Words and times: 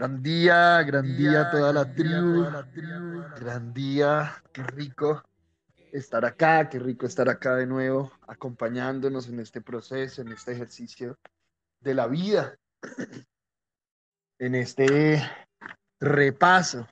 Gran 0.00 0.22
día, 0.22 0.82
gran 0.82 1.14
día 1.14 1.50
toda 1.50 1.74
la 1.74 1.94
tribu. 1.94 2.46
Gran 3.38 3.74
día, 3.74 4.42
qué 4.50 4.62
rico 4.62 5.22
estar 5.92 6.24
acá, 6.24 6.70
qué 6.70 6.78
rico 6.78 7.04
estar 7.04 7.28
acá 7.28 7.54
de 7.56 7.66
nuevo, 7.66 8.10
acompañándonos 8.26 9.28
en 9.28 9.40
este 9.40 9.60
proceso, 9.60 10.22
en 10.22 10.28
este 10.28 10.52
ejercicio 10.52 11.18
de 11.80 11.92
la 11.92 12.06
vida, 12.06 12.58
en 14.38 14.54
este 14.54 15.22
repaso, 16.00 16.88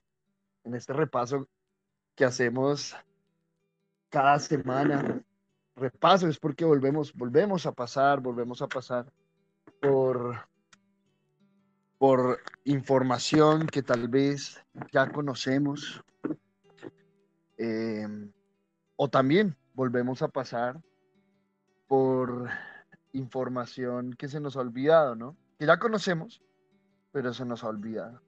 en 0.65 0.75
este 0.75 0.93
repaso 0.93 1.49
que 2.15 2.27
hacemos 2.27 2.95
cada 4.11 4.39
semana. 4.39 5.25
Repaso 5.77 6.29
es 6.29 6.39
porque 6.39 6.67
volvemos, 6.67 7.15
volvemos 7.15 7.65
a 7.65 7.73
pasar, 7.73 8.21
volvemos 8.21 8.61
a 8.61 8.69
pasar 8.69 9.11
por 9.81 10.47
por 11.99 12.41
información 12.65 13.67
que 13.67 13.83
tal 13.83 14.09
vez 14.09 14.65
ya 14.93 15.11
conocemos. 15.11 16.03
Em, 17.57 18.33
o 18.97 19.09
también 19.09 19.57
volvemos 19.75 20.23
a 20.23 20.29
pasar 20.29 20.81
por 21.89 22.49
información 23.13 24.15
que 24.15 24.29
se 24.29 24.41
nos 24.41 24.57
ha 24.57 24.61
olvidado, 24.61 25.17
¿no? 25.17 25.37
Que 25.59 25.67
ya 25.67 25.79
conocemos, 25.79 26.41
pero 27.11 27.35
se 27.35 27.45
nos 27.45 27.65
ha 27.65 27.69
olvidado. 27.69 28.23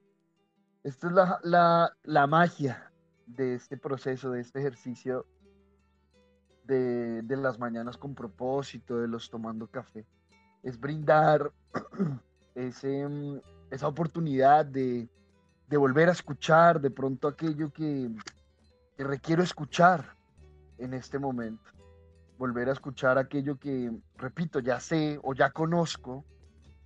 Esta 0.83 1.07
es 1.07 1.13
la, 1.43 1.95
la, 2.03 2.27
magia 2.27 2.91
de 3.25 3.53
este 3.53 3.77
proceso, 3.77 4.31
de 4.31 4.41
este 4.41 4.59
ejercicio 4.59 5.27
de, 6.63 7.21
de 7.21 7.37
las 7.37 7.59
mañanas 7.59 7.97
con 7.97 8.15
propósito, 8.15 8.97
de 8.97 9.07
los 9.07 9.29
tomando 9.29 9.67
café. 9.67 10.05
Es 10.63 10.79
brindar 10.79 11.51
ese, 12.55 13.07
esa 13.71 13.87
oportunidad 13.87 14.65
de, 14.65 15.09
volver 15.69 16.09
a 16.09 16.11
escuchar 16.11 16.81
de 16.81 16.91
pronto 16.91 17.27
aquello 17.27 17.71
que, 17.71 18.11
requiero 18.97 19.41
escuchar 19.41 20.15
en 20.77 20.93
este 20.93 21.17
momento. 21.17 21.71
Volver 22.37 22.69
a 22.69 22.73
escuchar 22.73 23.17
aquello 23.17 23.57
que, 23.57 23.91
repito, 24.17 24.59
ya 24.59 24.79
sé 24.79 25.19
o 25.23 25.33
ya 25.33 25.51
conozco, 25.51 26.25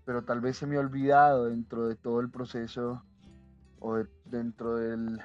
pero 0.05 0.23
tal 0.23 0.39
vez 0.39 0.57
se 0.57 0.67
me 0.67 0.77
ha 0.77 0.79
olvidado 0.79 1.45
dentro 1.45 1.87
de 1.87 1.95
todo 1.95 2.21
el 2.21 2.29
proceso 2.29 3.03
o 3.79 4.03
dentro 4.25 4.75
del, 4.77 5.19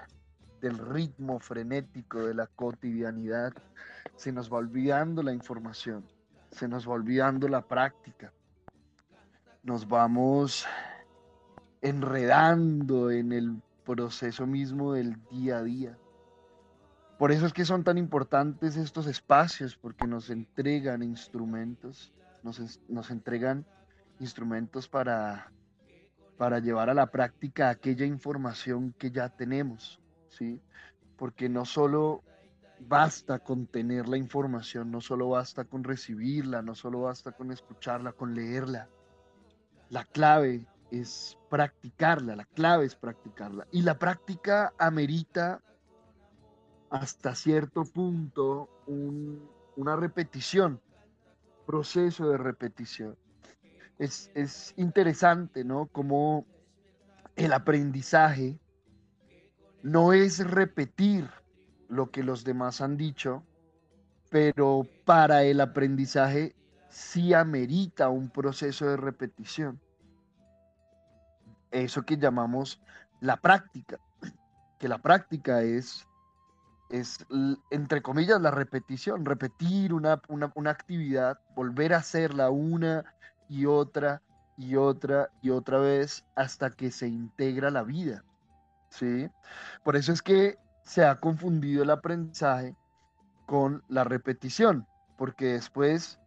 del 0.61 0.78
ritmo 0.78 1.39
frenético 1.39 2.24
de 2.24 2.34
la 2.34 2.47
cotidianidad. 2.47 3.52
Se 4.17 4.33
nos 4.33 4.50
va 4.52 4.58
olvidando 4.58 5.22
la 5.22 5.33
información, 5.33 6.05
se 6.50 6.67
nos 6.67 6.89
va 6.89 6.95
olvidando 6.95 7.47
la 7.47 7.62
práctica. 7.62 8.33
Nos 9.62 9.86
vamos 9.86 10.67
enredando 11.83 13.11
en 13.11 13.33
el 13.33 13.62
proceso 13.84 14.47
mismo 14.47 14.92
del 14.92 15.17
día 15.31 15.59
a 15.59 15.62
día. 15.62 15.98
Por 17.19 17.33
eso 17.33 17.47
es 17.47 17.53
que 17.53 17.64
son 17.64 17.84
tan 17.84 17.98
importantes 17.98 18.77
estos 18.77 19.06
espacios, 19.06 19.77
porque 19.77 20.06
nos 20.06 20.31
entregan 20.31 21.03
instrumentos, 21.03 22.12
nos, 22.42 23.11
entregan 23.11 23.67
instrumentos 24.20 24.89
para, 24.89 25.53
para 26.39 26.61
llevar 26.61 26.89
a 26.89 26.95
la 26.95 27.11
práctica 27.11 27.69
aquella 27.69 28.06
información 28.06 28.95
que 28.98 29.11
ya 29.11 29.28
tenemos, 29.28 30.01
¿sí? 30.31 30.62
Porque 31.19 31.51
no 31.51 31.67
solo 31.67 32.23
basta 32.78 33.39
con 33.39 33.67
tener 33.67 34.08
la 34.08 34.17
información, 34.17 34.91
no 34.91 35.02
solo 35.02 35.29
basta 35.29 35.64
con 35.64 35.85
recibirla, 35.85 36.62
no 36.62 36.74
solo 36.74 37.02
basta 37.02 37.33
con 37.33 37.52
escucharla, 37.52 38.12
con 38.12 38.35
leerla. 38.35 38.89
La 39.91 40.05
clave 40.05 40.67
es 40.90 41.39
practicarla, 41.48 42.36
la 42.36 42.45
clave 42.45 42.84
es 42.84 42.95
practicarla. 42.95 43.67
Y 43.73 43.83
la 43.83 43.98
práctica 43.98 44.73
amerita 44.78 45.61
hasta 46.90 47.34
cierto 47.34 47.84
punto 47.84 48.68
una 49.77 49.96
repetición, 49.96 50.80
proceso 51.67 52.29
de 52.30 52.39
repetición. 52.39 53.17
Es, 53.98 54.30
es 54.34 54.74
interesante, 54.77 55.64
¿no? 55.64 55.86
Como 55.86 56.46
el 57.36 57.52
aprendizaje 57.52 58.58
no 59.83 60.12
es 60.12 60.45
repetir 60.45 61.30
lo 61.89 62.11
que 62.11 62.23
los 62.23 62.45
demás 62.45 62.80
han 62.80 62.96
dicho, 62.96 63.45
pero 64.30 64.86
para 65.05 65.45
el 65.45 65.61
aprendizaje 65.61 66.55
sí 66.89 67.34
amerita 67.34 68.08
un 68.08 68.30
proceso 68.30 68.86
de 68.86 68.96
repetición 68.96 69.80
eso 71.70 72.03
que 72.03 72.17
llamamos 72.17 72.81
la 73.20 73.36
práctica, 73.36 73.98
que 74.79 74.89
la 74.89 74.98
práctica 74.98 75.63
es, 75.63 76.07
es 76.89 77.27
entre 77.70 78.03
comillas, 78.03 78.41
la 78.41 78.51
repetición, 78.51 79.25
repetir 79.25 79.92
una, 79.92 80.20
una, 80.29 80.70
actividad, 80.70 81.39
volver 81.55 81.95
a 81.95 81.98
hacerla 81.98 82.51
una 82.51 83.05
y 83.48 83.67
otra 83.67 84.23
y 84.57 84.77
otra 84.77 85.30
y 85.42 85.51
otra 85.51 85.79
vez 85.79 86.25
hasta 86.35 86.70
que 86.70 86.91
se 86.91 87.09
integra 87.09 87.70
la 87.70 87.83
vida. 87.83 88.25
¿sí? 88.91 89.29
Por 89.85 89.97
eso 89.97 90.13
es 90.13 90.23
que 90.23 90.59
se 90.83 91.05
ha 91.05 91.17
confundido 91.17 91.83
el 91.83 91.91
aprendizaje 91.91 92.75
con 93.47 93.83
la 93.89 94.05
repetición, 94.05 94.86
porque 95.17 95.53
después 95.53 96.19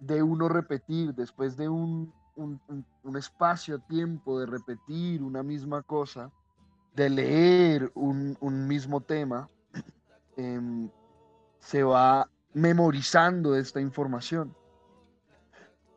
de 0.00 0.22
uno 0.22 0.48
repetir, 0.48 1.14
después 1.14 1.56
de 1.56 1.68
un 1.68 2.12
un, 2.36 3.16
espacio-tiempo 3.16 4.40
de 4.40 4.46
repetir 4.46 5.22
una 5.22 5.42
misma 5.42 5.82
cosa, 5.82 6.30
de 6.94 7.10
leer 7.10 7.90
un, 7.94 8.66
mismo 8.66 9.00
tema, 9.00 9.48
em, 10.36 10.88
se 11.60 11.82
va 11.82 12.28
memorizando 12.52 13.56
esta 13.56 13.80
información. 13.80 14.54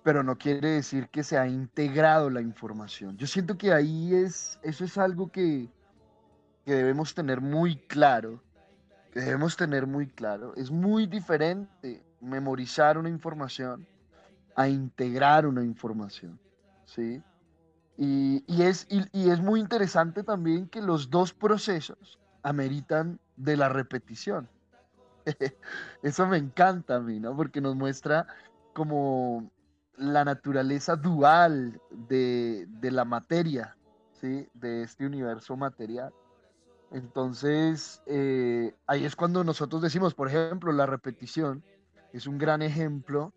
Pero 0.03 0.23
no 0.23 0.37
quiere 0.37 0.69
decir 0.69 1.09
que 1.09 1.23
se 1.23 1.37
ha 1.37 1.47
integrado 1.47 2.29
la 2.29 2.41
información. 2.41 3.17
Yo 3.17 3.27
siento 3.27 3.57
que 3.57 3.73
ahí 3.73 4.15
es, 4.15 4.59
eso 4.63 4.85
es 4.85 4.97
algo 4.97 5.29
que, 5.29 5.69
que 6.65 6.73
debemos 6.73 7.13
tener 7.13 7.41
muy 7.41 7.75
claro, 7.75 8.41
que 9.11 9.19
debemos 9.19 9.57
tener 9.57 9.87
muy 9.87 10.07
claro. 10.07 10.55
Es 10.55 10.71
muy 10.71 11.05
diferente 11.05 12.03
memorizar 12.21 12.97
una 12.97 13.09
información 13.09 13.87
a 14.59 14.67
integrar 14.67 15.47
una 15.47 15.63
información, 15.63 16.37
¿sí? 16.85 17.23
Y, 17.95 18.43
es, 18.61 18.85
y, 18.89 19.29
es 19.29 19.39
muy 19.39 19.61
interesante 19.61 20.21
también 20.21 20.67
que 20.67 20.81
los 20.81 21.09
dos 21.09 21.31
procesos 21.33 22.19
ameritan 22.43 23.21
de 23.37 23.55
la 23.55 23.69
repetición. 23.69 24.49
Eso 26.03 26.27
me 26.27 26.35
encanta 26.35 26.97
a 26.97 26.99
mí, 26.99 27.21
¿no? 27.21 27.37
Porque 27.37 27.61
nos 27.61 27.77
muestra 27.77 28.27
como 28.73 29.49
la 29.95 30.25
naturaleza 30.25 30.97
dual 30.97 31.79
de, 31.89 32.67
la 32.81 33.05
materia, 33.05 33.77
¿sí? 34.19 34.45
De 34.53 34.83
este 34.83 35.05
universo 35.05 35.55
material. 35.55 36.11
Entonces, 36.91 38.01
eh, 38.07 38.75
ahí 38.87 39.05
es 39.05 39.15
cuando 39.15 39.45
nosotros 39.45 39.81
decimos, 39.81 40.13
por 40.13 40.27
ejemplo, 40.27 40.73
la 40.73 40.85
repetición 40.85 41.63
es 42.11 42.27
un 42.27 42.37
gran 42.37 42.61
ejemplo 42.61 43.31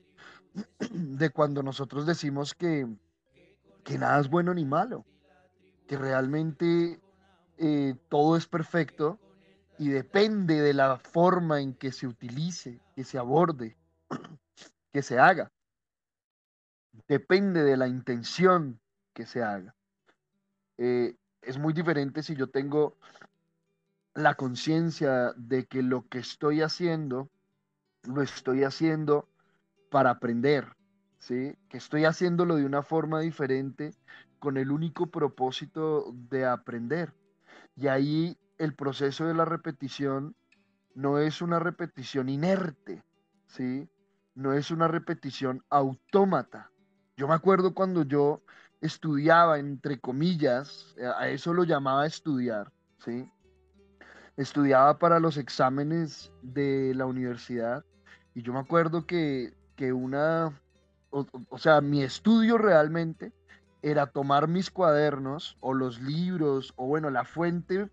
de 0.91 1.31
cuando 1.31 1.63
nosotros 1.63 2.07
decimos 2.07 2.55
que, 2.55 2.87
que 3.85 3.99
nada 3.99 4.21
es 4.21 4.29
bueno 4.29 4.55
ni 4.55 4.65
malo, 4.65 5.05
que 5.87 5.97
realmente 5.97 7.01
eh, 7.59 7.95
todo 8.09 8.37
es 8.37 8.47
perfecto 8.47 9.19
y 9.79 9.89
depende 9.89 10.61
de 10.61 10.75
la 10.75 10.99
forma 10.99 11.61
en 11.61 11.75
que 11.75 11.93
se 11.93 12.07
utilice, 12.07 12.81
que 12.95 13.05
se 13.05 13.19
aborde, 13.19 13.77
que 14.93 15.03
se 15.03 15.19
haga. 15.19 15.51
Depende 17.09 17.63
de 17.63 17.77
la 17.77 17.89
intención 17.89 18.81
que 19.15 19.27
se 19.27 19.43
haga. 19.43 19.75
Eh, 20.79 21.17
es 21.41 21.59
muy 21.59 21.73
diferente 21.73 22.23
si 22.23 22.37
yo 22.37 22.49
tengo 22.49 22.97
la 24.15 24.35
conciencia 24.35 25.33
de 25.37 25.67
que 25.67 25.83
lo 25.83 26.07
que 26.09 26.19
estoy 26.19 26.61
haciendo, 26.61 27.31
lo 28.03 28.23
estoy 28.23 28.65
haciendo 28.65 29.29
para 29.93 30.11
aprender, 30.11 30.67
¿sí? 31.19 31.55
Que 31.69 31.77
estoy 31.77 32.07
haciéndolo 32.07 32.57
de 32.57 32.65
una 32.65 32.83
forma 32.83 33.21
diferente 33.21 33.93
con 34.41 34.57
el 34.57 34.73
único 34.73 35.07
propósito 35.07 36.13
de 36.31 36.47
aprender. 36.47 37.15
Y 37.77 37.87
ahí 37.87 38.37
el 38.59 38.75
proceso 38.75 39.27
de 39.27 39.35
la 39.35 39.45
repetición 39.45 40.35
no 40.95 41.19
es 41.19 41.43
una 41.43 41.59
repetición 41.59 42.31
inerte, 42.31 43.05
¿sí? 43.47 43.89
No 44.35 44.55
es 44.55 44.71
una 44.71 44.89
repetición 44.89 45.63
autómata. 45.69 46.71
Yo 47.17 47.29
me 47.29 47.35
acuerdo 47.35 47.75
cuando 47.75 48.03
yo 48.03 48.43
estudiaba, 48.81 49.59
entre 49.59 50.01
comillas, 50.01 50.95
eh, 50.97 51.07
a 51.07 51.29
eso 51.29 51.53
lo 51.53 51.65
llamaba 51.65 52.07
estudiar, 52.07 52.73
¿sí? 52.99 53.31
Estudiaba 54.39 54.99
para 54.99 55.21
los 55.21 55.37
exámenes 55.37 56.33
de 56.41 56.95
la 56.95 57.05
universidad 57.05 57.85
y 58.35 58.41
yo 58.41 58.55
me 58.55 58.61
acuerdo 58.61 59.07
que 59.07 59.53
que 59.83 59.93
una, 59.93 60.61
o, 61.11 61.59
sea, 61.59 61.81
mi 61.81 62.05
estudio 62.05 62.57
realmente 62.57 63.33
era 63.83 64.07
tomar 64.07 64.47
mis 64.47 64.71
cuadernos 64.71 65.57
o 65.59 65.75
los 65.75 66.01
libros 66.01 66.73
o 66.77 66.87
bueno, 66.87 67.11
la 67.11 67.25
fuente 67.25 67.91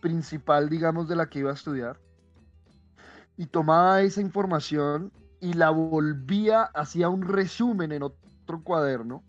principal, 0.00 0.68
digamos, 0.68 1.06
de 1.06 1.14
la 1.14 1.30
que 1.30 1.38
iba 1.38 1.52
a 1.52 1.54
estudiar. 1.54 2.00
Y 3.36 3.46
tomaba 3.46 4.02
esa 4.02 4.20
información 4.20 5.12
y 5.40 5.52
la 5.52 5.70
volvía, 5.70 6.64
hacía 6.74 7.08
un 7.08 7.22
resumen 7.22 7.92
en 7.92 8.02
otro 8.02 8.64
cuaderno, 8.64 9.22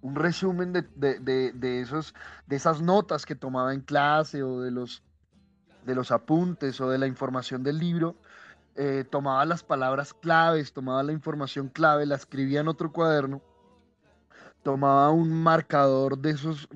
un 0.00 0.14
resumen 0.14 0.72
de, 0.72 1.80
esos, 1.82 2.14
de 2.46 2.56
esas 2.56 2.80
notas 2.80 3.26
que 3.26 3.34
tomaba 3.34 3.74
en 3.74 3.82
clase 3.82 4.42
o 4.42 4.62
de 4.62 4.70
los, 4.70 5.02
de 5.84 5.94
los 5.94 6.12
apuntes 6.12 6.80
o 6.80 6.88
de 6.88 6.96
la 6.96 7.06
información 7.06 7.62
del 7.62 7.78
libro. 7.78 8.16
Eh, 8.74 9.04
tomaba 9.10 9.44
las 9.44 9.62
palabras 9.62 10.14
claves, 10.14 10.72
tomaba 10.72 11.02
la 11.02 11.12
información 11.12 11.68
clave, 11.68 12.06
la 12.06 12.14
escribía 12.16 12.60
en 12.60 12.68
otro 12.68 12.90
cuaderno, 12.90 13.42
tomaba 14.62 15.10
un 15.10 15.30
marcador 15.30 16.16
de 16.18 16.30
esos 16.30 16.68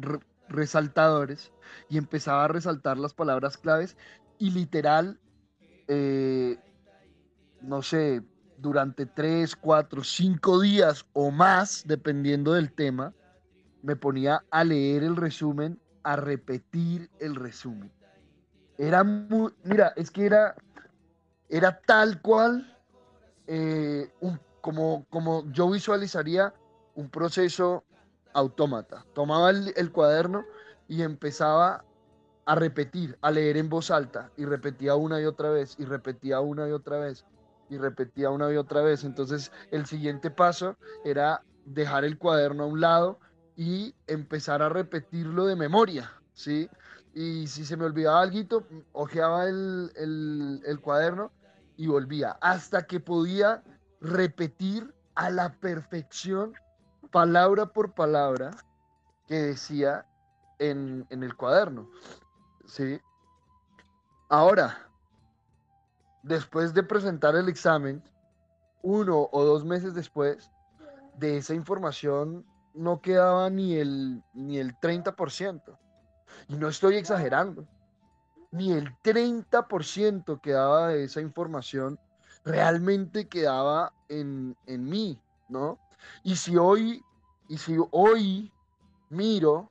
resaltadores 0.49 1.53
y 1.89 1.97
empezaba 1.97 2.45
a 2.45 2.49
resaltar 2.49 2.99
las 2.99 3.15
palabras 3.15 3.57
claves 3.57 3.97
y 4.39 4.51
literal, 4.51 5.19
eh, 5.89 6.59
no 7.63 7.81
sé, 7.81 8.23
durante 8.59 9.07
tres, 9.07 9.57
cuatro, 9.57 10.05
cinco 10.05 10.61
días 10.61 11.07
o 11.15 11.31
más, 11.31 11.83
dependiendo 11.87 12.53
del 12.53 12.73
tema, 12.73 13.15
me 13.83 13.97
ponía 13.97 14.45
a 14.51 14.65
leer 14.65 15.03
el 15.03 15.17
resumen, 15.17 15.81
a 16.03 16.17
repetir 16.17 17.11
el 17.21 17.35
resumen. 17.35 17.91
Era 18.79 19.05
muy, 19.05 19.53
mira, 19.65 19.93
es 19.97 20.11
que 20.11 20.27
era, 20.27 20.55
era 21.49 21.81
tal 21.81 22.21
cual 22.21 22.77
eh, 23.47 24.11
como, 24.61 25.07
como 25.11 25.51
yo 25.53 25.71
visualizaría 25.71 26.53
un 26.95 27.09
proceso 27.11 27.85
autómata. 28.33 29.05
Tomaba 29.15 29.51
el, 29.51 29.93
cuaderno 29.93 30.45
y 30.89 31.03
empezaba 31.03 31.85
a 32.45 32.55
repetir, 32.55 33.19
a 33.23 33.31
leer 33.31 33.57
en 33.57 33.69
voz 33.69 33.91
alta 33.91 34.31
y 34.37 34.45
repetía 34.45 34.95
una 34.95 35.21
y 35.21 35.25
otra 35.25 35.51
vez 35.51 35.77
y 35.79 35.85
repetía 35.85 36.41
una 36.41 36.69
y 36.69 36.73
otra 36.73 36.99
vez 36.99 37.25
y 37.69 37.79
repetía 37.79 38.31
una 38.31 38.53
y 38.53 38.57
otra 38.57 38.83
vez. 38.83 39.05
Entonces 39.05 39.53
el 39.71 39.87
siguiente 39.87 40.31
paso 40.31 40.77
era 41.05 41.43
dejar 41.65 42.05
el 42.05 42.19
cuaderno 42.19 42.65
a 42.65 42.67
un 42.67 42.81
lado 42.81 43.19
y 43.57 43.95
empezar 44.07 44.63
a 44.63 44.69
repetirlo 44.69 45.47
de 45.47 45.57
memoria, 45.57 46.13
¿sí? 46.35 46.69
Y 47.17 47.47
si 47.47 47.65
se 47.65 47.79
me 47.79 47.87
olvidaba 47.87 48.21
algo, 48.21 48.63
ojeaba 48.93 49.47
el, 49.47 49.91
el, 49.97 50.61
el 50.67 50.81
cuaderno 50.83 51.33
y 51.79 51.87
volvía 51.87 52.37
hasta 52.43 52.87
que 52.87 53.01
podía 53.01 53.65
repetir 54.03 54.95
a 55.15 55.31
la 55.31 55.55
perfección, 55.55 56.53
palabra 57.11 57.73
por 57.73 57.95
palabra, 57.95 58.51
que 59.27 59.37
decía 59.37 60.05
en, 60.59 61.07
en 61.09 61.23
el 61.23 61.35
cuaderno, 61.35 61.91
¿sí? 62.67 63.01
Ahora, 64.29 64.87
después 66.23 66.75
de 66.75 66.83
presentar 66.83 67.35
el 67.35 67.49
examen, 67.49 68.03
uno 68.83 69.31
o 69.33 69.43
dos 69.43 69.65
meses 69.65 69.95
después, 69.95 70.51
de 71.15 71.39
esa 71.39 71.55
información 71.55 72.45
no 72.75 73.01
quedaba 73.01 73.49
ni 73.49 73.77
el, 73.77 74.23
ni 74.35 74.59
el 74.59 74.79
30%. 74.81 75.79
Y 76.49 76.57
no 76.57 76.69
estoy 76.69 76.97
exagerando. 76.97 77.67
Ni 78.51 78.73
el 78.73 78.95
30% 79.03 80.41
quedaba 80.41 80.89
de 80.89 81.05
esa 81.05 81.21
información 81.21 81.99
realmente 82.45 83.27
quedaba 83.27 83.93
en, 84.09 84.57
en 84.67 84.85
mí, 84.85 85.21
¿no? 85.49 85.79
Y 86.23 86.37
si 86.37 86.57
hoy, 86.57 87.03
y 87.49 87.59
si 87.59 87.77
hoy 87.91 88.53
miro, 89.11 89.71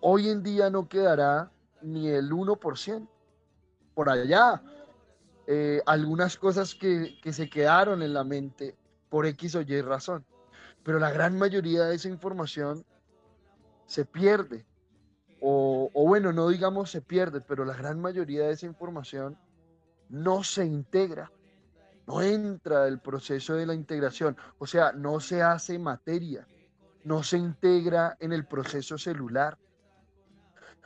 hoy 0.00 0.28
en 0.28 0.42
día 0.42 0.70
no 0.70 0.88
quedará 0.88 1.50
ni 1.82 2.08
el 2.08 2.30
1%. 2.30 3.08
Por 3.94 4.08
allá, 4.08 4.62
eh, 5.46 5.82
algunas 5.86 6.36
cosas 6.36 6.74
que, 6.74 7.18
se 7.32 7.50
quedaron 7.50 8.02
en 8.02 8.14
la 8.14 8.24
mente 8.24 8.76
por 9.08 9.26
X 9.26 9.56
o 9.56 9.62
Y 9.62 9.82
razón. 9.82 10.24
Pero 10.82 10.98
la 10.98 11.10
gran 11.10 11.36
mayoría 11.36 11.84
de 11.84 11.96
esa 11.96 12.08
información 12.08 12.84
se 13.86 14.04
pierde. 14.04 14.64
O, 15.40 15.90
bueno, 15.94 16.32
no 16.32 16.48
digamos 16.48 16.90
se 16.90 17.00
pierde, 17.00 17.40
pero 17.40 17.64
la 17.64 17.74
gran 17.74 18.00
mayoría 18.00 18.46
de 18.46 18.52
esa 18.52 18.66
información 18.66 19.38
no 20.08 20.44
se 20.44 20.64
integra, 20.66 21.32
no 22.06 22.20
entra 22.20 22.86
el 22.86 22.98
proceso 23.00 23.54
de 23.54 23.66
la 23.66 23.74
integración, 23.74 24.36
o 24.58 24.66
sea, 24.66 24.92
no 24.92 25.20
se 25.20 25.42
hace 25.42 25.78
materia, 25.78 26.46
no 27.04 27.22
se 27.22 27.38
integra 27.38 28.16
en 28.20 28.32
el 28.32 28.46
proceso 28.46 28.98
celular. 28.98 29.56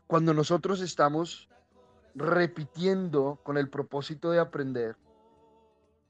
Cuando 0.07 0.33
nosotros 0.35 0.81
estamos 0.81 1.49
repitiendo 2.15 3.41
con 3.43 3.59
el 3.59 3.69
propósito 3.69 4.31
de 4.31 4.39
aprender. 4.39 4.97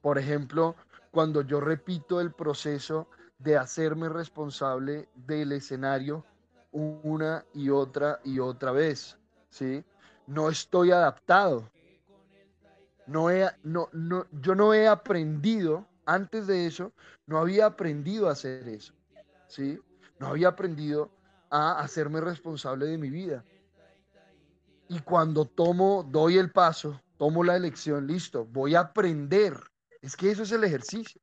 Por 0.02 0.18
ejemplo, 0.18 0.76
cuando 1.10 1.42
yo 1.42 1.60
repito 1.60 2.20
el 2.20 2.32
proceso 2.32 3.08
de 3.38 3.56
hacerme 3.56 4.08
responsable 4.08 5.08
del 5.14 5.52
escenario 5.52 6.24
una 6.74 7.44
y 7.54 7.70
otra 7.70 8.20
y 8.24 8.40
otra 8.40 8.72
vez, 8.72 9.16
¿sí? 9.48 9.84
No 10.26 10.50
estoy 10.50 10.90
adaptado. 10.90 11.70
No 13.06 13.30
he, 13.30 13.48
no, 13.62 13.88
no, 13.92 14.26
yo 14.32 14.54
no 14.54 14.74
he 14.74 14.88
aprendido, 14.88 15.86
antes 16.04 16.46
de 16.46 16.66
eso, 16.66 16.92
no 17.26 17.38
había 17.38 17.66
aprendido 17.66 18.28
a 18.28 18.32
hacer 18.32 18.68
eso, 18.68 18.92
¿sí? 19.46 19.78
No 20.18 20.28
había 20.28 20.48
aprendido 20.48 21.10
a 21.50 21.78
hacerme 21.80 22.20
responsable 22.20 22.86
de 22.86 22.98
mi 22.98 23.10
vida. 23.10 23.44
Y 24.88 24.98
cuando 25.00 25.44
tomo, 25.44 26.02
doy 26.10 26.38
el 26.38 26.50
paso, 26.50 27.00
tomo 27.18 27.44
la 27.44 27.56
elección, 27.56 28.06
listo, 28.06 28.44
voy 28.46 28.74
a 28.74 28.80
aprender. 28.80 29.58
Es 30.02 30.16
que 30.16 30.30
eso 30.30 30.42
es 30.42 30.52
el 30.52 30.64
ejercicio. 30.64 31.20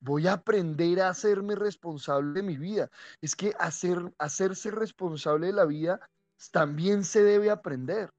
Voy 0.00 0.26
a 0.26 0.34
aprender 0.34 1.00
a 1.00 1.10
hacerme 1.10 1.54
responsable 1.54 2.32
de 2.32 2.42
mi 2.42 2.56
vida. 2.56 2.90
Es 3.20 3.36
que 3.36 3.54
hacer, 3.58 3.98
hacerse 4.18 4.70
responsable 4.70 5.48
de 5.48 5.52
la 5.52 5.66
vida 5.66 6.00
también 6.52 7.04
se 7.04 7.22
debe 7.22 7.50
aprender. 7.50 8.10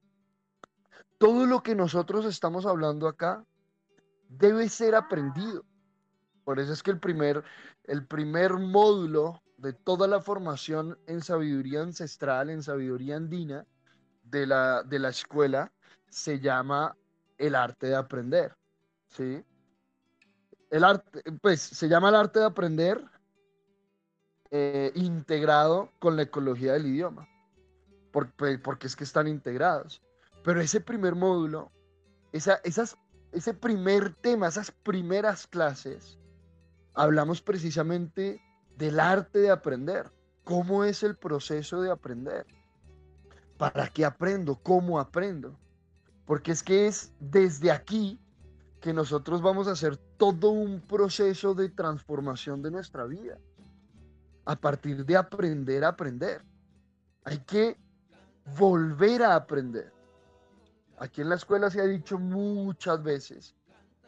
Todo 1.18 1.46
lo 1.46 1.62
que 1.62 1.74
nosotros 1.74 2.24
estamos 2.24 2.66
hablando 2.66 3.08
acá 3.08 3.44
debe 4.28 4.68
ser 4.68 4.94
aprendido. 4.94 5.64
Por 6.44 6.58
eso 6.58 6.72
es 6.72 6.82
que 6.82 6.90
el 6.90 6.98
primer, 6.98 7.44
el 7.84 8.06
primer 8.06 8.54
módulo 8.54 9.42
de 9.56 9.72
toda 9.72 10.08
la 10.08 10.20
formación 10.20 10.98
en 11.06 11.22
sabiduría 11.22 11.82
ancestral, 11.82 12.50
en 12.50 12.62
sabiduría 12.62 13.16
andina, 13.16 13.64
de 14.24 14.46
la, 14.46 14.82
de 14.82 14.98
la 14.98 15.10
escuela 15.10 15.72
se 16.08 16.40
llama 16.40 16.96
el 17.38 17.54
arte 17.54 17.88
de 17.88 17.96
aprender, 17.96 18.56
¿sí? 19.08 19.44
El 20.72 20.84
arte, 20.84 21.22
pues 21.42 21.60
se 21.60 21.86
llama 21.86 22.08
el 22.08 22.14
arte 22.14 22.38
de 22.38 22.46
aprender 22.46 23.04
eh, 24.50 24.90
integrado 24.94 25.92
con 25.98 26.16
la 26.16 26.22
ecología 26.22 26.72
del 26.72 26.86
idioma, 26.86 27.28
porque, 28.10 28.58
porque 28.58 28.86
es 28.86 28.96
que 28.96 29.04
están 29.04 29.28
integrados. 29.28 30.02
Pero 30.42 30.62
ese 30.62 30.80
primer 30.80 31.14
módulo, 31.14 31.70
esa, 32.32 32.54
esas, 32.64 32.96
ese 33.32 33.52
primer 33.52 34.14
tema, 34.14 34.48
esas 34.48 34.70
primeras 34.70 35.46
clases, 35.46 36.18
hablamos 36.94 37.42
precisamente 37.42 38.40
del 38.78 38.98
arte 38.98 39.40
de 39.40 39.50
aprender, 39.50 40.10
cómo 40.42 40.84
es 40.84 41.02
el 41.02 41.18
proceso 41.18 41.82
de 41.82 41.90
aprender. 41.90 42.46
¿Para 43.58 43.88
qué 43.88 44.06
aprendo? 44.06 44.58
¿Cómo 44.62 44.98
aprendo? 44.98 45.54
Porque 46.24 46.52
es 46.52 46.62
que 46.62 46.86
es 46.86 47.12
desde 47.20 47.70
aquí 47.70 48.18
que 48.82 48.92
nosotros 48.92 49.40
vamos 49.40 49.68
a 49.68 49.72
hacer 49.72 49.96
todo 49.96 50.50
un 50.50 50.80
proceso 50.80 51.54
de 51.54 51.70
transformación 51.70 52.60
de 52.60 52.70
nuestra 52.70 53.04
vida. 53.06 53.38
A 54.44 54.56
partir 54.56 55.06
de 55.06 55.16
aprender 55.16 55.84
a 55.84 55.88
aprender. 55.88 56.42
Hay 57.24 57.38
que 57.38 57.78
volver 58.58 59.22
a 59.22 59.36
aprender. 59.36 59.90
Aquí 60.98 61.22
en 61.22 61.30
la 61.30 61.36
escuela 61.36 61.70
se 61.70 61.80
ha 61.80 61.84
dicho 61.84 62.18
muchas 62.18 63.02
veces, 63.02 63.54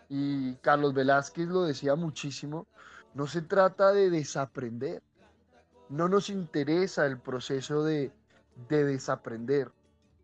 y 0.08 0.54
Carlos 0.56 0.92
Velázquez 0.92 1.48
lo 1.48 1.62
decía 1.62 1.94
muchísimo, 1.94 2.66
no 3.14 3.26
se 3.26 3.40
trata 3.40 3.92
de 3.92 4.10
desaprender. 4.10 5.02
No 5.88 6.08
nos 6.08 6.28
interesa 6.28 7.06
el 7.06 7.18
proceso 7.18 7.84
de 7.84 8.12
de 8.68 8.84
desaprender, 8.84 9.70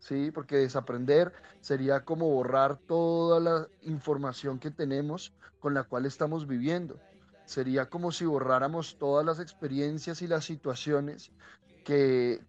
¿sí? 0.01 0.31
Porque 0.31 0.57
desaprender 0.57 1.31
sería 1.61 2.03
como 2.03 2.27
borrar 2.29 2.77
toda 2.77 3.39
la 3.39 3.67
información 3.83 4.59
que 4.59 4.71
tenemos 4.71 5.33
con 5.59 5.73
la 5.73 5.83
cual 5.83 6.05
estamos 6.05 6.47
viviendo. 6.47 6.99
Sería 7.45 7.89
como 7.89 8.11
si 8.11 8.25
borráramos 8.25 8.97
todas 8.97 9.25
las 9.25 9.39
experiencias 9.39 10.21
y 10.21 10.27
las 10.27 10.43
situaciones 10.43 11.31
que, 11.85 12.41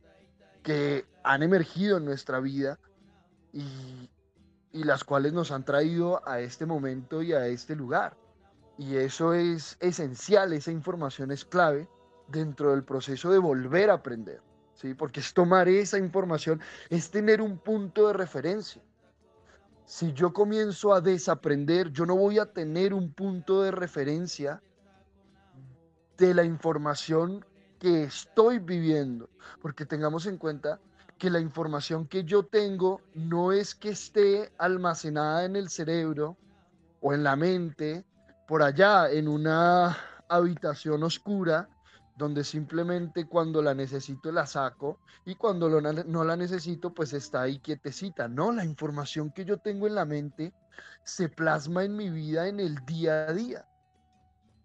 que 0.62 1.04
han 1.22 1.42
emergido 1.42 1.98
en 1.98 2.04
nuestra 2.04 2.40
vida 2.40 2.78
y, 3.52 4.10
y 4.72 4.84
las 4.84 5.04
cuales 5.04 5.32
nos 5.32 5.50
han 5.52 5.64
traído 5.64 6.26
a 6.26 6.40
este 6.40 6.66
momento 6.66 7.22
y 7.22 7.32
a 7.32 7.46
este 7.46 7.76
lugar. 7.76 8.16
Y 8.78 8.96
eso 8.96 9.34
es 9.34 9.76
esencial, 9.80 10.52
esa 10.52 10.72
información 10.72 11.30
es 11.30 11.44
clave 11.44 11.88
dentro 12.28 12.70
del 12.70 12.82
proceso 12.82 13.30
de 13.30 13.38
volver 13.38 13.90
a 13.90 13.94
aprender, 13.94 14.40
¿sí? 14.82 14.94
Porque 14.94 15.20
es 15.20 15.32
tomar 15.32 15.68
esa 15.68 15.98
información, 15.98 16.60
es 16.90 17.10
tener 17.10 17.40
un 17.40 17.56
punto 17.56 18.08
de 18.08 18.12
referencia. 18.12 18.82
Si 19.86 20.12
yo 20.12 20.32
comienzo 20.32 20.92
a 20.92 21.00
desaprender, 21.00 21.90
yo 21.92 22.04
no 22.04 22.16
voy 22.16 22.38
a 22.38 22.46
tener 22.46 22.92
un 22.92 23.12
punto 23.12 23.62
de 23.62 23.70
referencia 23.70 24.60
de 26.18 26.34
la 26.34 26.44
información 26.44 27.44
que 27.78 28.04
estoy 28.04 28.58
viviendo, 28.58 29.28
porque 29.60 29.86
tengamos 29.86 30.26
en 30.26 30.38
cuenta 30.38 30.80
que 31.18 31.30
la 31.30 31.40
información 31.40 32.06
que 32.06 32.24
yo 32.24 32.44
tengo 32.44 33.00
no 33.14 33.52
es 33.52 33.74
que 33.74 33.90
esté 33.90 34.52
almacenada 34.58 35.44
en 35.44 35.56
el 35.56 35.68
cerebro 35.68 36.36
o 37.00 37.12
en 37.12 37.22
la 37.22 37.36
mente, 37.36 38.04
por 38.46 38.62
allá 38.62 39.10
en 39.10 39.28
una 39.28 39.96
habitación 40.28 41.02
oscura, 41.02 41.68
donde 42.16 42.44
simplemente 42.44 43.26
cuando 43.26 43.62
la 43.62 43.74
necesito 43.74 44.30
la 44.30 44.46
saco 44.46 44.98
y 45.24 45.34
cuando 45.34 45.80
no 45.80 46.24
la 46.24 46.36
necesito 46.36 46.92
pues 46.92 47.12
está 47.12 47.42
ahí 47.42 47.58
quietecita. 47.58 48.28
No, 48.28 48.52
la 48.52 48.64
información 48.64 49.30
que 49.30 49.44
yo 49.44 49.58
tengo 49.58 49.86
en 49.86 49.94
la 49.94 50.04
mente 50.04 50.52
se 51.04 51.28
plasma 51.28 51.84
en 51.84 51.96
mi 51.96 52.10
vida 52.10 52.48
en 52.48 52.60
el 52.60 52.76
día 52.84 53.26
a 53.28 53.32
día. 53.32 53.66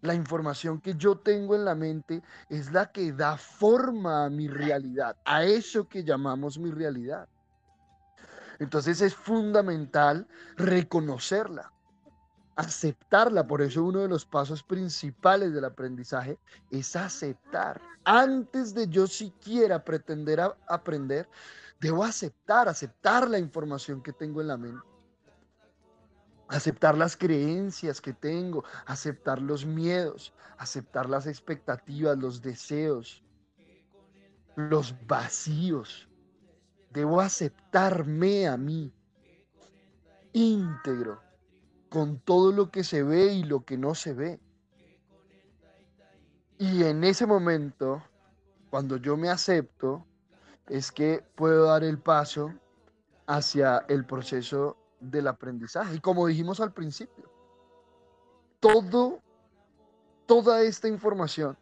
La 0.01 0.13
información 0.13 0.79
que 0.79 0.95
yo 0.95 1.17
tengo 1.17 1.55
en 1.55 1.65
la 1.65 1.73
mente 1.73 2.21
es 2.49 2.71
la 2.71 2.91
que 2.91 3.11
da 3.11 3.35
forma 3.37 4.25
a 4.25 4.29
mi 4.29 4.47
realidad, 4.47 5.17
a 5.25 5.43
eso 5.43 5.87
que 5.87 6.03
llamamos 6.03 6.59
mi 6.59 6.69
realidad. 6.69 7.27
Entonces 8.59 9.01
es 9.01 9.15
fundamental 9.15 10.27
reconocerla, 10.55 11.71
aceptarla. 12.57 13.47
Por 13.47 13.61
eso 13.61 13.83
uno 13.83 13.99
de 13.99 14.09
los 14.09 14.25
pasos 14.25 14.61
principales 14.61 15.53
del 15.53 15.65
aprendizaje 15.65 16.37
es 16.69 16.95
aceptar. 16.95 17.81
Antes 18.03 18.73
de 18.73 18.87
yo 18.87 19.07
siquiera 19.07 19.83
pretender 19.83 20.41
aprender, 20.67 21.29
debo 21.79 22.03
aceptar, 22.03 22.67
aceptar 22.67 23.29
la 23.29 23.39
información 23.39 24.01
que 24.03 24.11
tengo 24.11 24.41
en 24.41 24.47
la 24.47 24.57
mente 24.57 24.97
aceptar 26.49 26.97
las 26.97 27.17
creencias 27.17 28.01
que 28.01 28.13
tengo, 28.13 28.63
aceptar 28.85 29.41
los 29.41 29.65
miedos, 29.65 30.33
aceptar 30.57 31.09
las 31.09 31.27
expectativas, 31.27 32.17
los 32.17 32.41
deseos, 32.41 33.23
los 34.55 34.95
vacíos. 35.07 36.07
Debo 36.91 37.19
aceptarme 37.19 38.47
a 38.47 38.57
mí 38.57 38.93
íntegro, 40.33 41.21
con 41.89 42.19
todo 42.19 42.51
lo 42.51 42.69
que 42.71 42.83
se 42.83 43.03
ve 43.03 43.33
y 43.33 43.43
lo 43.43 43.63
que 43.63 43.77
no 43.77 43.95
se 43.95 44.13
ve. 44.13 44.39
Y 46.57 46.83
en 46.83 47.03
ese 47.03 47.25
momento, 47.25 48.03
cuando 48.69 48.97
yo 48.97 49.15
me 49.15 49.29
acepto, 49.29 50.05
es 50.67 50.91
que 50.91 51.23
puedo 51.35 51.65
dar 51.65 51.83
el 51.83 51.99
paso 51.99 52.53
hacia 53.27 53.85
el 53.87 54.05
proceso 54.05 54.77
del 54.99 55.27
aprendizaje. 55.27 55.95
Y 55.95 55.99
como 55.99 56.27
dijimos 56.27 56.59
al 56.59 56.73
principio, 56.73 57.31
todo, 58.59 59.21
toda 60.25 60.61
esta 60.63 60.87
información, 60.87 61.57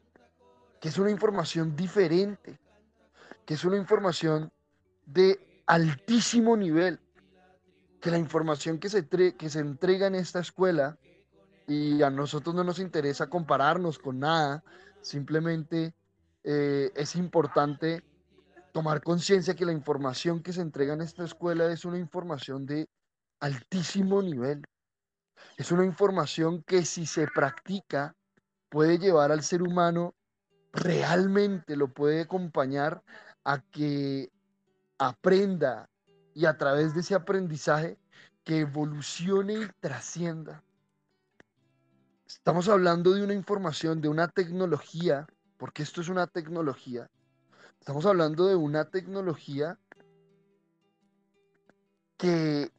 que 0.80 0.90
es 0.90 0.98
una 0.98 1.12
información 1.12 1.76
diferente, 1.76 2.60
que 3.46 3.56
es 3.56 3.66
una 3.66 3.78
información 3.78 4.52
de 5.06 5.62
altísimo 5.68 6.56
nivel, 6.56 7.00
que 8.06 8.12
la 8.12 8.20
información 8.20 8.78
que 8.78 8.88
se, 8.88 9.08
que 9.08 9.50
se 9.50 9.60
entrega 9.60 10.06
en 10.06 10.14
esta 10.14 10.40
escuela, 10.40 10.96
y 11.66 12.04
a 12.04 12.12
nosotros 12.12 12.54
no 12.54 12.64
nos 12.64 12.78
interesa 12.78 13.32
compararnos 13.32 13.98
con 13.98 14.20
nada, 14.20 14.64
simplemente 15.02 15.96
eh, 16.44 16.92
es 16.94 17.16
importante 17.16 18.04
tomar 18.72 19.02
conciencia 19.02 19.56
que 19.56 19.66
la 19.66 19.72
información 19.72 20.44
que 20.44 20.54
se 20.54 20.62
entrega 20.62 20.94
en 20.94 21.02
esta 21.02 21.24
escuela 21.24 21.66
es 21.72 21.84
una 21.84 21.98
información 21.98 22.68
de 22.68 22.88
altísimo 23.40 24.22
nivel. 24.22 24.62
Es 25.58 25.72
una 25.72 25.84
información 25.84 26.62
que 26.62 26.86
si 26.86 27.08
se 27.08 27.26
practica 27.26 28.16
puede 28.70 29.00
llevar 29.00 29.32
al 29.32 29.42
ser 29.42 29.64
humano, 29.64 30.14
realmente 30.72 31.76
lo 31.76 31.92
puede 31.92 32.22
acompañar 32.22 33.02
a 33.44 33.62
que 33.62 34.30
aprenda 35.00 35.90
y 36.36 36.46
a 36.46 36.58
través 36.58 36.94
de 36.94 37.00
ese 37.00 37.16
aprendizaje 37.16 37.98
que 38.44 38.60
evolucione 38.60 39.54
y 39.54 39.68
trascienda. 39.80 40.62
Estamos 42.28 42.68
hablando 42.68 43.14
de 43.14 43.24
una 43.24 43.34
información, 43.34 44.02
de 44.02 44.10
una 44.10 44.28
tecnología, 44.28 45.26
porque 45.58 45.82
esto 45.82 46.02
es 46.02 46.10
una 46.10 46.28
tecnología. 46.28 47.10
Estamos 47.80 48.06
hablando 48.06 48.48
de 48.48 48.56
una 48.56 48.90
tecnología 48.90 49.80
que 52.18 52.70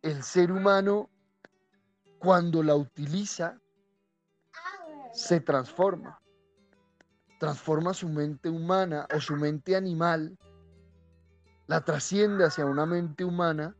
el 0.00 0.22
ser 0.22 0.50
humano, 0.50 1.10
cuando 2.18 2.62
la 2.62 2.74
utiliza, 2.74 3.60
se 5.12 5.40
transforma. 5.40 6.18
Transforma 7.38 7.92
su 7.92 8.08
mente 8.08 8.48
humana 8.48 9.06
o 9.14 9.20
su 9.20 9.36
mente 9.36 9.76
animal, 9.76 10.38
la 11.68 11.84
trasciende 11.84 12.44
hacia 12.44 12.66
una 12.66 12.86
mente 12.86 13.24
humana 13.24 13.76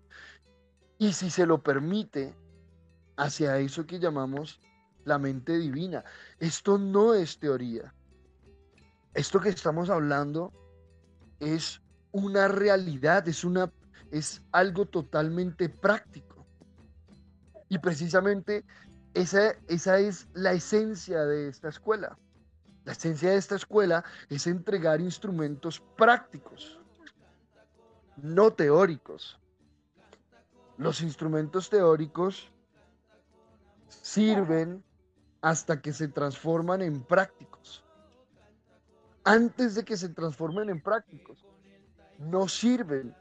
y 0.98 1.12
si 1.12 1.30
se 1.30 1.46
lo 1.46 1.62
permite, 1.62 2.34
hacia 3.16 3.58
eso 3.58 3.86
que 3.86 3.98
llamamos 3.98 4.60
la 5.04 5.18
mente 5.18 5.58
divina. 5.58 6.04
Esto 6.38 6.78
no 6.78 7.14
es 7.14 7.38
teoría. 7.38 7.92
Esto 9.14 9.40
que 9.40 9.48
estamos 9.48 9.90
hablando 9.90 10.52
es 11.40 11.82
una 12.12 12.46
realidad, 12.46 13.26
es 13.26 13.42
una 13.42 13.72
es 14.10 14.42
algo 14.52 14.86
totalmente 14.86 15.68
práctico. 15.68 16.46
Y 17.68 17.78
precisamente 17.78 18.64
esa, 19.14 19.52
esa 19.68 19.98
es 19.98 20.28
la 20.34 20.52
esencia 20.52 21.24
de 21.24 21.48
esta 21.48 21.68
escuela. 21.68 22.18
La 22.84 22.92
esencia 22.92 23.30
de 23.30 23.36
esta 23.36 23.56
escuela 23.56 24.04
es 24.30 24.46
entregar 24.46 25.00
instrumentos 25.00 25.82
prácticos, 25.96 26.77
no 28.22 28.52
teóricos. 28.52 29.38
Los 30.76 31.00
instrumentos 31.00 31.68
teóricos 31.68 32.50
sirven 33.88 34.84
hasta 35.40 35.80
que 35.80 35.92
se 35.92 36.08
transforman 36.08 36.82
en 36.82 37.02
prácticos. 37.02 37.84
Antes 39.24 39.74
de 39.74 39.84
que 39.84 39.96
se 39.96 40.08
transformen 40.08 40.70
en 40.70 40.82
prácticos, 40.82 41.44
no 42.18 42.48
sirven 42.48 43.14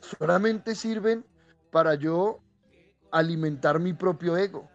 solamente 0.00 0.74
sirven 0.74 1.24
para 1.70 1.94
yo 1.94 2.40
alimentar 3.10 3.78
mi 3.78 3.92
propio 3.92 4.36
ego, 4.36 4.68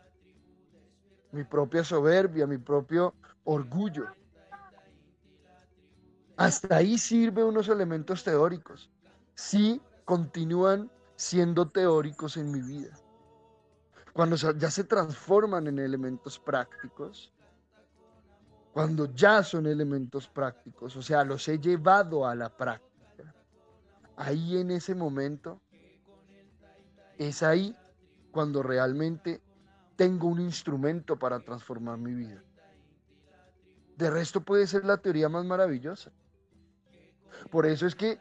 mi 1.31 1.43
propia 1.43 1.83
soberbia, 1.83 2.45
mi 2.47 2.57
propio 2.57 3.15
orgullo. 3.43 4.07
Hasta 6.37 6.77
ahí 6.77 6.97
sirven 6.97 7.45
unos 7.45 7.69
elementos 7.69 8.23
teóricos. 8.23 8.90
Sí 9.41 9.81
continúan 10.05 10.91
siendo 11.15 11.67
teóricos 11.67 12.37
en 12.37 12.51
mi 12.51 12.61
vida. 12.61 12.95
Cuando 14.13 14.35
ya 14.35 14.69
se 14.69 14.83
transforman 14.83 15.65
en 15.65 15.79
elementos 15.79 16.37
prácticos, 16.37 17.33
cuando 18.71 19.11
ya 19.15 19.41
son 19.41 19.65
elementos 19.65 20.27
prácticos, 20.27 20.95
o 20.95 21.01
sea, 21.01 21.23
los 21.23 21.47
he 21.47 21.57
llevado 21.57 22.27
a 22.27 22.35
la 22.35 22.55
práctica 22.55 23.33
ahí 24.15 24.57
en 24.57 24.69
ese 24.69 24.93
momento, 24.93 25.59
es 27.17 27.41
ahí 27.41 27.75
cuando 28.29 28.61
realmente 28.61 29.41
tengo 29.95 30.27
un 30.27 30.39
instrumento 30.39 31.17
para 31.17 31.39
transformar 31.39 31.97
mi 31.97 32.13
vida. 32.13 32.43
De 33.97 34.11
resto 34.11 34.41
puede 34.41 34.67
ser 34.67 34.85
la 34.85 34.97
teoría 34.97 35.29
más 35.29 35.45
maravillosa. 35.45 36.11
Por 37.49 37.65
eso 37.65 37.87
es 37.87 37.95
que 37.95 38.19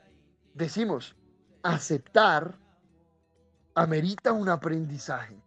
decimos, 0.54 1.16
aceptar 1.62 2.58
amerita 3.74 4.32
un 4.32 4.48
aprendizaje. 4.48 5.42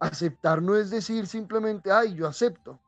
Aceptar 0.00 0.62
no 0.62 0.76
es 0.76 0.90
decir 0.90 1.26
simplemente, 1.26 1.92
ay, 1.92 2.14
yo 2.14 2.26
acepto. 2.26 2.80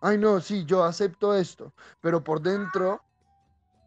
Ay, 0.00 0.18
no, 0.18 0.40
sí, 0.40 0.64
yo 0.64 0.82
acepto 0.82 1.34
esto. 1.34 1.72
Pero 2.00 2.24
por 2.24 2.40
dentro, 2.40 3.02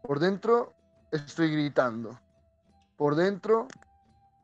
por 0.01 0.19
dentro 0.19 0.73
estoy 1.11 1.51
gritando. 1.51 2.17
Por 2.95 3.15
dentro 3.15 3.67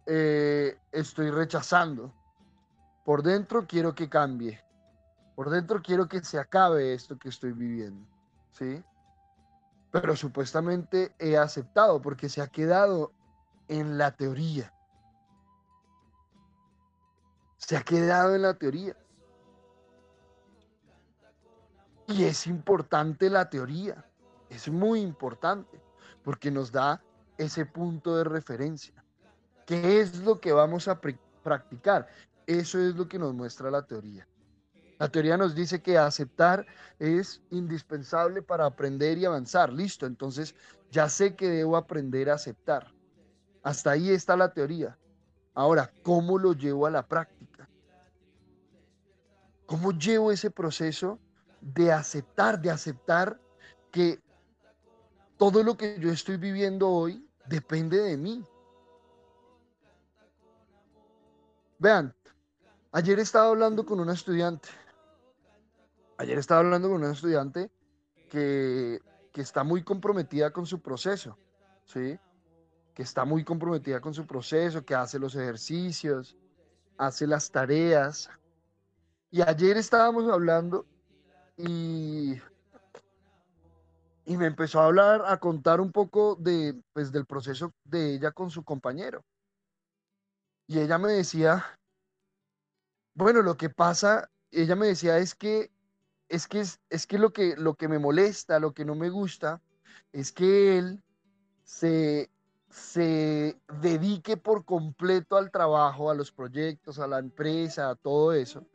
eh, 0.05 0.77
estoy 0.91 1.31
rechazando. 1.31 2.13
Por 3.05 3.23
dentro 3.23 3.65
quiero 3.65 3.95
que 3.95 4.09
cambie. 4.09 4.61
Por 5.35 5.49
dentro 5.49 5.81
quiero 5.81 6.07
que 6.07 6.21
se 6.23 6.37
acabe 6.37 6.93
esto 6.93 7.17
que 7.17 7.29
estoy 7.29 7.53
viviendo. 7.53 8.05
¿Sí? 8.51 8.83
Pero 9.91 10.15
supuestamente 10.15 11.13
he 11.19 11.37
aceptado 11.37 12.01
porque 12.01 12.29
se 12.29 12.41
ha 12.41 12.47
quedado 12.47 13.11
en 13.67 13.97
la 13.97 14.11
teoría. 14.11 14.73
Se 17.57 17.77
ha 17.77 17.83
quedado 17.83 18.35
en 18.35 18.41
la 18.41 18.53
teoría. 18.53 18.95
Y 22.07 22.25
es 22.25 22.47
importante 22.47 23.29
la 23.29 23.49
teoría, 23.49 24.05
es 24.49 24.67
muy 24.69 24.99
importante, 24.99 25.81
porque 26.23 26.51
nos 26.51 26.71
da 26.71 27.01
ese 27.37 27.65
punto 27.65 28.17
de 28.17 28.25
referencia. 28.25 29.01
¿Qué 29.65 30.01
es 30.01 30.19
lo 30.19 30.41
que 30.41 30.51
vamos 30.51 30.89
a 30.89 30.99
practicar? 31.43 32.09
Eso 32.45 32.79
es 32.79 32.95
lo 32.95 33.07
que 33.07 33.17
nos 33.17 33.33
muestra 33.33 33.71
la 33.71 33.85
teoría. 33.85 34.27
La 35.01 35.09
teoría 35.09 35.35
nos 35.35 35.55
dice 35.55 35.81
que 35.81 35.97
aceptar 35.97 36.63
es 36.99 37.41
indispensable 37.49 38.43
para 38.43 38.67
aprender 38.67 39.17
y 39.17 39.25
avanzar. 39.25 39.73
Listo, 39.73 40.05
entonces 40.05 40.53
ya 40.91 41.09
sé 41.09 41.35
que 41.35 41.49
debo 41.49 41.75
aprender 41.75 42.29
a 42.29 42.35
aceptar. 42.35 42.93
Hasta 43.63 43.89
ahí 43.89 44.11
está 44.11 44.37
la 44.37 44.53
teoría. 44.53 44.95
Ahora, 45.55 45.91
¿cómo 46.03 46.37
lo 46.37 46.53
llevo 46.53 46.85
a 46.85 46.91
la 46.91 47.01
práctica? 47.07 47.67
¿Cómo 49.65 49.91
llevo 49.91 50.31
ese 50.31 50.51
proceso 50.51 51.17
de 51.61 51.91
aceptar, 51.91 52.61
de 52.61 52.69
aceptar 52.69 53.41
que 53.89 54.19
todo 55.35 55.63
lo 55.63 55.75
que 55.75 55.99
yo 55.99 56.11
estoy 56.11 56.37
viviendo 56.37 56.87
hoy 56.87 57.27
depende 57.47 57.97
de 57.97 58.17
mí? 58.17 58.45
Vean, 61.79 62.13
ayer 62.91 63.17
estaba 63.17 63.47
hablando 63.47 63.83
con 63.83 63.99
una 63.99 64.13
estudiante. 64.13 64.69
Ayer 66.21 66.37
estaba 66.37 66.59
hablando 66.59 66.87
con 66.87 67.01
una 67.01 67.13
estudiante 67.13 67.71
que, 68.29 68.99
que 69.33 69.41
está 69.41 69.63
muy 69.63 69.83
comprometida 69.83 70.51
con 70.53 70.67
su 70.67 70.79
proceso, 70.79 71.35
¿sí? 71.85 72.19
Que 72.93 73.01
está 73.01 73.25
muy 73.25 73.43
comprometida 73.43 73.99
con 74.01 74.13
su 74.13 74.27
proceso, 74.27 74.85
que 74.85 74.93
hace 74.93 75.17
los 75.17 75.33
ejercicios, 75.33 76.37
hace 76.99 77.25
las 77.25 77.49
tareas. 77.49 78.29
Y 79.31 79.41
ayer 79.41 79.77
estábamos 79.77 80.31
hablando 80.31 80.85
y, 81.57 82.39
y 84.23 84.37
me 84.37 84.45
empezó 84.45 84.79
a 84.79 84.85
hablar, 84.85 85.23
a 85.25 85.39
contar 85.39 85.81
un 85.81 85.91
poco 85.91 86.35
de, 86.35 86.79
pues, 86.93 87.11
del 87.11 87.25
proceso 87.25 87.73
de 87.83 88.13
ella 88.13 88.31
con 88.31 88.51
su 88.51 88.63
compañero. 88.63 89.25
Y 90.67 90.77
ella 90.77 90.99
me 90.99 91.13
decía, 91.13 91.65
bueno, 93.15 93.41
lo 93.41 93.57
que 93.57 93.71
pasa, 93.71 94.29
ella 94.51 94.75
me 94.75 94.85
decía 94.85 95.17
es 95.17 95.33
que 95.33 95.71
es 96.31 96.47
que 96.47 96.61
es, 96.61 97.07
que 97.07 97.19
lo 97.19 97.31
que 97.33 97.55
lo 97.57 97.75
que 97.75 97.87
me 97.87 97.99
molesta, 97.99 98.59
lo 98.59 98.73
que 98.73 98.85
no 98.85 98.95
me 98.95 99.09
gusta 99.09 99.61
es 100.11 100.31
que 100.31 100.77
él 100.77 101.03
se 101.63 102.29
se 102.69 103.59
dedique 103.81 104.37
por 104.37 104.63
completo 104.63 105.35
al 105.35 105.51
trabajo, 105.51 106.09
a 106.09 106.15
los 106.15 106.31
proyectos, 106.31 106.99
a 106.99 107.07
la 107.07 107.19
empresa, 107.19 107.89
a 107.89 107.95
todo 107.95 108.31
eso, 108.31 108.65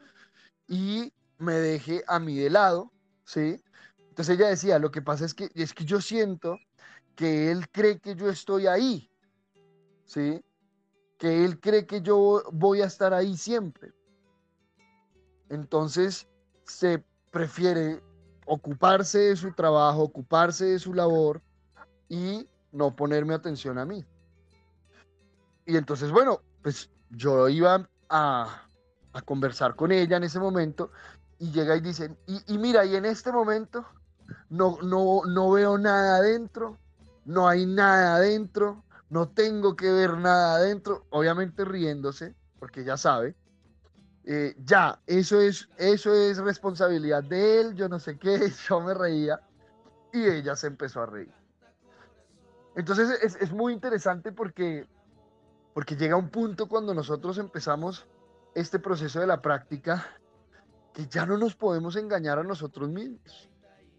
y 0.69 1.15
me 1.39 1.55
deje 1.55 2.05
a 2.07 2.19
mí 2.19 2.37
de 2.37 2.51
lado, 2.51 2.93
¿sí? 3.25 3.63
Entonces 4.11 4.39
ella 4.39 4.49
decía, 4.49 4.79
lo 4.79 4.91
que 4.91 5.01
pasa 5.01 5.25
es 5.25 5.33
que, 5.33 5.51
es 5.55 5.73
que 5.73 5.87
yo 5.87 6.03
siento 6.03 6.59
que 7.15 7.51
él 7.51 7.71
cree 7.71 7.99
que 7.99 8.15
yo 8.15 8.29
estoy 8.29 8.67
ahí, 8.67 9.11
¿sí? 10.05 10.45
que 11.19 11.45
él 11.45 11.59
cree 11.59 11.87
que 11.87 12.03
yo 12.03 12.43
voy 12.53 12.83
a 12.83 12.87
estar 12.87 13.15
ahí 13.15 13.37
siempre. 13.37 13.93
Entonces 15.49 16.29
se 16.65 17.03
prefiere 17.37 18.02
ocuparse 18.47 19.19
de 19.19 19.37
su 19.37 19.52
trabajo, 19.52 20.05
ocuparse 20.05 20.64
de 20.64 20.78
su 20.78 20.95
labor 20.95 21.43
y 22.09 22.49
no 22.73 22.97
ponerme 22.97 23.35
atención 23.35 23.76
a 23.76 23.85
mí. 23.85 24.02
Y 25.66 25.76
entonces, 25.76 26.11
bueno, 26.11 26.41
pues 26.63 26.89
yo 27.11 27.47
iba 27.50 27.87
a, 28.08 28.63
conversar 29.26 29.76
con 29.76 29.93
ella 29.93 30.17
en 30.17 30.25
ese 30.25 30.41
momento 30.41 30.91
y 31.39 31.50
llega 31.50 31.76
y 31.76 31.82
dice, 31.82 32.17
y, 32.26 32.56
mira, 32.56 32.87
y 32.87 32.97
en 32.97 33.04
este 33.04 33.30
momento 33.30 33.84
no, 34.49 34.78
no, 34.82 35.21
no 35.26 35.50
veo 35.50 35.76
nada 35.76 36.17
adentro, 36.17 36.78
no 37.26 37.49
hay 37.49 37.67
nada 37.67 38.17
adentro, 38.17 38.82
no 39.11 39.28
tengo 39.28 39.76
que 39.76 39.93
ver 39.93 40.17
nada 40.17 40.56
adentro, 40.56 41.04
obviamente 41.11 41.67
riéndose, 41.67 42.34
porque 42.58 42.82
ya 42.82 42.97
sabe. 42.97 43.37
Eh, 44.26 44.54
ya, 44.65 45.00
eso 45.06 45.41
es, 45.41 45.69
eso 45.76 46.12
es 46.12 46.39
responsabilidad 46.39 47.23
de 47.23 47.60
él, 47.60 47.75
yo 47.75 47.89
no 47.89 47.99
sé 47.99 48.19
qué, 48.19 48.50
yo 48.69 48.80
me 48.80 48.93
reía 48.93 49.41
y 50.12 50.25
ella 50.26 50.56
se 50.56 50.67
empezó 50.67 51.02
a 51.02 51.06
reír. 51.06 51.32
Entonces 52.75 53.19
es, 53.23 53.36
es 53.36 53.52
muy 53.52 53.73
interesante 53.73 54.32
porque, 54.32 54.86
porque 55.73 55.97
llega 55.97 56.17
un 56.17 56.28
punto 56.28 56.69
cuando 56.69 56.93
nosotros 56.93 57.39
empezamos 57.39 58.06
este 58.54 58.78
proceso 58.78 59.21
de 59.21 59.26
la 59.26 59.41
práctica 59.41 60.06
que 60.93 61.06
ya 61.06 61.25
no 61.25 61.39
nos 61.39 61.54
podemos 61.54 61.97
engañar 61.97 62.39
a 62.39 62.43
nosotros 62.43 62.89
mismos. 62.89 63.49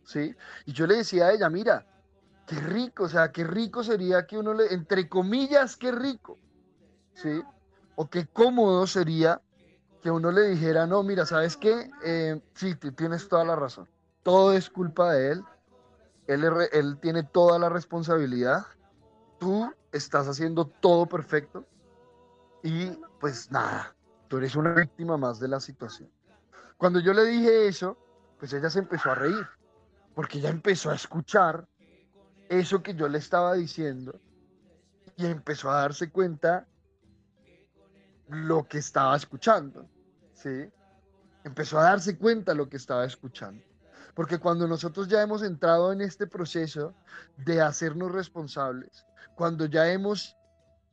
¿sí? 0.04 0.36
Y 0.66 0.74
yo 0.74 0.86
le 0.86 0.98
decía 0.98 1.28
a 1.28 1.34
ella, 1.34 1.50
mira, 1.50 1.86
Qué 2.48 2.56
rico, 2.56 3.04
o 3.04 3.10
sea, 3.10 3.34
qué 3.34 3.44
rico 3.44 3.84
sería 3.84 4.26
que 4.26 4.38
uno 4.38 4.54
le, 4.54 4.74
entre 4.74 5.10
comillas, 5.10 5.76
qué 5.76 5.92
rico, 5.92 6.40
¿sí? 7.14 7.44
O 7.96 8.10
qué 8.10 8.26
cómodo 8.26 8.88
sería 8.88 9.42
que 10.02 10.12
uno 10.12 10.32
le 10.32 10.50
dijera, 10.50 10.86
no, 10.86 11.04
mira, 11.04 11.26
¿sabes 11.26 11.58
qué? 11.58 11.90
Eh, 12.04 12.42
sí, 12.54 12.76
tienes 12.96 13.28
toda 13.28 13.46
la 13.46 13.56
razón. 13.56 13.88
Todo 14.24 14.54
es 14.54 14.70
culpa 14.70 15.14
de 15.14 15.32
él. 15.34 15.44
Él, 16.28 16.44
él 16.72 16.98
tiene 17.00 17.24
toda 17.24 17.58
la 17.58 17.70
responsabilidad. 17.70 18.66
Tú 19.40 19.72
estás 19.92 20.28
haciendo 20.28 20.66
todo 20.66 21.06
perfecto. 21.06 21.66
Y 22.64 22.92
pues 23.20 23.52
nada, 23.52 23.96
tú 24.28 24.38
eres 24.38 24.56
una 24.56 24.74
víctima 24.74 25.18
más 25.18 25.40
de 25.40 25.48
la 25.48 25.60
situación. 25.60 26.10
Cuando 26.78 27.00
yo 27.00 27.14
le 27.14 27.26
dije 27.26 27.68
eso, 27.68 27.98
pues 28.40 28.54
ella 28.54 28.70
se 28.70 28.80
empezó 28.80 29.12
a 29.12 29.16
reír, 29.16 29.48
porque 30.14 30.38
ella 30.38 30.50
empezó 30.50 30.92
a 30.92 30.96
escuchar 30.96 31.68
eso 32.50 32.84
que 32.84 32.94
yo 32.94 33.08
le 33.08 33.18
estaba 33.18 33.54
diciendo 33.54 34.20
y 35.16 35.26
empezó 35.26 35.72
a 35.72 35.82
darse 35.82 36.12
cuenta 36.12 36.68
lo 38.30 38.68
que 38.68 38.80
estaba 38.80 39.16
escuchando, 39.16 39.88
¿sí? 40.34 40.70
Empezó 41.44 41.80
a 41.80 41.84
darse 41.84 42.18
cuenta 42.18 42.54
lo 42.54 42.68
que 42.70 42.78
estaba 42.78 43.06
escuchando. 43.06 43.64
Porque 44.14 44.40
cuando 44.40 44.68
nosotros 44.68 45.08
ya 45.08 45.22
hemos 45.22 45.44
entrado 45.44 45.92
en 45.92 46.02
este 46.02 46.28
proceso 46.28 46.94
de 47.38 47.62
hacernos 47.62 48.12
responsables, 48.12 49.06
cuando 49.36 49.66
ya 49.66 49.92
hemos 49.92 50.36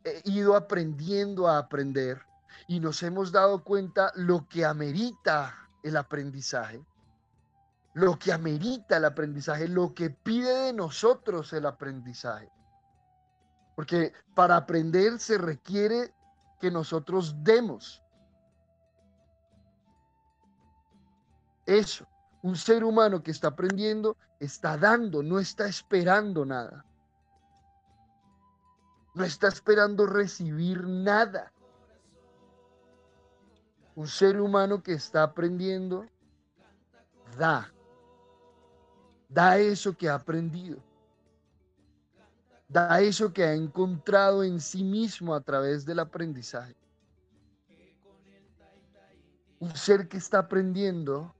eh, 0.04 0.20
ido 0.24 0.54
aprendiendo 0.54 1.48
a 1.48 1.58
aprender 1.58 2.20
y 2.68 2.80
nos 2.80 3.02
hemos 3.02 3.32
dado 3.32 3.64
cuenta 3.64 4.12
lo 4.14 4.46
que 4.46 4.64
amerita 4.64 5.54
el 5.82 5.96
aprendizaje, 5.96 6.84
lo 7.94 8.18
que 8.18 8.32
amerita 8.32 8.98
el 8.98 9.06
aprendizaje, 9.06 9.68
lo 9.68 9.94
que 9.94 10.10
pide 10.10 10.66
de 10.66 10.72
nosotros 10.72 11.52
el 11.52 11.64
aprendizaje. 11.66 12.50
Porque 13.74 14.12
para 14.34 14.56
aprender 14.56 15.18
se 15.18 15.38
requiere 15.38 16.12
que 16.60 16.70
nosotros 16.70 17.34
demos. 17.42 18.02
Eso, 21.66 22.06
un 22.42 22.56
ser 22.56 22.84
humano 22.84 23.22
que 23.22 23.30
está 23.30 23.48
aprendiendo 23.48 24.16
está 24.38 24.76
dando, 24.76 25.22
no 25.22 25.38
está 25.38 25.66
esperando 25.66 26.44
nada. 26.44 26.84
No 29.14 29.24
está 29.24 29.48
esperando 29.48 30.06
recibir 30.06 30.86
nada. 30.86 31.52
Un 33.94 34.08
ser 34.08 34.40
humano 34.40 34.82
que 34.82 34.92
está 34.92 35.22
aprendiendo 35.22 36.06
da 37.38 37.70
Da 39.28 39.58
eso 39.58 39.96
que 39.96 40.08
ha 40.08 40.14
aprendido. 40.14 40.82
Da 42.74 43.00
eso 43.00 43.32
que 43.32 43.44
ha 43.44 43.54
encontrado 43.54 44.42
en 44.42 44.60
sí 44.60 44.82
mismo 44.82 45.32
a 45.32 45.40
través 45.40 45.86
del 45.86 46.00
aprendizaje. 46.00 46.74
Un 49.60 49.76
ser 49.76 50.08
que 50.08 50.16
está 50.16 50.40
aprendiendo 50.40 51.32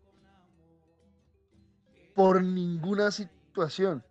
por 2.15 2.41
ninguna 2.41 3.11
situación. 3.11 4.05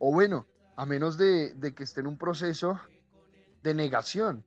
O 0.00 0.10
bueno, 0.12 0.44
a 0.74 0.84
menos 0.84 1.16
de, 1.16 1.54
de 1.54 1.72
que 1.72 1.84
esté 1.84 2.00
en 2.00 2.08
un 2.08 2.18
proceso 2.18 2.80
de 3.62 3.72
negación. 3.72 4.44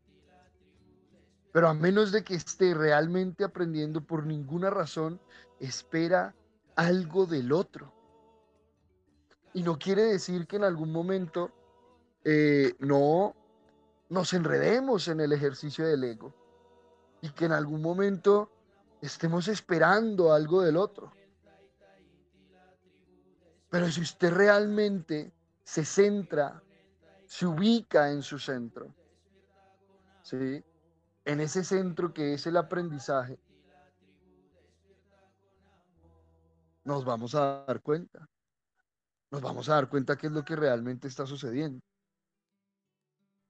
Pero 1.54 1.70
a 1.70 1.74
menos 1.74 2.12
de 2.12 2.26
que 2.26 2.36
esté 2.36 2.74
realmente 2.74 3.46
aprendiendo 3.46 4.06
por 4.06 4.26
ninguna 4.26 4.70
razón, 4.70 5.22
espera 5.62 6.36
algo 6.76 7.26
del 7.26 7.54
otro. 7.54 7.94
Y 9.54 9.64
no 9.64 9.80
quiere 9.80 10.04
decir 10.04 10.48
que 10.48 10.58
en 10.58 10.66
algún 10.66 10.92
momento 10.92 11.54
eh, 12.24 12.76
no 12.80 13.36
nos 14.10 14.34
enredemos 14.34 15.08
en 15.08 15.22
el 15.22 15.32
ejercicio 15.34 15.86
del 15.86 16.04
ego 16.04 16.34
y 17.22 17.30
que 17.30 17.46
en 17.46 17.52
algún 17.52 17.82
momento 17.82 18.52
estemos 19.02 19.48
esperando 19.48 20.34
algo 20.34 20.62
del 20.62 20.78
otro. 20.78 21.14
Pero 23.70 23.90
si 23.92 24.02
usted 24.02 24.34
realmente 24.34 25.32
se 25.64 25.86
centra, 25.86 26.62
se 27.28 27.46
ubica 27.46 28.12
en 28.12 28.24
su 28.24 28.40
centro, 28.40 28.94
¿sí? 30.24 30.64
en 31.26 31.40
ese 31.40 31.64
centro 31.64 32.12
que 32.12 32.34
es 32.34 32.48
el 32.48 32.58
aprendizaje, 32.58 33.40
nos 36.84 37.06
vamos 37.06 37.36
a 37.36 37.64
dar 37.68 37.82
cuenta. 37.82 38.28
Nos 39.30 39.42
vamos 39.42 39.70
a 39.70 39.76
dar 39.76 39.90
cuenta 39.90 40.18
qué 40.18 40.26
es 40.26 40.34
lo 40.34 40.44
que 40.44 40.56
realmente 40.56 41.08
está 41.08 41.28
sucediendo. 41.28 41.80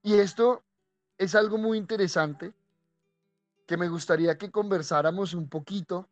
Y 0.02 0.16
esto 0.16 0.64
es 1.18 1.36
algo 1.36 1.58
muy 1.58 1.78
interesante 1.78 2.54
que 3.68 3.78
me 3.78 3.90
gustaría 3.90 4.38
que 4.38 4.50
conversáramos 4.50 5.34
un 5.34 5.50
poquito, 5.50 6.08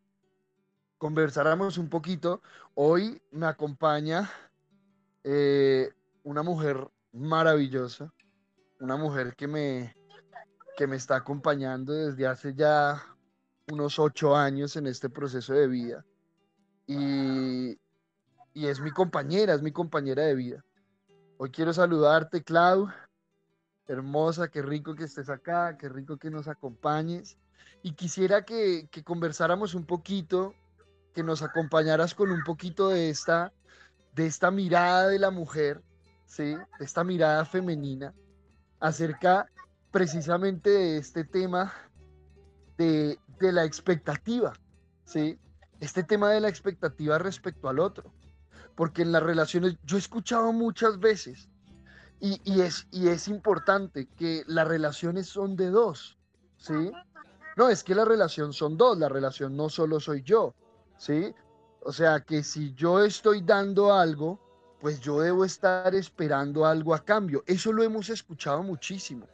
conversáramos 0.98 1.78
un 1.78 1.90
poquito. 1.90 2.42
Hoy 2.76 3.22
me 3.32 3.48
acompaña 3.48 4.30
eh, 5.24 5.90
una 6.24 6.44
mujer 6.44 6.88
maravillosa, 7.14 8.14
una 8.80 8.98
mujer 8.98 9.36
que 9.36 9.48
me, 9.48 9.96
que 10.76 10.86
me 10.86 10.98
está 10.98 11.16
acompañando 11.16 11.94
desde 11.94 12.28
hace 12.28 12.54
ya 12.54 13.02
unos 13.72 13.98
ocho 13.98 14.36
años 14.36 14.76
en 14.76 14.88
este 14.88 15.10
proceso 15.10 15.54
de 15.54 15.68
vida. 15.68 16.06
Y, 16.86 17.80
y 18.54 18.68
es 18.68 18.80
mi 18.82 18.92
compañera, 18.92 19.54
es 19.54 19.62
mi 19.62 19.72
compañera 19.72 20.24
de 20.24 20.36
vida. 20.36 20.66
Hoy 21.38 21.52
quiero 21.52 21.74
saludarte, 21.74 22.44
Clau. 22.44 22.90
Hermosa, 23.88 24.50
qué 24.50 24.62
rico 24.62 24.96
que 24.96 25.06
estés 25.06 25.30
acá, 25.30 25.78
qué 25.78 25.90
rico 25.90 26.18
que 26.18 26.30
nos 26.30 26.48
acompañes 26.48 27.38
y 27.84 27.94
quisiera 27.94 28.44
que, 28.44 28.90
conversáramos 29.04 29.74
un 29.74 29.86
poquito, 29.86 30.54
que 31.14 31.24
nos 31.24 31.42
acompañaras 31.42 32.14
con 32.14 32.32
un 32.32 32.44
poquito 32.44 32.90
de 32.90 33.10
esta, 33.10 33.54
de 34.14 34.26
esta 34.26 34.52
mirada 34.52 35.08
de 35.08 35.20
la 35.20 35.32
mujer, 35.32 35.82
¿sí? 36.26 36.56
de 36.56 36.86
esta 36.86 37.04
mirada 37.04 37.46
femenina, 37.46 38.14
acerca 38.80 39.50
precisamente 39.92 40.70
de 40.70 40.98
este 40.98 41.24
tema 41.24 41.74
de, 42.78 43.18
de 43.40 43.52
la 43.52 43.64
expectativa, 43.64 44.54
¿sí? 45.06 45.40
este 45.80 46.04
tema 46.04 46.32
de 46.32 46.42
la 46.42 46.50
expectativa 46.50 47.18
respecto 47.18 47.70
al 47.70 47.80
otro. 47.80 48.14
Porque 48.76 49.02
en 49.02 49.12
las 49.12 49.24
relaciones, 49.24 49.78
yo 49.84 49.98
he 49.98 50.00
escuchado 50.00 50.54
muchas 50.54 51.00
veces, 51.00 51.50
y, 52.20 52.62
es 52.62 53.28
importante 53.28 54.08
que 54.18 54.44
las 54.48 54.68
relaciones 54.68 55.28
son 55.28 55.56
de 55.56 55.70
dos, 55.70 56.18
¿sí? 56.58 56.92
No, 57.56 57.70
es 57.70 57.84
que 57.84 57.96
la 57.96 58.06
relación 58.06 58.54
son 58.54 58.78
dos, 58.78 58.98
la 58.98 59.10
relación 59.10 59.56
no 59.56 59.70
solo 59.70 60.00
soy 60.00 60.22
yo, 60.24 60.54
¿sí? 60.98 61.34
O 61.82 61.92
sea, 61.92 62.20
que 62.22 62.44
si 62.44 62.74
yo 62.74 63.04
estoy 63.04 63.42
dando 63.42 63.94
algo, 63.94 64.40
pues 64.80 65.00
yo 65.00 65.20
debo 65.20 65.46
estar 65.46 65.94
esperando 65.96 66.66
algo 66.66 66.94
a 66.94 67.04
cambio. 67.04 67.44
Eso 67.48 67.72
lo 67.72 67.84
hemos 67.84 68.10
escuchado 68.10 68.62
muchísimo. 68.62 69.28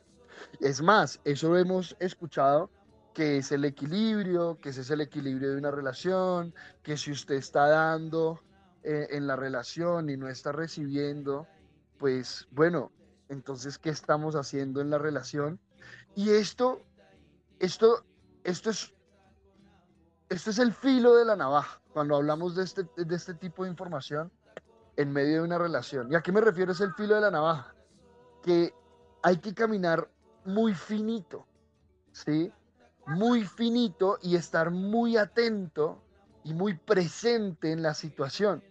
Es 0.59 0.81
más, 0.81 1.19
eso 1.23 1.49
lo 1.49 1.57
hemos 1.57 1.95
escuchado 1.99 2.69
que 3.13 3.37
es 3.37 3.51
el 3.51 3.65
equilibrio, 3.65 4.57
que 4.59 4.69
ese 4.69 4.81
es 4.81 4.89
el 4.89 5.01
equilibrio 5.01 5.51
de 5.51 5.57
una 5.57 5.71
relación, 5.71 6.53
que 6.81 6.97
si 6.97 7.11
usted 7.11 7.35
está 7.35 7.67
dando 7.67 8.41
eh, 8.83 9.07
en 9.11 9.27
la 9.27 9.35
relación 9.35 10.09
y 10.09 10.17
no 10.17 10.27
está 10.27 10.51
recibiendo, 10.51 11.47
pues 12.03 12.49
bueno, 12.51 12.91
entonces, 13.29 13.77
¿qué 13.77 13.89
estamos 13.89 14.35
haciendo 14.35 14.81
en 14.81 14.89
la 14.89 14.97
relación? 14.97 15.57
Y 16.15 16.31
esto, 16.31 16.81
esto 17.59 18.03
esto 18.43 18.71
es, 18.71 18.93
esto 20.27 20.49
es 20.49 20.59
el 20.59 20.73
filo 20.73 21.15
de 21.15 21.23
la 21.23 21.37
navaja 21.37 21.81
cuando 21.93 22.17
hablamos 22.17 22.57
de 22.57 22.65
este, 22.65 22.83
de 22.97 23.15
este 23.15 23.35
tipo 23.35 23.63
de 23.63 23.69
información 23.69 24.29
en 24.97 25.13
medio 25.13 25.35
de 25.35 25.41
una 25.43 25.57
relación. 25.57 26.11
¿Y 26.11 26.15
a 26.15 26.21
qué 26.21 26.33
me 26.33 26.41
refiero 26.41 26.73
es 26.73 26.81
el 26.81 26.93
filo 26.93 27.15
de 27.15 27.21
la 27.21 27.31
navaja? 27.31 27.73
Que 28.41 28.73
hay 29.21 29.37
que 29.37 29.53
caminar 29.53 30.11
muy 30.43 30.73
finito, 30.73 31.47
¿sí? 32.11 32.51
Muy 33.07 33.45
finito 33.45 34.17
y 34.21 34.35
estar 34.35 34.71
muy 34.71 35.15
atento 35.15 36.03
y 36.43 36.53
muy 36.53 36.73
presente 36.77 37.71
en 37.71 37.81
la 37.81 37.93
situación. 37.93 38.61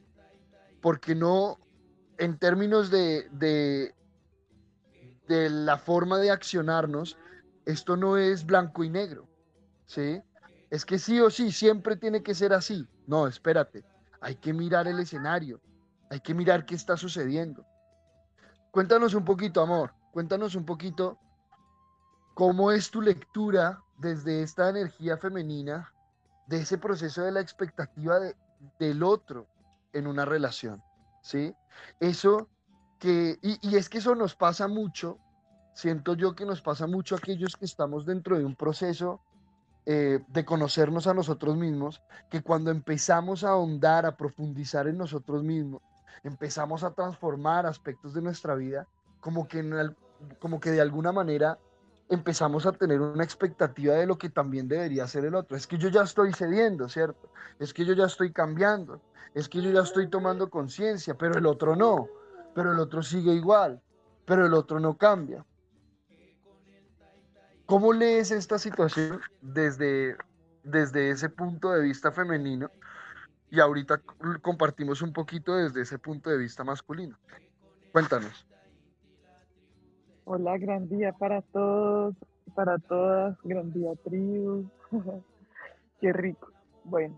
Porque 0.82 1.14
no, 1.14 1.58
en 2.18 2.38
términos 2.38 2.90
de, 2.90 3.28
de, 3.30 3.94
de 5.28 5.50
la 5.50 5.78
forma 5.78 6.18
de 6.18 6.30
accionarnos, 6.30 7.16
esto 7.66 7.96
no 7.96 8.16
es 8.16 8.44
blanco 8.44 8.84
y 8.84 8.90
negro. 8.90 9.28
¿sí? 9.86 10.22
Es 10.70 10.84
que 10.84 10.98
sí 10.98 11.20
o 11.20 11.30
sí, 11.30 11.52
siempre 11.52 11.96
tiene 11.96 12.22
que 12.22 12.34
ser 12.34 12.52
así. 12.52 12.86
No, 13.06 13.26
espérate, 13.26 13.84
hay 14.20 14.36
que 14.36 14.52
mirar 14.52 14.86
el 14.88 15.00
escenario, 15.00 15.60
hay 16.10 16.20
que 16.20 16.34
mirar 16.34 16.64
qué 16.64 16.74
está 16.74 16.96
sucediendo. 16.96 17.66
Cuéntanos 18.70 19.14
un 19.14 19.24
poquito, 19.24 19.60
amor, 19.60 19.92
cuéntanos 20.12 20.54
un 20.54 20.64
poquito 20.64 21.18
cómo 22.34 22.70
es 22.70 22.90
tu 22.90 23.02
lectura 23.02 23.82
desde 23.98 24.42
esta 24.42 24.70
energía 24.70 25.18
femenina, 25.18 25.92
de 26.46 26.60
ese 26.60 26.78
proceso 26.78 27.22
de 27.22 27.32
la 27.32 27.40
expectativa 27.40 28.18
del 28.78 29.02
otro 29.02 29.46
en 29.92 30.06
una 30.06 30.24
relación, 30.24 30.82
¿sí? 31.22 31.54
Eso 32.00 32.48
que, 32.98 33.38
y, 33.40 33.76
es 33.76 33.88
que 33.88 33.98
eso 33.98 34.14
nos 34.14 34.34
pasa 34.34 34.68
mucho, 34.68 35.18
siento 35.72 36.14
yo 36.14 36.34
que 36.34 36.44
nos 36.44 36.60
pasa 36.60 36.86
mucho 36.86 37.14
a 37.14 37.18
aquellos 37.18 37.56
que 37.56 37.64
estamos 37.64 38.04
dentro 38.04 38.38
de 38.38 38.44
un 38.44 38.54
proceso 38.54 39.20
eh, 39.86 40.20
de 40.28 40.44
conocernos 40.44 41.06
a 41.06 41.14
nosotros 41.14 41.56
mismos, 41.56 42.02
que 42.30 42.42
cuando 42.42 42.70
empezamos 42.70 43.42
a 43.42 43.50
ahondar, 43.50 44.06
a 44.06 44.16
profundizar 44.16 44.86
en 44.86 44.98
nosotros 44.98 45.42
mismos, 45.42 45.82
empezamos 46.22 46.84
a 46.84 46.92
transformar 46.92 47.66
aspectos 47.66 48.14
de 48.14 48.22
nuestra 48.22 48.54
vida, 48.54 48.86
como 49.20 49.48
que, 49.48 49.64
como 50.38 50.60
que 50.60 50.70
de 50.70 50.80
alguna 50.80 51.10
manera 51.10 51.58
empezamos 52.12 52.66
a 52.66 52.72
tener 52.72 53.00
una 53.00 53.24
expectativa 53.24 53.94
de 53.94 54.06
lo 54.06 54.18
que 54.18 54.28
también 54.28 54.68
debería 54.68 55.06
ser 55.06 55.24
el 55.24 55.34
otro. 55.34 55.56
Es 55.56 55.66
que 55.66 55.78
yo 55.78 55.88
ya 55.88 56.02
estoy 56.02 56.32
cediendo, 56.34 56.88
¿cierto? 56.88 57.30
Es 57.58 57.72
que 57.72 57.86
yo 57.86 57.94
ya 57.94 58.04
estoy 58.04 58.32
cambiando, 58.32 59.00
es 59.34 59.48
que 59.48 59.62
yo 59.62 59.70
ya 59.70 59.80
estoy 59.80 60.08
tomando 60.08 60.50
conciencia, 60.50 61.14
pero 61.14 61.38
el 61.38 61.46
otro 61.46 61.74
no, 61.74 62.08
pero 62.54 62.72
el 62.72 62.78
otro 62.78 63.02
sigue 63.02 63.32
igual, 63.32 63.80
pero 64.26 64.44
el 64.44 64.52
otro 64.52 64.78
no 64.78 64.98
cambia. 64.98 65.44
¿Cómo 67.64 67.94
lees 67.94 68.30
esta 68.30 68.58
situación 68.58 69.22
desde, 69.40 70.16
desde 70.64 71.10
ese 71.10 71.30
punto 71.30 71.70
de 71.70 71.80
vista 71.80 72.12
femenino? 72.12 72.70
Y 73.50 73.60
ahorita 73.60 74.02
compartimos 74.42 75.00
un 75.00 75.14
poquito 75.14 75.56
desde 75.56 75.80
ese 75.80 75.98
punto 75.98 76.28
de 76.28 76.36
vista 76.36 76.62
masculino. 76.62 77.18
Cuéntanos. 77.90 78.46
Hola, 80.24 80.56
gran 80.56 80.88
día 80.88 81.12
para 81.12 81.42
todos, 81.42 82.14
para 82.54 82.78
todas, 82.78 83.36
gran 83.42 83.72
día 83.72 83.90
tribu. 84.04 84.70
Qué 86.00 86.12
rico. 86.12 86.48
Bueno, 86.84 87.16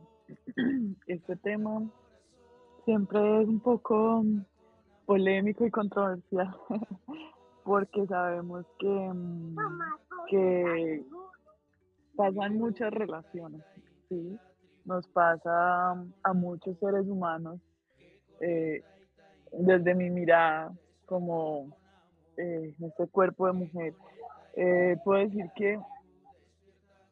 este 1.07 1.37
tema 1.37 1.83
siempre 2.87 3.43
es 3.43 3.49
un 3.49 3.61
poco 3.61 4.25
polémico 5.05 5.67
y 5.67 5.71
controversial, 5.71 6.57
porque 7.65 8.07
sabemos 8.07 8.65
que, 8.79 8.89
mm, 8.89 9.57
que 10.29 11.05
pasan 12.17 12.57
muchas 12.57 12.91
relaciones, 12.91 13.61
¿sí? 14.09 14.39
Nos 14.87 15.07
pasa 15.09 15.91
a 16.23 16.33
muchos 16.33 16.79
seres 16.79 17.07
humanos, 17.07 17.61
eh, 18.41 18.83
desde 19.53 19.95
mi 19.95 20.09
mirada 20.09 20.73
como 21.05 21.84
eh, 22.37 22.75
este 22.81 23.07
cuerpo 23.09 23.47
de 23.47 23.53
mujer. 23.53 23.95
Eh, 24.57 24.97
puedo 25.05 25.21
decir 25.21 25.51
que 25.57 25.79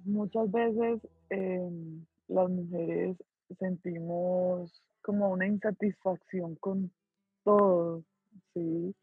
muchas 0.05 0.51
veces 0.51 1.01
em, 1.31 2.05
las 2.29 2.49
mujeres 2.51 3.17
sentimos 3.59 4.83
como 5.03 5.31
una 5.31 5.47
insatisfacción 5.47 6.55
con 6.57 6.91
todo, 7.45 8.03
¿sí? 8.55 8.95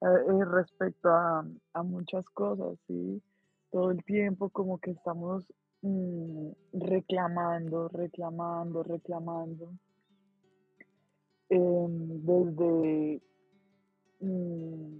Eh, 0.00 0.44
respecto 0.44 1.08
a, 1.10 1.44
a, 1.72 1.82
muchas 1.82 2.24
cosas, 2.30 2.78
¿sí? 2.86 3.22
Todo 3.70 3.90
el 3.90 4.04
tiempo 4.04 4.48
como 4.50 4.78
que 4.78 4.92
estamos 4.92 5.44
mm, 5.82 6.50
reclamando, 6.72 7.88
reclamando, 7.88 8.82
reclamando. 8.82 9.72
Em, 11.50 12.22
desde, 12.26 13.22
mm, 14.20 14.98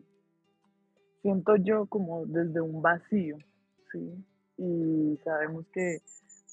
siento 1.29 1.57
yo 1.57 1.85
como 1.85 2.25
desde 2.25 2.59
un 2.63 2.81
vacío, 2.81 3.37
¿sí? 3.93 4.25
Y 4.57 5.19
sabemos 5.23 5.67
que 5.75 5.99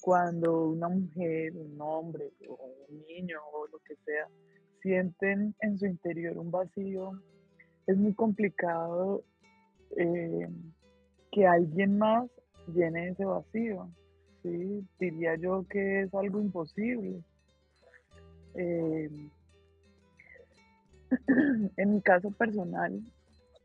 cuando 0.02 0.66
una 0.68 0.90
mujer, 0.90 1.54
un 1.56 1.80
hombre 1.80 2.34
o 2.50 2.60
un 2.90 3.06
niño 3.08 3.40
o 3.54 3.68
lo 3.68 3.80
que 3.80 3.96
sea, 4.04 4.28
sienten 4.82 5.56
en 5.62 5.80
su 5.80 5.86
interior 5.86 6.38
un 6.38 6.52
vacío, 6.52 7.12
es 7.88 7.96
muy 7.96 8.14
complicado 8.16 9.24
eh, 9.96 10.50
que 11.32 11.48
alguien 11.48 11.98
más 11.98 12.30
llene 12.68 13.12
ese 13.12 13.24
vacío. 13.24 13.90
¿sí? 14.44 14.86
Diría 15.00 15.38
yo 15.38 15.66
que 15.70 16.02
es 16.02 16.14
algo 16.14 16.42
imposible. 16.42 17.24
Eh, 18.56 19.10
en 21.78 21.94
mi 21.94 22.02
caso 22.02 22.30
personal, 22.32 23.02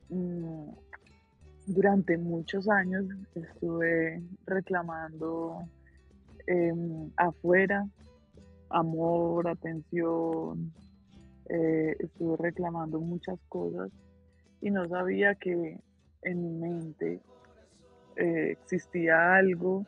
mm, 0.08 0.70
durante 1.74 2.18
muchos 2.18 2.68
años 2.68 3.04
estuve 3.34 4.22
reclamando 4.46 5.62
em, 6.46 7.10
afuera 7.16 7.86
amor, 8.70 9.48
atención, 9.48 10.72
eh, 11.48 11.96
estuve 11.98 12.36
reclamando 12.36 13.00
muchas 13.00 13.38
cosas 13.48 13.90
y 14.60 14.70
no 14.70 14.88
sabía 14.88 15.34
que 15.34 15.78
en 16.22 16.42
mi 16.42 16.68
mente 16.68 17.20
eh, 18.16 18.50
existía 18.52 19.34
algo 19.34 19.84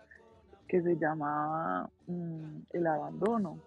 que 0.66 0.82
se 0.82 0.96
llamaba 0.96 1.88
mm, 2.06 2.62
el 2.72 2.86
abandono, 2.86 3.58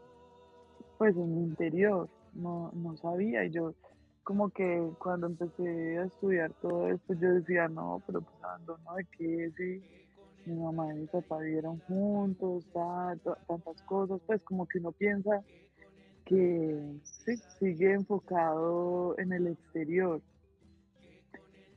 pues 0.97 1.15
en 1.15 1.35
mi 1.35 1.43
interior, 1.43 2.09
no, 2.33 2.71
no 2.73 2.97
sabía 2.97 3.45
y 3.45 3.51
yo 3.51 3.73
como 4.25 4.49
que 4.49 4.89
cuando 4.97 5.27
empecé 5.27 5.99
a 5.99 6.05
estudiar 6.05 6.51
todo 6.59 6.89
esto 6.89 7.13
yo 7.13 7.29
decía, 7.35 7.67
no, 7.67 8.01
pero 8.07 8.21
pues 8.21 8.43
abandono 8.43 8.95
de 8.95 9.05
qué, 9.15 9.51
si 9.55 10.49
mi 10.49 10.59
mamá 10.59 10.93
y 10.93 11.01
mi 11.01 11.05
papá 11.05 11.37
vivieron 11.37 11.79
juntos, 11.81 12.65
tantas 12.73 13.81
cosas, 13.83 14.19
pues 14.25 14.41
como 14.41 14.65
que 14.65 14.79
uno 14.79 14.91
piensa 14.93 15.43
que 16.25 16.99
sí, 17.03 17.37
sigue 17.59 17.93
enfocado 17.93 19.15
en 19.19 19.31
el 19.31 19.45
exterior. 19.47 20.19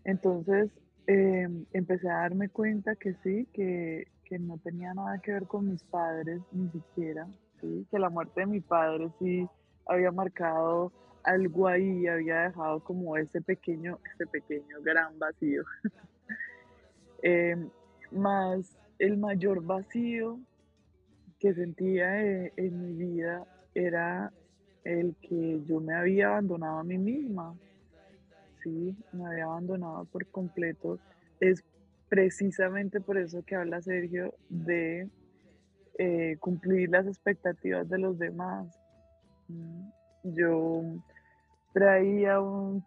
Entonces 0.05 0.71
em, 1.07 1.67
empecé 1.75 2.09
a 2.09 2.21
darme 2.21 2.49
cuenta 2.49 2.97
que 2.97 3.13
sí, 3.23 3.47
que, 3.53 4.07
no 4.41 4.59
tenía 4.59 4.93
nada 4.95 5.19
que 5.19 5.33
ver 5.33 5.47
con 5.47 5.71
mis 5.71 5.83
padres, 5.85 6.41
ni 6.53 6.69
siquiera, 6.71 7.27
¿sí? 7.61 7.87
que 7.91 7.99
la 7.99 8.11
muerte 8.11 8.41
de 8.41 8.47
mi 8.47 8.61
padre 8.61 9.09
sí 9.19 9.47
había 9.87 10.13
marcado 10.13 10.93
algo 11.29 11.69
ahí, 11.69 12.07
había 12.07 12.43
dejado 12.43 12.81
como 12.81 13.17
ese 13.17 13.41
pequeño, 13.43 13.99
ese 14.15 14.27
pequeño 14.27 14.81
gran 14.83 15.19
vacío. 15.19 15.65
Em, 17.21 17.69
más 18.13 18.79
el 19.01 19.17
mayor 19.17 19.61
vacío 19.65 20.39
que 21.41 21.53
sentía 21.53 22.23
eh, 22.25 22.53
en 22.57 22.81
mi 22.81 22.93
vida 22.93 23.45
era 23.75 24.33
el 24.85 25.17
que 25.21 25.61
yo 25.67 25.81
me 25.81 25.95
había 25.95 26.29
abandonado 26.29 26.79
a 26.79 26.85
mí 26.85 26.97
misma. 26.97 27.57
Sí, 28.63 28.97
me 29.13 29.27
había 29.27 29.45
abandonado 29.45 30.05
por 30.07 30.27
completo. 30.29 31.01
Es 31.41 31.65
precisamente 32.09 33.01
por 33.01 33.19
eso 33.19 33.43
que 33.45 33.57
habla 33.57 33.83
Sergio 33.83 34.35
de 34.49 35.09
eh, 35.99 36.37
cumplir 36.39 36.91
las 36.91 37.07
expectativas 37.07 37.89
de 37.89 37.99
los 37.99 38.19
demás. 38.19 38.67
Mm, 39.49 39.89
yo 40.23 40.83
traía 41.79 42.41
un, 42.41 42.85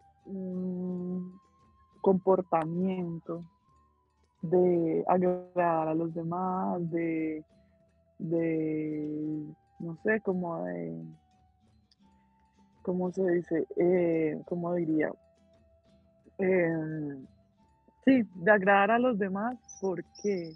comportamiento 2.02 3.44
de 4.42 5.04
agradar 5.08 5.88
a 5.88 5.94
los 5.94 6.14
demás, 6.14 6.90
de, 6.90 7.46
de 8.18 9.46
no 9.80 9.96
sé, 10.04 10.20
como 10.22 10.64
de 10.64 11.06
¿cómo 12.82 13.12
se 13.12 13.24
dice? 13.32 13.68
Eh, 13.78 14.42
¿Cómo 14.46 14.74
diría? 14.74 15.12
Em, 16.40 17.26
sí, 18.04 18.24
de 18.36 18.52
agradar 18.52 18.92
a 18.92 19.00
los 19.00 19.18
demás, 19.18 19.58
porque 19.80 20.54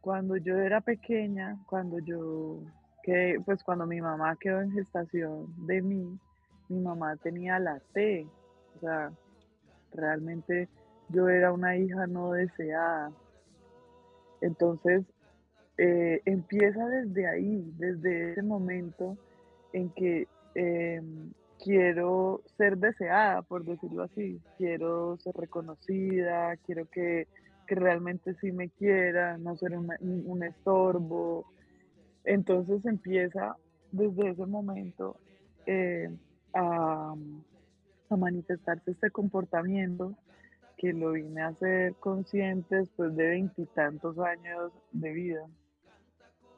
cuando 0.00 0.36
yo 0.36 0.56
era 0.56 0.80
pequeña, 0.80 1.58
cuando 1.66 1.98
yo, 1.98 2.60
que, 3.02 3.36
pues 3.44 3.62
cuando 3.64 3.84
mi 3.86 4.00
mamá 4.00 4.36
quedó 4.40 4.60
en 4.60 4.70
gestación 4.70 5.66
de 5.66 5.82
mí, 5.82 6.18
mi 6.68 6.80
mamá 6.80 7.16
tenía 7.16 7.58
la 7.58 7.80
T, 7.92 8.26
o 8.76 8.80
sea, 8.80 9.12
realmente 9.92 10.68
yo 11.08 11.28
era 11.28 11.52
una 11.52 11.76
hija 11.76 12.06
no 12.06 12.32
deseada. 12.32 13.12
Entonces, 14.40 15.04
eh, 15.78 16.20
empieza 16.24 16.86
desde 16.86 17.26
ahí, 17.26 17.72
desde 17.78 18.32
ese 18.32 18.42
momento 18.42 19.16
en 19.72 19.90
que 19.90 20.28
Em, 20.54 21.32
quiero 21.62 22.42
ser 22.56 22.78
deseada, 22.78 23.42
por 23.42 23.64
decirlo 23.64 24.04
así, 24.04 24.40
quiero 24.56 25.16
ser 25.18 25.34
reconocida, 25.34 26.56
quiero 26.66 26.86
que, 26.86 27.26
realmente 27.66 28.34
sí 28.42 28.52
me 28.52 28.68
quiera, 28.68 29.38
no 29.38 29.56
ser 29.56 29.72
un 29.78 30.42
estorbo. 30.42 31.46
Entonces 32.24 32.84
empieza 32.84 33.56
desde 33.90 34.30
ese 34.30 34.44
momento 34.44 35.16
eh, 35.66 36.10
a, 36.54 37.14
a, 38.10 38.16
manifestarse 38.16 38.92
este 38.92 39.10
comportamiento 39.10 40.14
que 40.76 40.92
lo 40.92 41.12
vine 41.12 41.42
a 41.42 41.52
ser 41.54 41.94
consciente 41.96 42.76
después 42.76 43.14
de 43.16 43.28
veintitantos 43.28 44.18
años 44.18 44.72
de 44.92 45.12
vida. 45.12 45.46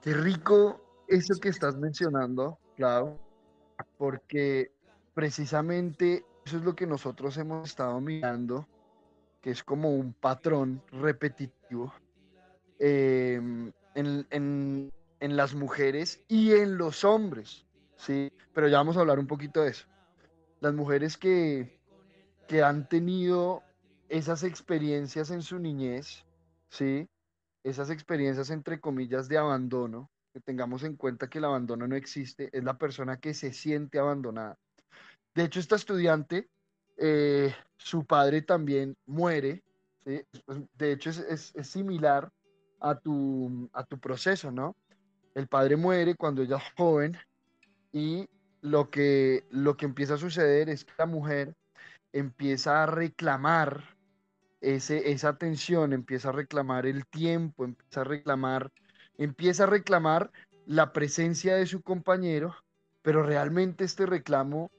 Qué 0.01 0.13
rico 0.13 0.81
eso 1.09 1.35
que 1.41 1.49
estás 1.49 1.77
mencionando, 1.77 2.59
claro, 2.77 3.19
porque 3.99 4.71
precisamente 5.15 6.25
eso 6.45 6.59
es 6.59 6.63
lo 6.63 6.77
que 6.77 6.87
nosotros 6.87 7.37
hemos 7.39 7.69
estado 7.69 8.01
mirando, 8.01 8.69
que 9.41 9.51
es 9.51 9.65
como 9.65 9.91
un 9.91 10.13
patrón 10.13 10.83
repetitivo 10.93 11.93
em, 12.79 13.73
en, 13.95 14.93
las 15.21 15.55
mujeres 15.55 16.23
y 16.29 16.53
en 16.53 16.79
los 16.79 17.05
hombres, 17.05 17.66
¿sí? 17.97 18.33
Pero 18.55 18.69
ya 18.69 18.79
vamos 18.79 18.97
a 18.97 19.01
hablar 19.01 19.19
un 19.19 19.27
poquito 19.27 19.63
de 19.63 19.71
eso. 19.71 19.87
Las 20.61 20.75
mujeres 20.75 21.17
que, 21.17 21.81
que 22.49 22.63
han 22.63 22.89
tenido 22.89 23.63
esas 24.09 24.43
experiencias 24.45 25.31
en 25.31 25.43
su 25.43 25.59
niñez, 25.59 26.25
¿sí? 26.69 27.09
Esas 27.65 27.91
experiencias 27.91 28.51
entre 28.51 28.81
comillas 28.81 29.29
de 29.29 29.39
abandono, 29.39 30.11
que 30.33 30.41
tengamos 30.41 30.85
en 30.85 30.97
cuenta 30.97 31.29
que 31.29 31.39
el 31.39 31.45
abandono 31.45 31.89
no 31.89 31.97
existe, 31.97 32.51
es 32.53 32.63
la 32.63 32.79
persona 32.79 33.19
que 33.19 33.35
se 33.35 33.53
siente 33.53 33.99
abandonada. 33.99 34.57
De 35.35 35.45
hecho, 35.45 35.61
esta 35.61 35.77
estudiante, 35.77 36.49
eh, 36.97 37.55
su 37.77 38.05
padre 38.05 38.43
también 38.43 38.97
muere, 39.07 39.63
¿sí? 40.05 40.23
Pues, 40.45 40.59
de 40.75 40.93
hecho 40.93 41.11
es, 41.11 41.53
similar 41.63 42.33
a 42.81 42.95
tu, 42.95 43.69
a 43.73 43.85
tu 43.85 43.99
proceso, 43.99 44.51
¿no? 44.51 44.77
El 45.35 45.49
padre 45.49 45.77
muere 45.77 46.15
cuando 46.15 46.43
ella 46.43 46.57
es 46.57 46.73
joven 46.77 47.17
y 47.97 48.29
lo 48.61 48.91
que, 48.91 49.47
lo 49.49 49.79
que 49.79 49.87
empieza 49.87 50.15
a 50.15 50.19
suceder 50.19 50.69
es 50.69 50.85
que 50.85 50.93
la 50.99 51.07
mujer 51.07 51.55
empieza 52.13 52.83
a 52.83 52.87
reclamar 52.87 53.97
ese, 54.61 55.13
esa 55.13 55.31
atención, 55.31 55.95
empieza 55.95 56.29
a 56.29 56.33
reclamar 56.33 56.85
el 56.85 57.07
tiempo, 57.07 57.65
empieza 57.65 58.03
a 58.03 58.05
reclamar 58.05 58.71
empieza 59.17 59.65
a 59.65 59.69
reclamar 59.69 60.31
la 60.67 60.93
presencia 60.93 61.57
de 61.57 61.65
su 61.65 61.81
compañero, 61.81 62.55
pero 63.01 63.23
realmente 63.23 63.85
este 63.85 64.05
reclamo 64.05 64.71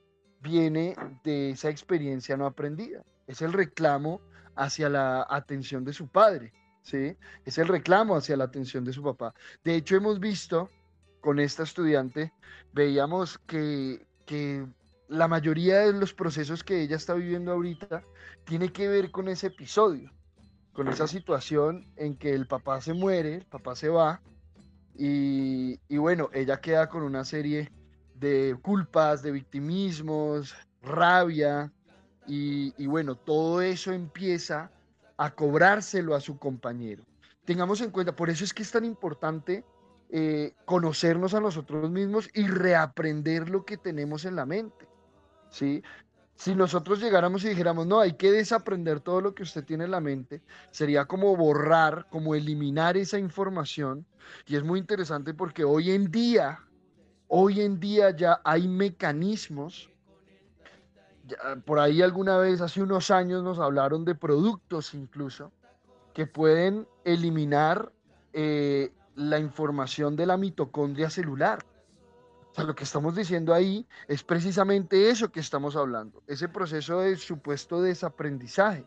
viene 0.41 0.95
de 1.23 1.49
esa 1.49 1.71
experiencia 1.71 2.37
no 2.37 2.45
aprendida. 2.45 3.01
Es 3.25 3.41
el 3.41 3.51
reclamo 3.51 4.21
hacia 4.55 4.89
la 4.89 5.25
atención 5.27 5.83
de 5.83 5.93
su 5.93 6.07
padre, 6.07 6.53
¿sí? 6.83 7.17
Es 7.45 7.57
el 7.57 7.67
reclamo 7.67 8.15
hacia 8.15 8.37
la 8.37 8.43
atención 8.43 8.85
de 8.85 8.93
su 8.93 9.01
papá. 9.01 9.33
De 9.63 9.73
hecho, 9.73 9.95
hemos 9.95 10.19
visto 10.19 10.69
con 11.27 11.41
esta 11.41 11.63
estudiante, 11.63 12.31
veíamos 12.71 13.37
que, 13.37 14.07
que 14.25 14.65
la 15.09 15.27
mayoría 15.27 15.79
de 15.79 15.91
los 15.91 16.13
procesos 16.13 16.63
que 16.63 16.79
ella 16.81 16.95
está 16.95 17.15
viviendo 17.15 17.51
ahorita 17.51 18.01
tiene 18.45 18.71
que 18.71 18.87
ver 18.87 19.11
con 19.11 19.27
ese 19.27 19.47
episodio 19.47 20.09
con 20.71 20.87
esa 20.87 21.05
situación 21.05 21.85
en 21.97 22.15
que 22.15 22.33
el 22.33 22.47
papá 22.47 22.79
se 22.79 22.93
muere, 22.93 23.35
el 23.35 23.45
papá 23.45 23.75
se 23.75 23.89
va, 23.89 24.21
y, 24.95 25.77
bueno, 25.97 26.29
ella 26.33 26.61
queda 26.61 26.87
con 26.87 27.03
una 27.03 27.25
serie 27.25 27.73
de 28.13 28.55
culpas, 28.61 29.21
de 29.21 29.31
victimismos, 29.31 30.55
rabia, 30.81 31.73
y, 32.25 32.87
bueno, 32.87 33.15
todo 33.15 33.61
eso 33.61 33.91
empieza 33.91 34.71
a 35.17 35.31
cobrárselo 35.31 36.15
a 36.15 36.21
su 36.21 36.39
compañero. 36.39 37.03
Tengamos 37.43 37.81
en 37.81 37.91
cuenta, 37.91 38.15
por 38.15 38.29
eso 38.29 38.45
es 38.45 38.53
que 38.53 38.63
es 38.63 38.71
tan 38.71 38.85
importante 38.85 39.65
eh, 40.09 40.53
conocernos 40.63 41.33
a 41.33 41.41
nosotros 41.41 41.91
mismos 41.91 42.29
y 42.33 42.47
reaprender 42.47 43.49
lo 43.49 43.65
que 43.65 43.75
tenemos 43.75 44.23
en 44.23 44.37
la 44.37 44.45
mente. 44.45 44.87
¿sí? 45.49 45.83
Si 46.35 46.55
nosotros 46.55 47.01
llegáramos 47.01 47.43
y 47.43 47.49
dijéramos, 47.49 47.87
no, 47.87 47.99
hay 47.99 48.13
que 48.13 48.31
desaprender 48.31 49.01
todo 49.01 49.19
lo 49.19 49.35
que 49.35 49.43
usted 49.43 49.65
tiene 49.65 49.83
en 49.83 49.91
la 49.91 49.99
mente, 49.99 50.41
sería 50.71 51.05
como 51.05 51.35
borrar, 51.35 52.07
como 52.09 52.35
eliminar 52.35 52.95
esa 52.95 53.19
información. 53.19 54.05
Y 54.45 54.55
es 54.55 54.63
muy 54.63 54.79
interesante 54.79 55.33
porque 55.33 55.63
hoy 55.63 55.91
en 55.91 56.09
día, 56.09 56.59
hoy 57.27 57.61
en 57.61 57.79
día 57.79 58.11
ya 58.11 58.39
hay 58.45 58.67
mecanismos. 58.67 59.89
por 61.65 61.79
ahí 61.79 62.01
alguna 62.01 62.37
vez, 62.37 62.61
hace 62.61 62.81
unos 62.81 63.11
años, 63.11 63.43
nos 63.43 63.59
hablaron 63.59 64.05
de 64.05 64.15
productos 64.15 64.93
incluso, 64.93 65.51
que 66.13 66.27
pueden 66.27 66.87
eliminar 67.03 67.91
eh, 68.31 68.91
la 69.17 69.39
información 69.39 70.15
de 70.15 70.25
la 70.25 70.37
mitocondria 70.37 71.09
celular 71.09 71.59
lo 72.63 72.75
que 72.75 72.83
estamos 72.83 73.15
diciendo 73.15 73.53
ahí 73.53 73.85
es 74.07 74.23
precisamente 74.23 75.09
eso 75.09 75.31
que 75.31 75.39
estamos 75.39 75.75
hablando, 75.75 76.23
ese 76.27 76.49
proceso 76.49 77.01
de 77.01 77.15
supuesto 77.15 77.81
desaprendizaje. 77.81 78.85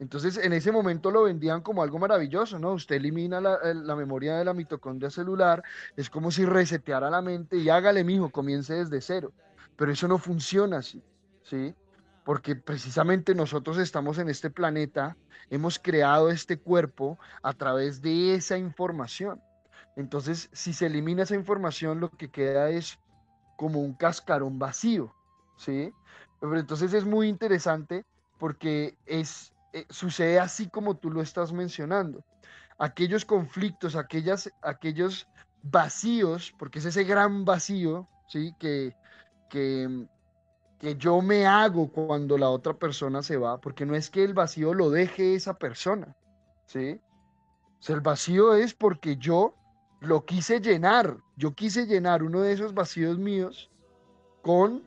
Entonces, 0.00 0.36
en 0.38 0.52
ese 0.52 0.72
momento 0.72 1.12
lo 1.12 1.22
vendían 1.22 1.60
como 1.60 1.82
algo 1.82 2.00
maravilloso, 2.00 2.58
¿no? 2.58 2.72
Usted 2.72 2.96
elimina 2.96 3.40
la, 3.40 3.58
la, 3.72 3.94
memoria 3.94 4.36
de 4.36 4.44
la 4.44 4.52
mitocondria 4.52 5.08
celular, 5.08 5.62
es 5.96 6.10
como 6.10 6.32
si 6.32 6.44
reseteara 6.44 7.08
la 7.10 7.22
mente 7.22 7.56
y 7.58 7.68
hágale, 7.68 8.02
mijo, 8.02 8.30
comience 8.30 8.74
desde 8.74 9.00
cero. 9.00 9.32
Pero 9.76 9.92
eso 9.92 10.08
no 10.08 10.18
funciona 10.18 10.78
así, 10.78 11.00
¿sí? 11.44 11.74
Porque 12.24 12.56
precisamente 12.56 13.36
nosotros 13.36 13.78
estamos 13.78 14.18
en 14.18 14.28
este 14.28 14.50
planeta, 14.50 15.16
hemos 15.48 15.78
creado 15.78 16.28
este 16.30 16.58
cuerpo 16.58 17.18
a 17.42 17.52
través 17.52 18.02
de 18.02 18.34
esa 18.34 18.58
información. 18.58 19.40
Entonces, 19.96 20.50
si 20.52 20.72
se 20.72 20.86
elimina 20.86 21.22
esa 21.22 21.34
información, 21.34 22.00
lo 22.00 22.10
que 22.10 22.30
queda 22.30 22.70
es 22.70 22.98
como 23.56 23.80
un 23.80 23.94
cascarón 23.94 24.58
vacío, 24.58 25.14
¿sí? 25.56 25.92
Pero 26.40 26.58
entonces 26.58 26.92
es 26.92 27.04
muy 27.04 27.28
interesante 27.28 28.04
porque 28.38 28.96
es, 29.06 29.52
eh, 29.72 29.86
sucede 29.90 30.40
así 30.40 30.68
como 30.68 30.96
tú 30.96 31.10
lo 31.10 31.22
estás 31.22 31.52
mencionando. 31.52 32.24
Aquellos 32.78 33.24
conflictos, 33.24 33.94
aquellas, 33.94 34.50
aquellos 34.62 35.28
vacíos, 35.62 36.52
porque 36.58 36.80
es 36.80 36.86
ese 36.86 37.04
gran 37.04 37.44
vacío, 37.44 38.08
¿sí? 38.26 38.52
Que, 38.58 38.96
que, 39.48 40.06
que 40.78 40.96
yo 40.96 41.22
me 41.22 41.46
hago 41.46 41.90
cuando 41.92 42.36
la 42.36 42.50
otra 42.50 42.74
persona 42.74 43.22
se 43.22 43.36
va, 43.36 43.60
porque 43.60 43.86
no 43.86 43.94
es 43.94 44.10
que 44.10 44.24
el 44.24 44.34
vacío 44.34 44.74
lo 44.74 44.90
deje 44.90 45.36
esa 45.36 45.54
persona, 45.54 46.16
¿sí? 46.66 47.00
O 47.78 47.82
sea, 47.82 47.94
el 47.94 48.00
vacío 48.00 48.54
es 48.54 48.74
porque 48.74 49.16
yo 49.16 49.54
lo 50.06 50.24
quise 50.24 50.60
llenar, 50.60 51.16
yo 51.36 51.54
quise 51.54 51.86
llenar 51.86 52.22
uno 52.22 52.40
de 52.40 52.52
esos 52.52 52.74
vacíos 52.74 53.18
míos 53.18 53.70
con 54.42 54.82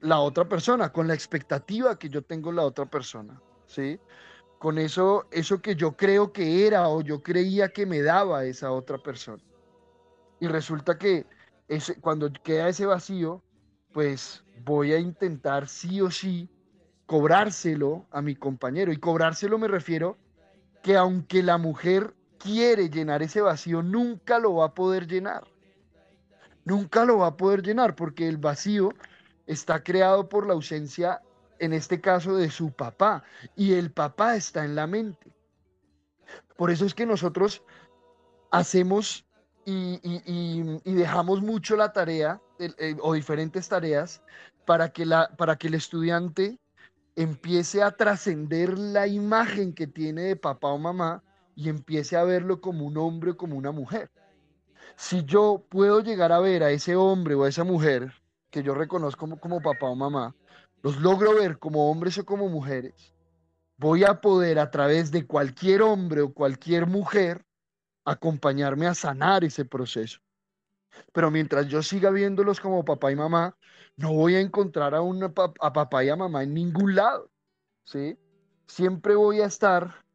la 0.00 0.20
otra 0.20 0.48
persona, 0.48 0.92
con 0.92 1.08
la 1.08 1.14
expectativa 1.14 1.98
que 1.98 2.08
yo 2.08 2.22
tengo 2.22 2.50
en 2.50 2.56
la 2.56 2.64
otra 2.64 2.86
persona. 2.86 3.40
¿sí? 3.66 3.98
Con 4.58 4.78
eso, 4.78 5.26
eso 5.30 5.60
que 5.60 5.74
yo 5.74 5.96
creo 5.96 6.32
que 6.32 6.66
era 6.66 6.88
o 6.88 7.00
yo 7.00 7.22
creía 7.22 7.68
que 7.68 7.86
me 7.86 8.02
daba 8.02 8.44
esa 8.44 8.72
otra 8.72 8.98
persona. 8.98 9.42
Y 10.40 10.46
resulta 10.46 10.98
que 10.98 11.26
ese, 11.68 12.00
cuando 12.00 12.32
queda 12.32 12.68
ese 12.68 12.86
vacío, 12.86 13.42
pues 13.92 14.44
voy 14.64 14.92
a 14.92 14.98
intentar 14.98 15.68
sí 15.68 16.00
o 16.00 16.10
sí 16.10 16.48
cobrárselo 17.06 18.06
a 18.10 18.22
mi 18.22 18.34
compañero. 18.34 18.92
Y 18.92 18.98
cobrárselo 18.98 19.58
me 19.58 19.68
refiero 19.68 20.18
que 20.82 20.96
aunque 20.96 21.42
la 21.42 21.58
mujer 21.58 22.14
quiere 22.38 22.88
llenar 22.88 23.22
ese 23.22 23.40
vacío, 23.40 23.82
nunca 23.82 24.38
lo 24.38 24.56
va 24.56 24.66
a 24.66 24.74
poder 24.74 25.06
llenar. 25.06 25.44
Nunca 26.64 27.04
lo 27.04 27.18
va 27.18 27.28
a 27.28 27.36
poder 27.36 27.62
llenar 27.62 27.94
porque 27.94 28.28
el 28.28 28.36
vacío 28.36 28.90
está 29.46 29.82
creado 29.82 30.28
por 30.28 30.46
la 30.46 30.52
ausencia 30.52 31.22
en 31.58 31.72
este 31.72 32.00
caso 32.00 32.36
de 32.36 32.50
su 32.50 32.70
papá, 32.70 33.24
y 33.56 33.74
el 33.74 33.90
papá 33.90 34.36
está 34.36 34.64
en 34.64 34.74
la 34.74 34.86
mente. 34.86 35.32
Por 36.56 36.70
eso 36.70 36.84
es 36.86 36.94
que 36.94 37.06
nosotros 37.06 37.62
hacemos 38.50 39.24
y, 39.64 40.80
dejamos 40.84 41.42
mucho 41.42 41.76
la 41.76 41.92
tarea 41.92 42.40
o 43.02 43.12
diferentes 43.12 43.68
tareas 43.68 44.22
para 44.64 44.90
que, 44.90 45.04
la, 45.04 45.28
para 45.36 45.56
que 45.56 45.68
el 45.68 45.74
estudiante 45.74 46.58
empiece 47.16 47.82
a 47.82 47.90
trascender 47.90 48.78
la 48.78 49.06
imagen 49.06 49.74
que 49.74 49.86
tiene 49.86 50.22
de 50.22 50.36
papá 50.36 50.68
o 50.68 50.78
mamá 50.78 51.22
y 51.58 51.68
empiece 51.68 52.16
a 52.16 52.22
verlo 52.22 52.60
como 52.60 52.86
un 52.86 52.96
hombre 52.98 53.32
o 53.32 53.36
como 53.36 53.56
una 53.56 53.72
mujer. 53.72 54.12
Si 54.94 55.24
yo 55.24 55.66
puedo 55.68 56.00
llegar 56.00 56.30
a 56.30 56.38
ver 56.38 56.62
a 56.62 56.70
ese 56.70 56.94
hombre 56.94 57.34
o 57.34 57.42
a 57.42 57.48
esa 57.48 57.64
mujer 57.64 58.12
que 58.48 58.62
yo 58.62 58.74
reconozco 58.74 59.18
como, 59.18 59.40
como 59.40 59.60
papá 59.60 59.86
o 59.86 59.96
mamá, 59.96 60.36
los 60.84 61.00
logro 61.00 61.34
ver 61.34 61.58
como 61.58 61.90
hombres 61.90 62.16
o 62.16 62.24
como 62.24 62.48
mujeres, 62.48 63.12
voy 63.76 64.04
a 64.04 64.20
poder 64.20 64.60
a 64.60 64.70
través 64.70 65.10
de 65.10 65.26
cualquier 65.26 65.82
hombre 65.82 66.20
o 66.20 66.32
cualquier 66.32 66.86
mujer 66.86 67.44
acompañarme 68.04 68.86
a 68.86 68.94
sanar 68.94 69.42
ese 69.42 69.64
proceso. 69.64 70.20
Pero 71.12 71.28
mientras 71.32 71.66
yo 71.66 71.82
siga 71.82 72.10
viéndolos 72.10 72.60
como 72.60 72.84
papá 72.84 73.10
y 73.10 73.16
mamá, 73.16 73.56
no 73.96 74.12
voy 74.12 74.36
a 74.36 74.40
encontrar 74.40 74.94
a, 74.94 75.00
una, 75.00 75.32
a 75.60 75.72
papá 75.72 76.04
y 76.04 76.08
a 76.08 76.14
mamá 76.14 76.44
en 76.44 76.54
ningún 76.54 76.94
lado. 76.94 77.28
¿sí? 77.82 78.16
Siempre 78.68 79.16
voy 79.16 79.40
a 79.40 79.46
estar 79.46 80.06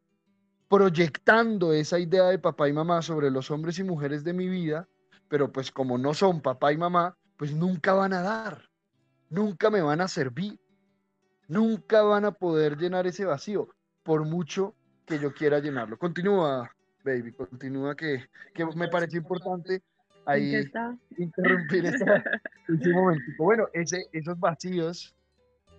proyectando 0.68 1.72
esa 1.72 1.98
idea 1.98 2.24
de 2.24 2.38
papá 2.38 2.68
y 2.68 2.72
mamá 2.72 3.02
sobre 3.02 3.30
los 3.30 3.50
hombres 3.50 3.78
y 3.78 3.84
mujeres 3.84 4.24
de 4.24 4.32
mi 4.32 4.48
vida, 4.48 4.88
pero 5.28 5.52
pues 5.52 5.70
como 5.70 5.98
no 5.98 6.14
son 6.14 6.40
papá 6.40 6.72
y 6.72 6.76
mamá, 6.76 7.16
pues 7.36 7.52
nunca 7.54 7.92
van 7.94 8.12
a 8.12 8.22
dar 8.22 8.74
nunca 9.34 9.70
me 9.70 9.82
van 9.82 10.00
a 10.00 10.08
servir, 10.08 10.58
nunca 11.48 12.02
van 12.02 12.24
a 12.24 12.32
poder 12.32 12.76
llenar 12.76 13.06
ese 13.06 13.24
vacío, 13.24 13.68
por 14.02 14.24
mucho 14.24 14.74
que 15.06 15.18
yo 15.18 15.34
quiera 15.34 15.58
llenarlo. 15.58 15.98
Continúa, 15.98 16.70
baby, 17.04 17.32
continúa 17.32 17.94
que, 17.94 18.24
me 18.76 18.88
pareció 18.88 19.18
importante 19.18 19.82
ahí 20.24 20.64
interrumpir 21.18 21.86
este 21.86 22.04
momento. 22.92 23.24
Bueno, 23.38 23.66
ese, 23.72 24.06
esos 24.12 24.38
vacíos 24.38 25.14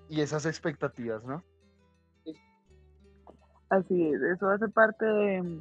y 0.10 0.22
esas 0.22 0.46
expectativas, 0.46 1.24
¿no? 1.24 1.44
Así 3.70 4.08
es, 4.08 4.22
eso 4.22 4.50
hace 4.50 4.68
parte 4.68 5.06
de, 5.06 5.60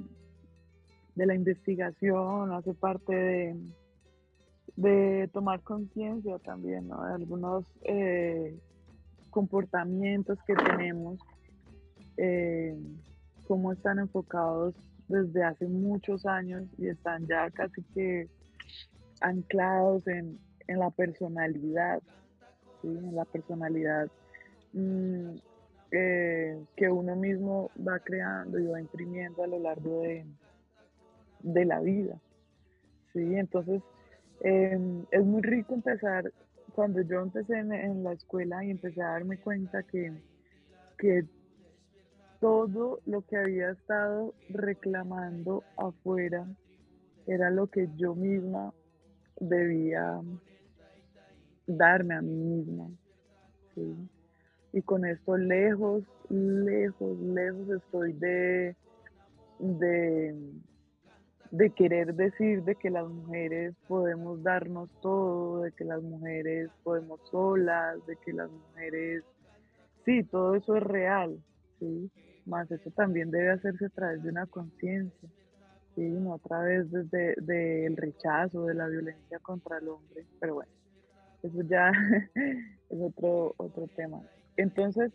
de 1.15 1.27
la 1.27 1.35
investigación, 1.35 2.53
hace 2.53 2.75
parte 2.75 3.15
de, 3.15 3.57
de 4.77 5.29
tomar 5.33 5.61
conciencia 5.63 6.39
también 6.41 6.89
de 6.89 6.95
algunos 6.95 7.65
eh, 7.83 8.59
comportamientos 9.31 10.39
que 10.47 10.55
tenemos, 10.55 11.19
eh, 12.17 12.77
cómo 13.47 13.73
están 13.73 13.99
enfocados 13.99 14.75
desde 15.09 15.45
hace 15.45 15.67
muchos 15.67 16.27
años 16.27 16.65
y 16.79 16.89
están 16.89 17.27
ya 17.27 17.51
casi 17.51 17.83
que 17.95 18.29
anclados 19.21 20.07
en, 20.07 20.39
la 20.67 20.91
personalidad, 20.91 22.03
en 22.83 23.15
la 23.15 23.25
personalidad. 23.25 24.09
Mm, 24.73 25.37
eh, 25.91 26.65
que 26.77 26.89
uno 26.89 27.17
mismo 27.17 27.71
va 27.77 27.99
creando 28.01 28.59
y 28.59 28.67
va 28.67 28.81
imprimiendo 28.81 29.43
a 29.43 29.47
lo 29.47 29.59
largo 29.59 30.03
de, 30.03 30.27
de 31.41 31.65
la 31.65 31.81
vida. 31.81 32.21
¿sí? 33.13 33.37
Entonces, 33.37 33.83
Em, 34.41 35.07
es 35.11 35.25
muy 35.25 35.43
rico 35.43 35.75
empezar, 35.75 36.31
cuando 36.75 37.01
yo 37.01 37.21
empecé 37.21 37.59
en, 37.59 38.03
la 38.03 38.13
escuela 38.13 38.65
y 38.65 38.71
empecé 38.71 39.01
a 39.01 39.13
darme 39.13 39.39
cuenta 39.39 39.83
que, 39.85 40.13
que 40.99 41.25
todo 42.41 43.01
lo 43.07 43.23
que 43.23 43.37
había 43.37 43.71
estado 43.71 44.35
reclamando 44.51 45.63
afuera 45.77 46.47
era 47.27 47.49
lo 47.51 47.69
que 47.69 47.89
yo 47.97 48.15
misma 48.15 48.75
debía 49.41 50.21
darme 51.67 52.15
a 52.15 52.21
mí 52.21 52.35
misma. 52.35 52.91
Y 54.75 54.83
con 54.83 55.07
esto 55.07 55.37
lejos, 55.37 56.03
lejos, 56.29 57.19
lejos 57.21 57.69
estoy 57.71 58.13
de, 58.15 58.77
de 59.59 60.35
de 61.57 61.71
querer 61.71 62.17
decir 62.17 62.65
de 62.65 62.75
que 62.75 62.91
las 62.91 63.09
mujeres 63.09 63.77
podemos 63.87 64.43
darnos 64.43 64.91
todo, 65.01 65.63
de 65.63 65.71
que 65.71 65.85
las 65.85 66.03
mujeres 66.03 66.69
podemos 66.83 67.21
solas, 67.31 68.05
de 68.07 68.17
que 68.17 68.33
las 68.33 68.51
mujeres, 68.51 69.23
sí, 70.05 70.25
todo 70.25 70.57
eso 70.57 70.75
es 70.75 70.83
real, 70.83 71.39
¿sí? 71.79 72.11
Más 72.45 72.69
eso 72.73 72.91
también 72.91 73.31
debe 73.31 73.53
hacerse 73.53 73.87
a 73.87 73.91
través 73.91 74.25
de 74.25 74.31
una 74.31 74.47
conciencia, 74.47 75.29
¿sí? 75.95 76.03
No 76.03 76.35
a 76.35 76.39
través 76.39 76.91
del 76.91 77.97
rechazo, 77.97 78.67
de 78.67 78.75
la 78.75 78.89
violencia 78.89 79.39
contra 79.39 79.79
el 79.79 79.91
hombre, 79.91 80.27
pero 80.41 80.55
bueno, 80.55 80.73
eso 81.45 81.63
ya 81.69 81.93
es 82.35 83.01
otro, 83.01 83.55
otro 83.59 83.87
tema. 83.95 84.21
Entonces, 84.57 85.11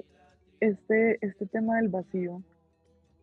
este, 0.59 1.17
este 1.25 1.45
tema 1.47 1.77
del 1.77 1.89
vacío, 1.89 2.41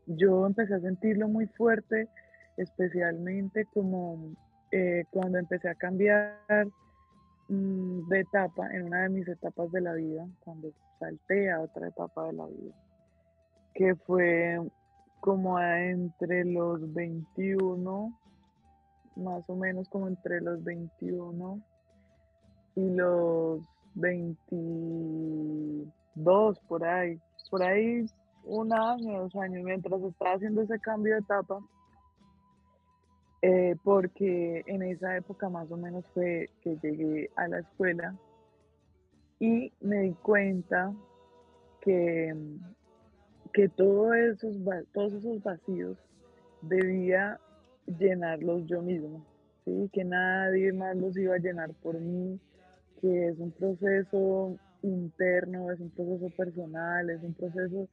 yo 0.06 0.46
empecé 0.46 0.74
a 0.74 0.80
sentirlo 0.80 1.28
muy 1.28 1.46
fuerte 1.46 2.08
especialmente 2.56 3.66
como 3.74 4.34
eh, 4.72 5.04
cuando 5.10 5.38
empecé 5.38 5.68
a 5.68 5.74
cambiar 5.74 6.38
mm, 7.48 8.08
de 8.08 8.20
etapa, 8.20 8.68
en 8.74 8.84
una 8.84 9.02
de 9.02 9.08
mis 9.10 9.28
etapas 9.28 9.70
de 9.72 9.80
la 9.80 9.92
vida, 9.92 10.26
cuando 10.40 10.72
salté 10.98 11.50
a 11.50 11.60
otra 11.60 11.88
etapa 11.88 12.26
de 12.26 12.32
la 12.32 12.46
vida, 12.46 12.74
que 13.74 13.94
fue 13.94 14.58
como 15.20 15.60
entre 15.60 16.44
los 16.44 16.92
21, 16.94 18.18
más 19.16 19.48
o 19.48 19.56
menos 19.56 19.88
como 19.88 20.08
entre 20.08 20.40
los 20.40 20.62
21 20.62 21.60
y 22.76 22.90
los 22.90 23.60
22 26.16 26.58
por 26.68 26.84
ahí, 26.84 27.20
por 27.50 27.62
ahí 27.62 28.06
un 28.44 28.72
año, 28.72 29.22
dos 29.22 29.34
años, 29.36 29.64
mientras 29.64 30.00
estaba 30.02 30.34
haciendo 30.34 30.62
ese 30.62 30.78
cambio 30.80 31.14
de 31.14 31.20
etapa, 31.20 31.60
eh, 33.42 33.76
porque 33.84 34.62
en 34.66 34.82
esa 34.82 35.16
época 35.16 35.48
más 35.48 35.70
o 35.70 35.76
menos 35.76 36.04
fue 36.14 36.50
que 36.62 36.76
llegué 36.82 37.30
a 37.36 37.48
la 37.48 37.60
escuela 37.60 38.14
y 39.38 39.72
me 39.80 40.02
di 40.02 40.12
cuenta 40.14 40.92
que, 41.80 42.34
que 43.52 43.68
todo 43.68 44.14
esos, 44.14 44.56
todos 44.92 45.12
esos 45.12 45.42
vacíos 45.42 45.98
debía 46.62 47.38
llenarlos 47.86 48.66
yo 48.66 48.80
mismo, 48.80 49.24
¿sí? 49.64 49.90
que 49.92 50.04
nadie 50.04 50.72
más 50.72 50.96
los 50.96 51.16
iba 51.16 51.34
a 51.34 51.38
llenar 51.38 51.72
por 51.82 52.00
mí, 52.00 52.40
que 53.00 53.28
es 53.28 53.38
un 53.38 53.52
proceso 53.52 54.56
interno, 54.88 55.70
es 55.72 55.80
un 55.80 55.90
proceso 55.90 56.28
personal, 56.36 57.10
es 57.10 57.22
un 57.22 57.34
proceso 57.34 57.88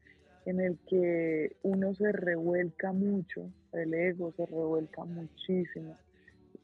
en 0.46 0.60
el 0.60 0.78
que 0.88 1.56
uno 1.64 1.94
se 1.96 2.12
revuelca 2.12 2.92
mucho, 2.92 3.50
el 3.72 3.94
ego 3.94 4.34
se 4.36 4.46
revuelca 4.46 5.04
muchísimo. 5.06 5.98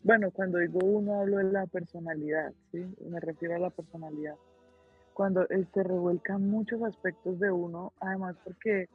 Bueno, 0.04 0.32
cuando 0.32 0.60
digo 0.60 0.80
uno 0.84 1.20
hablo 1.22 1.38
de 1.38 1.46
la 1.46 1.66
personalidad, 1.66 2.54
¿sí? 2.72 2.86
me 3.10 3.20
refiero 3.20 3.56
a 3.56 3.60
la 3.60 3.70
personalidad. 3.70 4.36
Cuando 5.14 5.46
se 5.48 5.84
revuelcan 5.84 6.50
muchos 6.50 6.82
aspectos 6.84 7.40
de 7.40 7.52
uno, 7.52 7.92
además 8.00 8.36
porque 8.44 8.88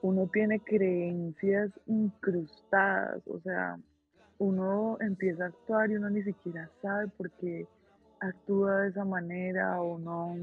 uno 0.00 0.28
tiene 0.32 0.60
creencias 0.60 1.70
incrustadas, 1.86 3.26
o 3.26 3.40
sea, 3.40 3.78
uno 4.38 4.98
empieza 5.00 5.44
a 5.44 5.48
actuar 5.48 5.90
y 5.90 5.96
uno 5.96 6.10
ni 6.10 6.22
siquiera 6.22 6.70
sabe 6.82 7.08
por 7.08 7.30
qué 7.32 7.66
actúa 8.28 8.82
de 8.82 8.88
esa 8.90 9.04
manera 9.04 9.80
o 9.80 9.98
no 9.98 10.36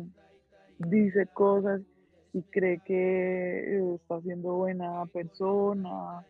dice 0.77 1.27
cosas 1.33 1.81
y 2.33 2.41
cree 2.43 2.79
que 2.85 3.95
está 3.95 4.21
siendo 4.21 4.53
buena 4.55 5.05
persona. 5.07 6.25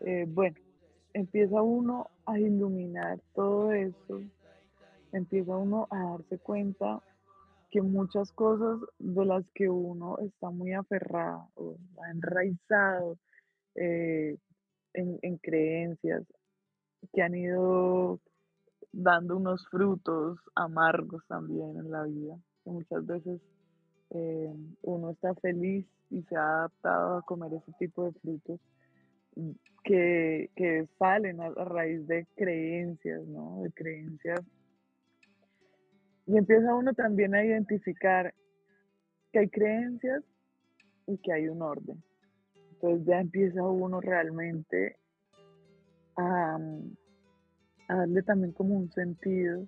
Eh, 0.00 0.26
bueno, 0.28 0.56
empieza 1.12 1.62
uno 1.62 2.10
a 2.26 2.38
iluminar 2.38 3.20
todo 3.34 3.72
eso, 3.72 4.20
empieza 5.12 5.56
uno 5.56 5.86
a 5.90 6.10
darse 6.10 6.38
cuenta 6.38 7.02
que 7.70 7.82
muchas 7.82 8.30
cosas 8.32 8.78
de 8.98 9.24
las 9.24 9.44
que 9.54 9.68
uno 9.68 10.18
está 10.18 10.50
muy 10.50 10.72
aferrado, 10.72 11.48
enraizado 12.12 13.18
eh, 13.74 14.36
en, 14.92 15.38
creencias 15.38 16.22
que 17.12 17.22
han 17.22 17.34
ido 17.34 18.20
dando 18.94 19.36
unos 19.36 19.66
frutos 19.68 20.38
amargos 20.54 21.22
también 21.28 21.76
en 21.76 21.90
la 21.90 22.04
vida, 22.04 22.36
que 22.64 22.70
muchas 22.70 23.06
veces 23.06 23.40
eh, 24.10 24.54
uno 24.82 25.10
está 25.10 25.34
feliz 25.36 25.86
y 26.10 26.22
se 26.22 26.36
ha 26.36 26.58
adaptado 26.58 27.18
a 27.18 27.22
comer 27.22 27.52
ese 27.54 27.72
tipo 27.78 28.04
de 28.04 28.12
frutos 28.20 28.60
mm, 29.36 29.50
que, 29.82 30.50
que 30.56 30.88
salen 30.98 31.40
a, 31.40 31.46
a 31.46 31.64
raíz 31.64 32.06
de 32.06 32.26
creencias, 32.36 33.26
¿no? 33.26 33.62
De 33.62 33.72
creencias 33.72 34.40
y 36.26 36.36
empieza 36.36 36.74
uno 36.74 36.94
también 36.94 37.34
a 37.34 37.44
identificar 37.44 38.32
que 39.32 39.40
hay 39.40 39.48
creencias 39.48 40.22
y 41.06 41.18
que 41.18 41.32
hay 41.32 41.48
un 41.48 41.60
orden. 41.60 42.02
Entonces 42.72 43.06
ya 43.06 43.20
empieza 43.20 43.62
uno 43.62 44.00
realmente 44.00 44.96
a, 47.88 47.96
darle 47.96 48.22
también 48.22 48.52
como 48.52 48.76
un 48.76 48.90
sentido, 48.92 49.66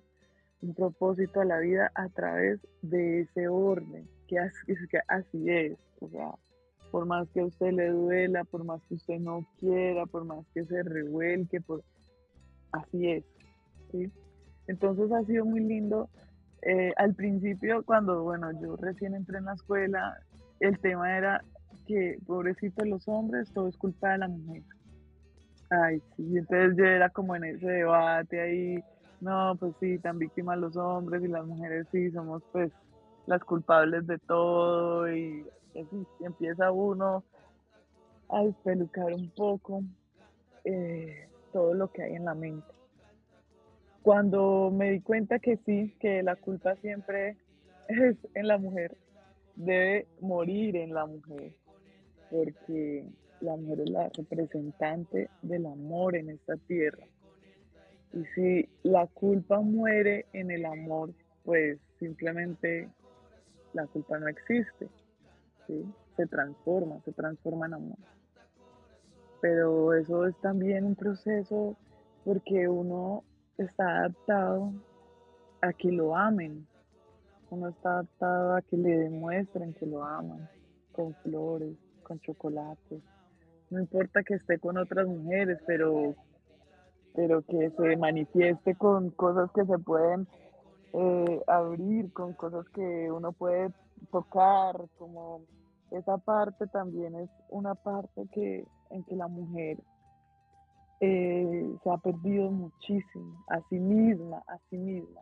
un 0.61 0.73
propósito 0.73 1.41
a 1.41 1.45
la 1.45 1.59
vida 1.59 1.91
a 1.95 2.09
través 2.09 2.59
de 2.81 3.21
ese 3.21 3.47
orden, 3.47 4.07
que 4.27 4.39
así, 4.39 5.49
es. 5.49 5.77
O 5.99 6.09
sea, 6.09 6.31
por 6.91 7.05
más 7.05 7.27
que 7.29 7.41
a 7.41 7.45
usted 7.45 7.71
le 7.71 7.89
duela, 7.89 8.43
por 8.43 8.63
más 8.63 8.81
que 8.87 8.95
usted 8.95 9.19
no 9.19 9.45
quiera, 9.59 10.05
por 10.05 10.25
más 10.25 10.45
que 10.53 10.65
se 10.65 10.83
revuelque, 10.83 11.61
por... 11.61 11.83
así 12.71 13.09
es. 13.11 13.23
Entonces 14.67 15.11
ha 15.11 15.23
sido 15.23 15.45
muy 15.45 15.61
lindo 15.61 16.09
eh, 16.61 16.91
al 16.97 17.13
principio, 17.13 17.83
cuando, 17.85 18.23
bueno, 18.23 18.51
yo 18.59 18.75
recién 18.75 19.15
entré 19.15 19.37
en 19.37 19.45
la 19.45 19.53
escuela, 19.53 20.17
el 20.59 20.77
tema 20.79 21.17
era 21.17 21.43
que, 21.85 22.17
pobrecitos 22.25 22.85
los 22.87 23.07
hombres, 23.07 23.51
todo 23.53 23.67
es 23.67 23.77
culpa 23.77 24.11
de 24.11 24.17
la 24.19 24.27
mujer. 24.27 24.63
Ay, 25.69 26.01
sí, 26.15 26.37
entonces 26.37 26.77
yo 26.77 26.85
era 26.85 27.09
como 27.09 27.35
en 27.35 27.43
ese 27.43 27.67
debate 27.67 28.39
ahí, 28.39 28.83
no, 29.19 29.55
pues 29.59 29.73
sí, 29.79 29.99
tan 29.99 30.17
víctimas 30.17 30.57
los 30.57 30.77
hombres 30.77 31.21
y 31.23 31.27
las 31.27 31.45
mujeres 31.45 31.87
sí, 31.91 32.09
somos 32.11 32.41
pues 32.51 32.71
las 33.25 33.43
culpables 33.43 34.07
de 34.07 34.17
todo 34.19 35.11
y 35.13 35.45
así 35.71 36.07
empieza 36.21 36.71
uno 36.71 37.23
a 38.29 38.43
despelucar 38.43 39.13
un 39.13 39.29
poco 39.31 39.83
eh, 40.63 41.27
todo 41.51 41.73
lo 41.73 41.89
que 41.89 42.03
hay 42.03 42.13
en 42.13 42.25
la 42.25 42.33
mente. 42.33 42.73
Cuando 44.03 44.71
me 44.71 44.91
di 44.91 45.01
cuenta 45.01 45.39
que 45.39 45.57
sí, 45.65 45.93
que 45.99 46.23
la 46.23 46.37
culpa 46.37 46.75
siempre 46.77 47.35
es 47.89 48.15
en 48.35 48.47
la 48.47 48.57
mujer, 48.57 48.95
debe 49.55 50.07
morir 50.21 50.77
en 50.77 50.93
la 50.93 51.05
mujer, 51.05 51.51
porque 52.29 53.05
la 53.41 53.55
mujer 53.55 53.81
es 53.81 53.89
la 53.89 54.09
representante 54.09 55.29
del 55.41 55.65
amor 55.65 56.15
en 56.15 56.29
esta 56.29 56.55
tierra. 56.67 57.05
Y 58.13 58.23
si 58.35 58.69
la 58.83 59.07
culpa 59.07 59.59
muere 59.59 60.25
en 60.33 60.51
el 60.51 60.65
amor, 60.65 61.13
pues 61.43 61.79
simplemente 61.99 62.89
la 63.73 63.85
culpa 63.87 64.17
no 64.19 64.27
existe, 64.27 64.87
se 66.15 66.27
transforma, 66.27 66.99
se 67.05 67.11
transforma 67.11 67.67
en 67.67 67.73
amor. 67.73 67.97
Pero 69.41 69.93
eso 69.93 70.25
es 70.25 70.35
también 70.41 70.85
un 70.85 70.95
proceso 70.95 71.77
porque 72.25 72.67
uno 72.67 73.23
está 73.57 73.99
adaptado 73.99 74.73
a 75.61 75.73
que 75.73 75.91
lo 75.91 76.15
amen. 76.15 76.67
Uno 77.49 77.69
está 77.69 77.99
adaptado 77.99 78.55
a 78.55 78.61
que 78.61 78.77
le 78.77 78.97
demuestren 78.97 79.73
que 79.73 79.85
lo 79.85 80.03
aman, 80.03 80.49
con 80.91 81.13
flores, 81.15 81.77
con 82.03 82.19
chocolates. 82.19 83.01
No 83.69 83.79
importa 83.81 84.23
que 84.23 84.35
esté 84.35 84.59
con 84.59 84.77
otras 84.77 85.07
mujeres, 85.07 85.59
pero, 85.67 86.15
pero 87.13 87.41
que 87.41 87.69
se 87.71 87.97
manifieste 87.97 88.75
con 88.75 89.09
cosas 89.11 89.51
que 89.51 89.65
se 89.65 89.77
pueden 89.79 90.25
eh, 90.93 91.41
abrir, 91.47 92.13
con 92.13 92.33
cosas 92.33 92.65
que 92.69 93.11
uno 93.11 93.33
puede 93.33 93.73
tocar, 94.09 94.77
como 94.97 95.41
esa 95.91 96.17
parte 96.17 96.67
también 96.67 97.15
es 97.15 97.29
una 97.49 97.75
parte 97.75 98.27
que, 98.31 98.65
en 98.89 99.03
que 99.03 99.15
la 99.15 99.27
mujer 99.27 99.77
eh, 101.01 101.75
se 101.83 101.89
ha 101.89 101.97
perdido 101.97 102.49
muchísimo, 102.49 103.43
a 103.49 103.59
sí 103.69 103.79
misma, 103.79 104.43
a 104.47 104.57
sí 104.69 104.77
misma. 104.77 105.21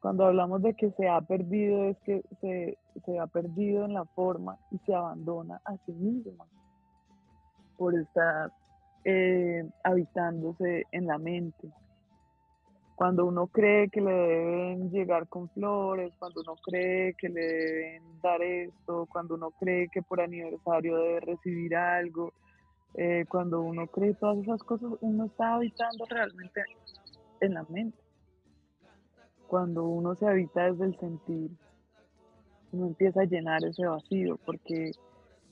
Cuando 0.00 0.26
hablamos 0.26 0.62
de 0.62 0.74
que 0.74 0.92
se 0.92 1.08
ha 1.08 1.20
perdido 1.20 1.84
es 1.86 1.98
que 2.04 2.22
se, 2.40 2.78
se 3.04 3.18
ha 3.18 3.26
perdido 3.26 3.84
en 3.84 3.94
la 3.94 4.04
forma 4.04 4.56
y 4.70 4.78
se 4.86 4.94
abandona 4.94 5.60
a 5.64 5.76
sí 5.84 5.92
misma 5.92 6.46
por 7.76 7.94
estar 7.98 8.52
eh, 9.04 9.64
habitándose 9.84 10.84
en 10.92 11.06
la 11.06 11.18
mente. 11.18 11.68
Cuando 12.96 13.26
uno 13.26 13.46
cree 13.46 13.90
que 13.90 14.00
le 14.00 14.10
deben 14.10 14.90
llegar 14.90 15.28
con 15.28 15.50
flores, 15.50 16.14
cuando 16.18 16.40
uno 16.40 16.54
cree 16.64 17.14
que 17.14 17.28
le 17.28 17.40
deben 17.40 18.02
dar 18.22 18.42
esto, 18.42 19.06
cuando 19.12 19.34
uno 19.34 19.50
cree 19.50 19.88
que 19.88 20.00
por 20.02 20.20
aniversario 20.20 20.96
debe 20.96 21.20
recibir 21.20 21.76
algo, 21.76 22.32
eh, 22.94 23.26
cuando 23.28 23.60
uno 23.60 23.86
cree 23.88 24.14
todas 24.14 24.38
esas 24.38 24.62
cosas, 24.62 24.90
uno 25.02 25.26
está 25.26 25.56
habitando 25.56 26.06
realmente 26.08 26.62
en 27.40 27.54
la 27.54 27.64
mente. 27.68 27.98
Cuando 29.46 29.84
uno 29.84 30.14
se 30.14 30.26
habita 30.26 30.64
desde 30.70 30.86
el 30.86 30.98
sentir, 30.98 31.50
uno 32.72 32.86
empieza 32.86 33.20
a 33.20 33.26
llenar 33.26 33.62
ese 33.64 33.86
vacío, 33.86 34.38
porque 34.44 34.92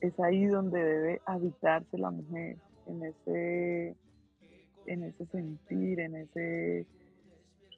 es 0.06 0.18
ahí 0.20 0.46
donde 0.46 0.82
debe 0.82 1.22
habitarse 1.26 1.98
la 1.98 2.10
mujer, 2.10 2.56
en 2.86 3.04
ese, 3.04 3.96
en 4.86 5.04
ese 5.04 5.26
sentir, 5.26 6.00
en 6.00 6.16
ese, 6.16 6.80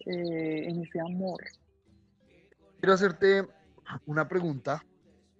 eh, 0.06 0.68
en 0.68 0.82
ese 0.82 1.00
amor. 1.00 1.40
Quiero 2.80 2.94
hacerte 2.94 3.46
una 4.06 4.28
pregunta, 4.28 4.84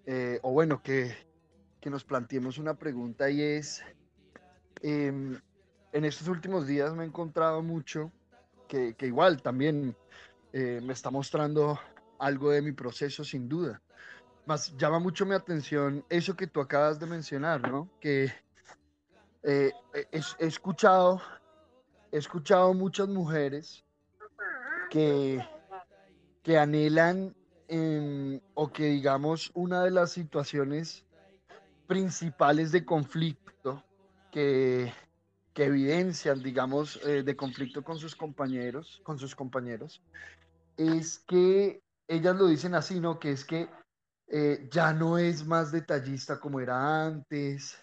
eh, 0.05 0.39
o 0.41 0.51
bueno, 0.51 0.81
que, 0.81 1.11
que 1.79 1.89
nos 1.89 2.03
planteemos 2.03 2.57
una 2.57 2.75
pregunta 2.75 3.29
y 3.29 3.41
es, 3.41 3.83
Em, 4.81 5.39
en 5.91 6.05
estos 6.05 6.27
últimos 6.27 6.67
días 6.67 6.93
me 6.93 7.03
he 7.03 7.07
encontrado 7.07 7.63
mucho 7.63 8.11
que, 8.67 8.95
igual 9.01 9.41
también 9.41 9.95
eh, 10.53 10.81
me 10.83 10.93
está 10.93 11.09
mostrando 11.09 11.79
algo 12.19 12.51
de 12.51 12.61
mi 12.61 12.73
proceso 12.73 13.23
sin 13.23 13.47
duda. 13.47 13.81
Más 14.47 14.75
llama 14.77 14.99
mucho 14.99 15.25
mi 15.25 15.35
atención 15.35 16.05
eso 16.09 16.37
que 16.37 16.47
tú 16.47 16.61
acabas 16.61 16.97
de 17.01 17.05
mencionar, 17.05 17.69
¿no? 17.69 17.89
Que 17.99 18.31
eh, 19.43 19.73
he, 19.93 20.21
escuchado, 20.39 21.21
he 22.13 22.17
escuchado 22.17 22.73
muchas 22.73 23.09
mujeres 23.09 23.83
que, 24.89 25.45
que 26.43 26.57
anhelan 26.57 27.35
em, 27.67 28.39
o 28.53 28.71
que 28.71 28.85
digamos 28.85 29.51
una 29.53 29.83
de 29.83 29.91
las 29.91 30.13
situaciones 30.13 31.03
principales 31.85 32.71
de 32.71 32.85
conflicto 32.85 33.83
que, 34.31 34.93
evidencian, 35.55 36.41
digamos, 36.41 37.01
eh, 37.03 37.21
de 37.21 37.35
conflicto 37.35 37.83
con 37.83 37.97
sus 37.99 38.15
compañeros, 38.15 39.01
con 39.03 39.19
sus 39.19 39.35
compañeros, 39.35 40.01
es 40.77 41.19
que 41.19 41.81
ellas 42.07 42.35
lo 42.37 42.47
dicen 42.47 42.75
así, 42.75 43.01
¿no? 43.01 43.19
Que 43.19 43.31
es 43.31 43.43
que 43.43 43.67
eh, 44.27 44.67
ya 44.69 44.93
no 44.93 45.17
es 45.17 45.45
más 45.45 45.71
detallista 45.71 46.39
como 46.39 46.59
era 46.59 47.05
antes, 47.05 47.77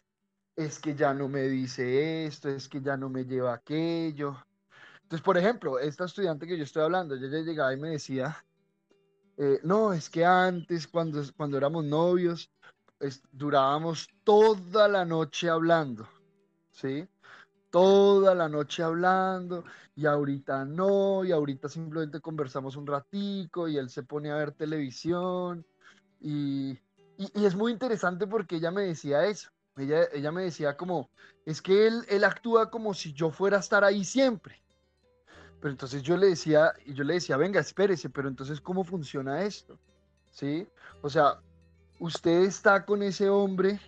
es 0.54 0.78
que 0.78 0.94
ya 0.94 1.14
no 1.14 1.28
me 1.28 1.42
dice 1.42 2.26
esto, 2.26 2.48
es 2.50 2.68
que 2.68 2.80
ya 2.80 2.96
no 2.96 3.08
me 3.08 3.24
lleva 3.24 3.54
aquello. 3.54 4.36
Entonces, 5.02 5.24
por 5.24 5.38
ejemplo, 5.38 5.78
esta 5.78 6.04
estudiante 6.04 6.46
que 6.46 6.56
yo 6.56 6.64
estoy 6.64 6.82
hablando, 6.82 7.14
ella 7.14 7.40
llegaba 7.40 7.72
y 7.72 7.78
me 7.78 7.90
decía, 7.90 8.44
eh, 9.36 9.58
no, 9.62 9.92
es 9.92 10.10
que 10.10 10.24
antes, 10.24 10.86
cuando, 10.86 11.22
cuando 11.36 11.56
éramos 11.56 11.84
novios, 11.84 12.50
durábamos 13.32 14.08
toda 14.22 14.88
la 14.88 15.04
noche 15.04 15.48
hablando, 15.48 16.08
¿sí? 16.72 17.06
Toda 17.70 18.34
la 18.34 18.48
noche 18.48 18.82
hablando 18.82 19.64
y 19.96 20.06
ahorita 20.06 20.64
no, 20.64 21.24
y 21.24 21.32
ahorita 21.32 21.68
simplemente 21.68 22.20
conversamos 22.20 22.76
un 22.76 22.86
ratico 22.86 23.66
y 23.66 23.76
él 23.76 23.90
se 23.90 24.04
pone 24.04 24.30
a 24.30 24.36
ver 24.36 24.52
televisión 24.52 25.66
y, 26.24 26.78
y, 27.18 27.44
es 27.44 27.54
muy 27.54 27.70
interesante 27.70 28.26
porque 28.26 28.56
ella 28.56 28.70
me 28.70 28.80
decía 28.82 29.26
eso, 29.26 29.50
ella, 29.76 30.04
ella 30.10 30.32
me 30.32 30.44
decía 30.44 30.74
como, 30.74 31.10
es 31.44 31.60
que 31.60 31.86
él, 31.86 32.02
él 32.08 32.24
actúa 32.24 32.70
como 32.70 32.94
si 32.94 33.12
yo 33.12 33.30
fuera 33.30 33.58
a 33.58 33.60
estar 33.60 33.84
ahí 33.84 34.04
siempre. 34.04 34.62
Pero 35.60 35.72
entonces 35.72 36.02
yo 36.02 36.16
le 36.16 36.28
decía, 36.28 36.72
y 36.86 36.94
yo 36.94 37.04
le 37.04 37.14
decía, 37.14 37.36
venga, 37.36 37.60
espérese, 37.60 38.08
pero 38.08 38.28
entonces, 38.28 38.58
¿cómo 38.58 38.84
funciona 38.84 39.42
esto? 39.42 39.78
¿Sí? 40.30 40.66
O 41.02 41.10
sea, 41.10 41.40
usted 41.98 42.44
está 42.44 42.86
con 42.86 43.02
ese 43.02 43.28
hombre 43.28 43.78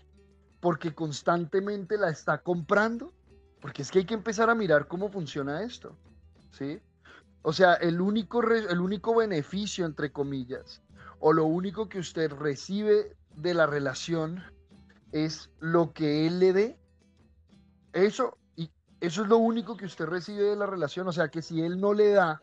porque 0.61 0.95
constantemente 0.95 1.97
la 1.97 2.11
está 2.11 2.43
comprando, 2.43 3.15
porque 3.63 3.81
es 3.81 3.91
que 3.91 4.01
hay 4.01 4.05
que 4.05 4.15
empezar 4.15 4.51
a 4.51 4.55
mirar 4.55 4.89
cómo 4.89 5.09
funciona 5.09 5.63
esto, 5.63 5.97
¿sí? 6.51 6.81
O 7.41 7.55
sea, 7.55 7.75
el 7.75 8.01
único, 8.01 8.43
el 8.43 8.81
único 8.81 9.15
beneficio, 9.15 9.87
entre 9.87 10.13
comillas, 10.13 10.83
o 11.21 11.33
lo 11.33 11.45
único 11.45 11.89
que 11.89 11.99
usted 11.99 12.31
recibe 12.33 13.17
de 13.35 13.55
la 13.55 13.67
relación 13.67 14.43
es 15.13 15.51
lo 15.61 15.93
que 15.93 16.27
él 16.27 16.41
le 16.41 16.53
dé. 16.53 16.79
Eso 17.93 18.37
eso 19.01 19.23
es 19.23 19.29
lo 19.29 19.39
único 19.39 19.77
que 19.77 19.85
usted 19.85 20.07
recibe 20.07 20.43
de 20.43 20.57
la 20.57 20.67
relación, 20.67 21.07
o 21.07 21.13
sea, 21.13 21.29
que 21.29 21.43
si 21.43 21.63
él 21.63 21.81
no 21.81 21.93
le 21.93 22.11
da, 22.11 22.43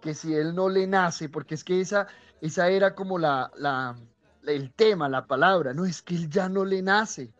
que 0.00 0.14
si 0.14 0.34
él 0.34 0.54
no 0.54 0.68
le 0.68 0.86
nace, 0.86 1.28
porque 1.28 1.54
es 1.54 1.64
que 1.64 1.80
esa, 1.80 2.06
esa 2.40 2.68
era 2.68 2.94
como 2.94 3.18
la, 3.18 3.50
la, 3.56 3.96
el 4.46 4.72
tema, 4.72 5.08
la 5.08 5.26
palabra, 5.26 5.74
no, 5.74 5.84
es 5.84 6.02
que 6.02 6.14
él 6.14 6.30
ya 6.30 6.48
no 6.48 6.64
le 6.64 6.82
nace. 6.82 7.32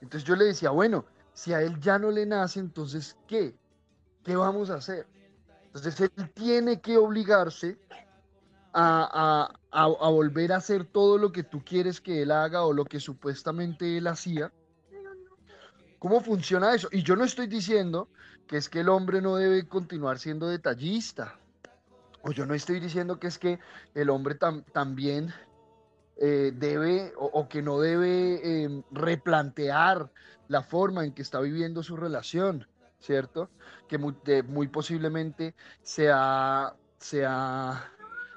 Entonces 0.00 0.28
yo 0.28 0.34
le 0.34 0.46
decía, 0.46 0.70
bueno, 0.70 1.04
si 1.32 1.52
a 1.52 1.62
él 1.62 1.78
ya 1.80 1.98
no 1.98 2.10
le 2.10 2.26
nace, 2.26 2.58
entonces, 2.58 3.16
¿qué? 3.28 3.54
¿Qué 4.24 4.34
vamos 4.34 4.70
a 4.70 4.74
hacer? 4.74 5.06
Entonces 5.66 6.00
él 6.00 6.30
tiene 6.34 6.80
que 6.80 6.96
obligarse 6.96 7.78
a, 8.72 9.50
a, 9.70 9.84
a, 9.84 10.08
volver 10.10 10.52
a 10.52 10.56
hacer 10.56 10.84
todo 10.84 11.18
lo 11.18 11.32
que 11.32 11.42
tú 11.42 11.62
quieres 11.64 12.00
que 12.00 12.22
él 12.22 12.30
haga 12.30 12.64
o 12.64 12.72
lo 12.72 12.84
que 12.84 13.00
supuestamente 13.00 13.98
él 13.98 14.06
hacía 14.06 14.52
¿Cómo 16.02 16.20
funciona 16.20 16.74
eso? 16.74 16.88
Y 16.90 17.04
yo 17.04 17.14
no 17.14 17.22
estoy 17.22 17.46
diciendo 17.46 18.08
que 18.48 18.56
es 18.56 18.68
que 18.68 18.80
el 18.80 18.88
hombre 18.88 19.22
no 19.22 19.36
debe 19.36 19.68
continuar 19.68 20.18
siendo 20.18 20.48
detallista. 20.48 21.38
O 22.22 22.32
yo 22.32 22.44
no 22.44 22.54
estoy 22.54 22.80
diciendo 22.80 23.20
que 23.20 23.28
es 23.28 23.38
que 23.38 23.60
el 23.94 24.10
hombre 24.10 24.36
también 24.72 25.32
eh, 26.16 26.50
debe 26.56 27.12
o, 27.16 27.48
que 27.48 27.62
no 27.62 27.78
debe 27.78 28.64
em, 28.64 28.82
replantear 28.90 30.10
la 30.48 30.64
forma 30.64 31.04
en 31.04 31.12
que 31.12 31.22
está 31.22 31.38
viviendo 31.38 31.84
su 31.84 31.96
relación, 31.96 32.66
¿cierto? 32.98 33.48
Que 33.86 33.96
muy, 33.96 34.66
posiblemente 34.66 35.54
se 35.82 36.10
ha, 36.10 36.74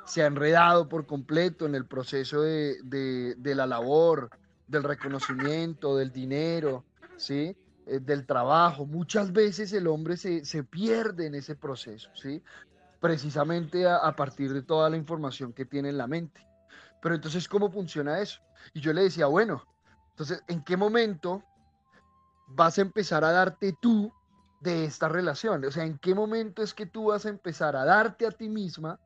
se, 0.05 0.23
ha, 0.23 0.27
enredado 0.27 0.89
por 0.89 1.05
completo 1.05 1.65
en 1.65 1.75
el 1.75 1.85
proceso 1.85 2.41
de, 2.41 3.35
de 3.37 3.55
la 3.55 3.65
labor, 3.67 4.29
del 4.67 4.83
reconocimiento, 4.83 5.95
del 5.95 6.11
dinero, 6.11 6.85
¿sí? 7.17 7.55
Eh, 7.85 7.99
del 7.99 8.25
trabajo. 8.25 8.85
Muchas 8.85 9.31
veces 9.31 9.71
el 9.73 9.87
hombre 9.87 10.17
se, 10.17 10.63
pierde 10.63 11.27
en 11.27 11.35
ese 11.35 11.55
proceso, 11.55 12.09
¿sí? 12.15 12.41
Precisamente 12.99 13.87
a, 13.87 14.15
partir 14.15 14.53
de 14.53 14.63
toda 14.63 14.89
la 14.89 14.97
información 14.97 15.53
que 15.53 15.65
tiene 15.65 15.89
en 15.89 15.97
la 15.97 16.07
mente. 16.07 16.45
Pero 17.01 17.13
entonces, 17.13 17.47
¿cómo 17.47 17.69
funciona 17.69 18.19
eso? 18.19 18.41
Y 18.73 18.81
yo 18.81 18.93
le 18.93 19.03
decía, 19.03 19.27
bueno, 19.27 19.63
entonces, 20.11 20.43
¿en 20.47 20.63
qué 20.63 20.75
momento 20.75 21.43
vas 22.47 22.79
a 22.79 22.81
empezar 22.81 23.23
a 23.23 23.31
darte 23.31 23.75
tú 23.79 24.11
de 24.61 24.85
esta 24.85 25.07
relación? 25.07 25.63
O 25.65 25.71
sea, 25.71 25.83
¿en 25.83 25.99
qué 25.99 26.15
momento 26.15 26.63
es 26.63 26.73
que 26.73 26.87
tú 26.87 27.05
vas 27.05 27.27
a 27.27 27.29
empezar 27.29 27.75
a 27.75 27.85
darte 27.85 28.25
a 28.25 28.31
ti 28.31 28.49
misma 28.49 28.99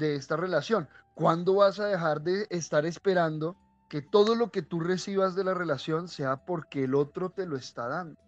de 0.00 0.16
esta 0.16 0.36
relación? 0.36 0.88
¿Cuándo 1.14 1.54
vas 1.54 1.78
a 1.78 1.86
dejar 1.86 2.22
de 2.22 2.48
estar 2.50 2.84
esperando 2.84 3.56
que 3.90 4.00
todo 4.02 4.36
lo 4.36 4.52
que 4.52 4.62
tú 4.62 4.78
recibas 4.78 5.34
de 5.34 5.42
la 5.42 5.52
relación 5.52 6.06
sea 6.06 6.36
porque 6.46 6.84
el 6.84 6.94
otro 6.94 7.30
te 7.30 7.44
lo 7.44 7.56
está 7.56 7.88
dando. 7.88 8.20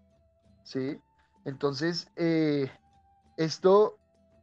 ¿Sí? 0.64 1.00
Entonces, 1.44 2.10
eh, 2.16 2.68
esto, 3.36 3.96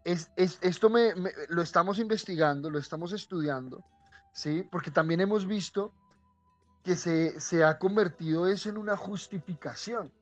es, 0.05 0.31
esto 0.37 0.89
me, 0.89 1.13
lo 1.49 1.61
estamos 1.61 1.99
investigando, 1.99 2.69
lo 2.69 2.79
estamos 2.79 3.11
estudiando, 3.11 3.83
¿sí? 4.31 4.65
Porque 4.71 4.91
también 4.91 5.19
hemos 5.19 5.45
visto 5.45 5.93
que 6.83 6.95
se, 6.95 7.37
se 7.41 7.65
ha 7.65 7.77
convertido 7.77 8.47
eso 8.47 8.69
en 8.69 8.77
una 8.77 8.95
justificación, 8.95 10.13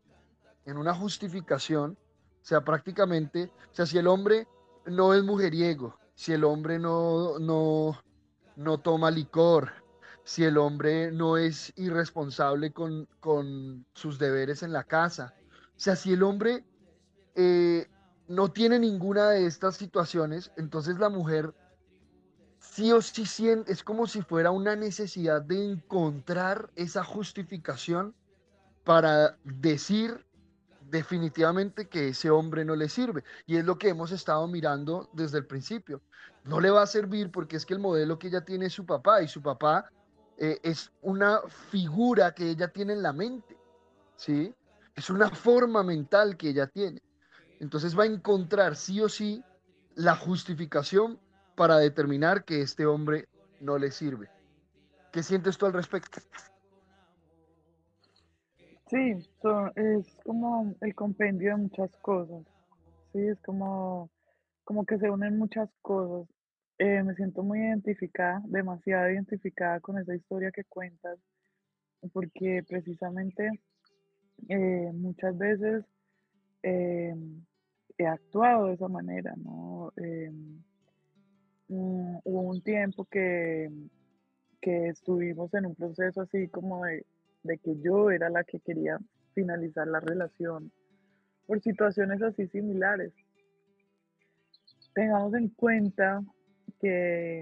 en 0.65 0.77
una 0.77 0.95
justificación, 0.95 1.95
o 2.41 2.45
sea, 2.45 2.61
prácticamente, 2.61 3.51
sea, 3.71 3.85
si 3.85 3.99
el 3.99 4.07
hombre 4.07 4.47
no 4.87 5.13
es 5.13 5.23
mujeriego, 5.23 5.95
si 6.17 6.33
el 6.33 6.43
hombre 6.43 6.79
no, 6.79 7.37
no, 7.37 8.01
no 8.55 8.79
toma 8.79 9.11
licor, 9.11 9.71
si 10.23 10.43
el 10.43 10.57
hombre 10.57 11.11
no 11.11 11.37
es 11.37 11.71
irresponsable 11.75 12.73
con, 12.73 13.07
sus 13.93 14.17
deberes 14.17 14.63
en 14.63 14.73
la 14.73 14.83
casa. 14.83 15.35
O 15.53 15.79
sea, 15.79 15.95
si 15.95 16.13
el 16.13 16.23
hombre 16.23 16.65
eh, 17.35 17.87
no 18.27 18.51
tiene 18.51 18.79
ninguna 18.79 19.29
de 19.29 19.45
estas 19.45 19.75
situaciones, 19.75 20.51
entonces 20.57 20.97
la 20.97 21.09
mujer 21.09 21.53
sí 22.59 22.91
o 22.91 22.99
sí 23.03 23.23
es 23.67 23.83
como 23.83 24.07
si 24.07 24.23
fuera 24.23 24.49
una 24.49 24.75
necesidad 24.75 25.43
de 25.43 25.63
encontrar 25.71 26.71
esa 26.75 27.03
justificación 27.03 28.15
para 28.83 29.37
decir 29.43 30.25
definitivamente 30.89 31.87
que 31.87 32.09
ese 32.09 32.29
hombre 32.29 32.65
no 32.65 32.75
le 32.75 32.89
sirve. 32.89 33.23
Y 33.45 33.57
es 33.57 33.65
lo 33.65 33.77
que 33.77 33.89
hemos 33.89 34.11
estado 34.11 34.47
mirando 34.47 35.09
desde 35.13 35.37
el 35.37 35.45
principio. 35.45 36.01
No 36.43 36.59
le 36.59 36.69
va 36.69 36.83
a 36.83 36.87
servir 36.87 37.31
porque 37.31 37.57
es 37.57 37.65
que 37.65 37.73
el 37.73 37.79
modelo 37.79 38.17
que 38.17 38.27
ella 38.27 38.41
tiene 38.41 38.67
es 38.67 38.73
su 38.73 38.85
papá 38.85 39.21
y 39.21 39.27
su 39.27 39.41
papá 39.41 39.89
eh, 40.37 40.59
es 40.63 40.91
una 41.01 41.41
figura 41.71 42.33
que 42.33 42.49
ella 42.49 42.67
tiene 42.67 42.93
en 42.93 43.01
la 43.01 43.11
mente, 43.11 43.57
¿sí? 44.15 44.53
Es 44.95 45.09
una 45.09 45.29
forma 45.29 45.83
mental 45.83 46.37
que 46.37 46.49
ella 46.49 46.67
tiene. 46.67 47.01
Entonces 47.59 47.97
va 47.97 48.03
a 48.03 48.07
encontrar 48.07 48.75
sí 48.75 49.01
o 49.01 49.09
sí 49.09 49.43
la 49.95 50.15
justificación 50.15 51.19
para 51.55 51.77
determinar 51.77 52.45
que 52.45 52.61
este 52.61 52.85
hombre 52.85 53.27
no 53.59 53.77
le 53.77 53.91
sirve. 53.91 54.29
¿Qué 55.11 55.23
sientes 55.23 55.57
tú 55.57 55.65
al 55.65 55.73
respecto? 55.73 56.21
Sí, 58.89 59.11
es 59.75 60.17
como 60.23 60.73
el 60.79 60.95
compendio 60.95 61.49
de 61.51 61.63
muchas 61.63 61.91
cosas. 61.97 62.45
Sí, 63.11 63.19
es 63.19 63.39
como, 63.41 64.09
como 64.63 64.85
que 64.85 64.97
se 64.97 65.09
unen 65.09 65.37
muchas 65.37 65.69
cosas. 65.81 66.25
Eh, 66.77 67.03
me 67.03 67.13
siento 67.15 67.43
muy 67.43 67.59
identificada, 67.59 68.41
demasiado 68.45 69.09
identificada 69.11 69.81
con 69.81 69.97
esa 69.97 70.15
historia 70.15 70.51
que 70.51 70.63
cuentas, 70.63 71.19
porque 72.13 72.63
precisamente 72.67 73.49
eh, 74.47 74.91
muchas 74.93 75.37
veces 75.37 75.83
eh, 76.63 77.13
he 77.97 78.07
actuado 78.07 78.67
de 78.67 78.73
esa 78.75 78.87
manera, 78.87 79.33
¿no? 79.35 79.91
Mm, 81.69 82.19
hubo 82.23 82.41
un 82.41 82.61
tiempo 82.61 83.03
que, 83.05 83.69
que 84.61 84.87
estuvimos 84.87 85.53
en 85.53 85.65
un 85.65 85.75
proceso 85.75 86.21
así 86.21 86.47
como 86.47 86.85
de, 86.85 87.05
de 87.47 87.57
que 87.57 87.79
yo 87.81 88.11
era 88.11 88.29
la 88.29 88.43
que 88.43 88.59
quería 88.59 88.99
finalizar 89.33 89.87
la 89.87 89.99
relación 89.99 90.71
por 91.45 91.61
situaciones 91.61 92.21
así 92.21 92.47
similares. 92.47 93.13
Tengamos 94.93 95.33
en 95.33 95.49
cuenta 95.49 96.23
que 96.79 97.41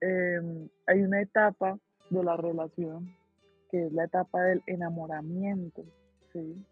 em, 0.00 0.68
hay 0.86 1.02
una 1.02 1.22
etapa 1.22 1.78
de 2.10 2.22
la 2.22 2.36
relación 2.36 3.08
que 3.70 3.86
es 3.86 3.92
la 3.92 4.04
etapa 4.04 4.42
del 4.42 4.62
enamoramiento, 4.66 5.82
¿sí? 6.32 6.64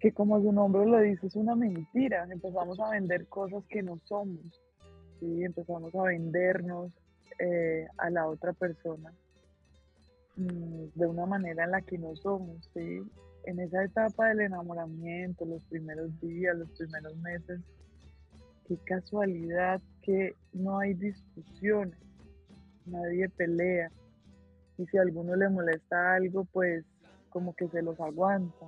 que 0.00 0.12
como 0.12 0.40
su 0.42 0.52
nombre 0.52 0.84
lo 0.84 0.98
dice 0.98 1.28
es 1.28 1.36
una 1.36 1.54
mentira, 1.54 2.26
empezamos 2.30 2.78
a 2.80 2.90
vender 2.90 3.28
cosas 3.28 3.64
que 3.68 3.82
no 3.82 3.98
somos, 4.04 4.60
empezamos 5.20 5.94
a 5.94 6.02
vendernos 6.02 6.92
eh, 7.38 7.86
a 7.98 8.10
la 8.10 8.26
otra 8.26 8.52
persona 8.52 9.12
de 10.36 11.06
una 11.06 11.26
manera 11.26 11.64
en 11.64 11.70
la 11.72 11.82
que 11.82 11.98
no 11.98 12.16
somos, 12.16 12.68
¿sí? 12.74 13.02
en 13.44 13.60
esa 13.60 13.84
etapa 13.84 14.28
del 14.28 14.40
enamoramiento, 14.40 15.44
los 15.44 15.62
primeros 15.64 16.18
días, 16.20 16.56
los 16.56 16.70
primeros 16.70 17.16
meses, 17.16 17.60
qué 18.66 18.76
casualidad 18.84 19.80
que 20.02 20.34
no 20.52 20.78
hay 20.78 20.94
discusiones. 20.94 21.98
nadie 22.86 23.28
pelea. 23.28 23.90
Y 24.78 24.86
si 24.86 24.98
a 24.98 25.02
alguno 25.02 25.36
le 25.36 25.48
molesta 25.48 26.14
algo, 26.14 26.44
pues 26.44 26.84
como 27.30 27.54
que 27.54 27.68
se 27.68 27.82
los 27.82 27.98
aguanta, 28.00 28.66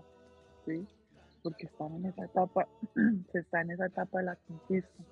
¿sí? 0.66 0.86
Porque 1.42 1.66
están 1.66 1.94
en 1.96 2.06
esa 2.06 2.24
etapa, 2.24 2.68
se 3.32 3.38
está 3.38 3.60
en 3.62 3.72
esa 3.72 3.86
etapa 3.86 4.18
de 4.18 4.24
la 4.24 4.36
conquista. 4.36 5.04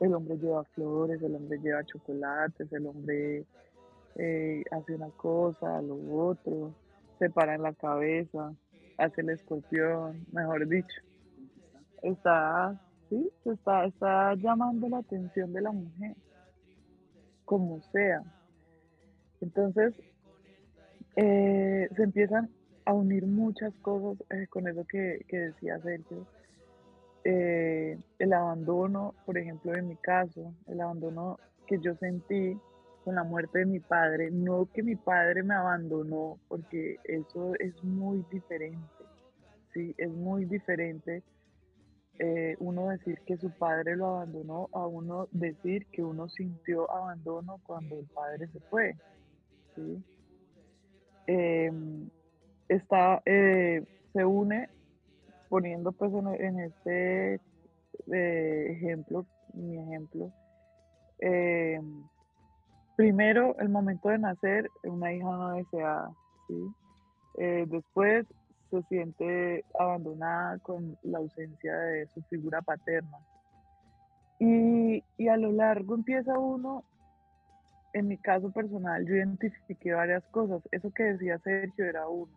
El 0.00 0.14
hombre 0.14 0.36
lleva 0.36 0.64
flores, 0.64 1.22
el 1.22 1.34
hombre 1.34 1.58
lleva 1.58 1.84
chocolates, 1.84 2.72
el 2.72 2.86
hombre 2.86 3.44
eh, 4.16 4.62
hace 4.70 4.94
una 4.94 5.10
cosa, 5.10 5.80
lo 5.82 5.96
otro, 6.16 6.74
se 7.18 7.30
para 7.30 7.54
en 7.54 7.62
la 7.62 7.72
cabeza, 7.72 8.54
hace 8.98 9.20
el 9.20 9.30
escorpión, 9.30 10.24
mejor 10.32 10.66
dicho. 10.68 11.00
Está, 12.02 12.80
sí, 13.08 13.30
está, 13.44 13.86
está 13.86 14.34
llamando 14.34 14.88
la 14.88 14.98
atención 14.98 15.52
de 15.52 15.60
la 15.62 15.72
mujer, 15.72 16.16
como 17.44 17.80
sea. 17.92 18.22
Entonces, 19.40 19.94
eh, 21.16 21.88
se 21.94 22.02
empiezan 22.02 22.50
a 22.84 22.92
unir 22.92 23.26
muchas 23.26 23.72
cosas 23.76 24.22
eh, 24.30 24.46
con 24.48 24.68
eso 24.68 24.84
que, 24.88 25.24
que 25.28 25.38
decía 25.38 25.78
Sergio. 25.80 26.26
Eh, 27.24 27.98
el 28.18 28.32
abandono, 28.32 29.14
por 29.24 29.38
ejemplo, 29.38 29.74
en 29.74 29.88
mi 29.88 29.96
caso, 29.96 30.52
el 30.66 30.80
abandono 30.80 31.38
que 31.66 31.78
yo 31.80 31.94
sentí 31.94 32.58
con 33.04 33.14
la 33.16 33.22
muerte 33.22 33.60
de 33.60 33.66
mi 33.66 33.80
padre, 33.80 34.30
no 34.30 34.66
que 34.72 34.82
mi 34.82 34.96
padre 34.96 35.42
me 35.42 35.54
abandonó, 35.54 36.38
porque 36.48 36.96
eso 37.04 37.52
es 37.58 37.84
muy 37.84 38.24
diferente, 38.30 39.04
sí, 39.74 39.94
es 39.98 40.10
muy 40.10 40.46
diferente 40.46 41.22
eh, 42.18 42.54
uno 42.60 42.90
decir 42.90 43.20
que 43.26 43.36
su 43.36 43.50
padre 43.50 43.96
lo 43.96 44.06
abandonó 44.06 44.68
a 44.72 44.86
uno 44.86 45.28
decir 45.32 45.86
que 45.90 46.02
uno 46.02 46.28
sintió 46.28 46.90
abandono 46.90 47.60
cuando 47.66 47.98
el 47.98 48.06
padre 48.06 48.48
se 48.48 48.60
fue, 48.60 48.96
sí. 49.74 50.02
Em, 51.26 52.08
está, 52.68 53.20
eh, 53.26 53.82
se 54.12 54.24
une 54.24 54.68
poniendo 55.48 55.92
pues 55.92 56.12
en, 56.38 56.60
este 56.60 57.40
eh, 58.12 58.66
ejemplo, 58.70 59.26
mi 59.52 59.78
ejemplo, 59.78 60.30
em, 61.18 62.04
primero 62.96 63.56
el 63.58 63.68
momento 63.68 64.08
de 64.08 64.18
nacer, 64.18 64.70
una 64.84 65.12
hija 65.12 65.24
no 65.24 65.52
deseada, 65.52 66.10
¿sí? 66.48 66.72
Eh, 67.38 67.64
después 67.68 68.26
se 68.70 68.82
siente 68.84 69.64
abandonada 69.78 70.58
con 70.58 70.96
la 71.02 71.18
ausencia 71.18 71.76
de 71.76 72.06
su 72.08 72.22
figura 72.22 72.62
paterna. 72.62 73.18
Y, 74.38 75.02
y 75.16 75.28
a 75.28 75.36
lo 75.36 75.52
largo 75.52 75.94
empieza 75.94 76.38
uno 76.38 76.84
en 77.94 78.08
mi 78.08 78.18
caso 78.18 78.50
personal, 78.50 79.06
yo 79.06 79.14
identifiqué 79.14 79.92
varias 79.92 80.24
cosas. 80.26 80.60
Eso 80.72 80.90
que 80.90 81.04
decía 81.04 81.38
Sergio 81.38 81.84
era 81.84 82.08
uno. 82.08 82.32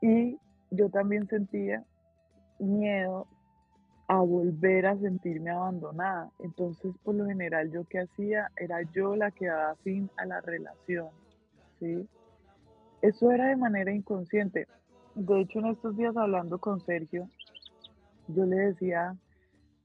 Y 0.00 0.36
yo 0.70 0.90
también 0.90 1.28
sentía 1.28 1.84
miedo 2.58 3.28
a 4.12 4.20
volver 4.20 4.84
a 4.84 4.98
sentirme 4.98 5.48
abandonada. 5.48 6.30
Entonces, 6.38 6.94
por 7.02 7.14
lo 7.14 7.24
general, 7.24 7.72
yo 7.72 7.84
que 7.84 8.00
hacía 8.00 8.50
era 8.58 8.82
yo 8.92 9.16
la 9.16 9.30
que 9.30 9.46
daba 9.46 9.74
fin 9.76 10.10
a 10.18 10.26
la 10.26 10.42
relación. 10.42 11.08
¿sí? 11.80 12.06
Eso 13.00 13.30
era 13.30 13.46
de 13.46 13.56
manera 13.56 13.90
inconsciente. 13.90 14.68
De 15.14 15.40
hecho, 15.40 15.60
en 15.60 15.66
estos 15.68 15.96
días 15.96 16.14
hablando 16.14 16.58
con 16.58 16.78
Sergio, 16.80 17.26
yo 18.28 18.44
le 18.44 18.56
decía 18.56 19.16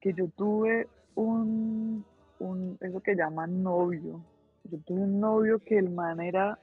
que 0.02 0.12
yo 0.12 0.28
tuve 0.36 0.90
un, 1.16 2.04
un 2.40 2.78
eso 2.82 3.00
que 3.00 3.16
llaman 3.16 3.64
novio, 3.64 4.22
yo 4.66 4.78
tuve 4.80 5.04
un 5.04 5.22
novio 5.22 5.60
que 5.60 5.78
el 5.78 5.90
man 5.90 6.20
era 6.20 6.60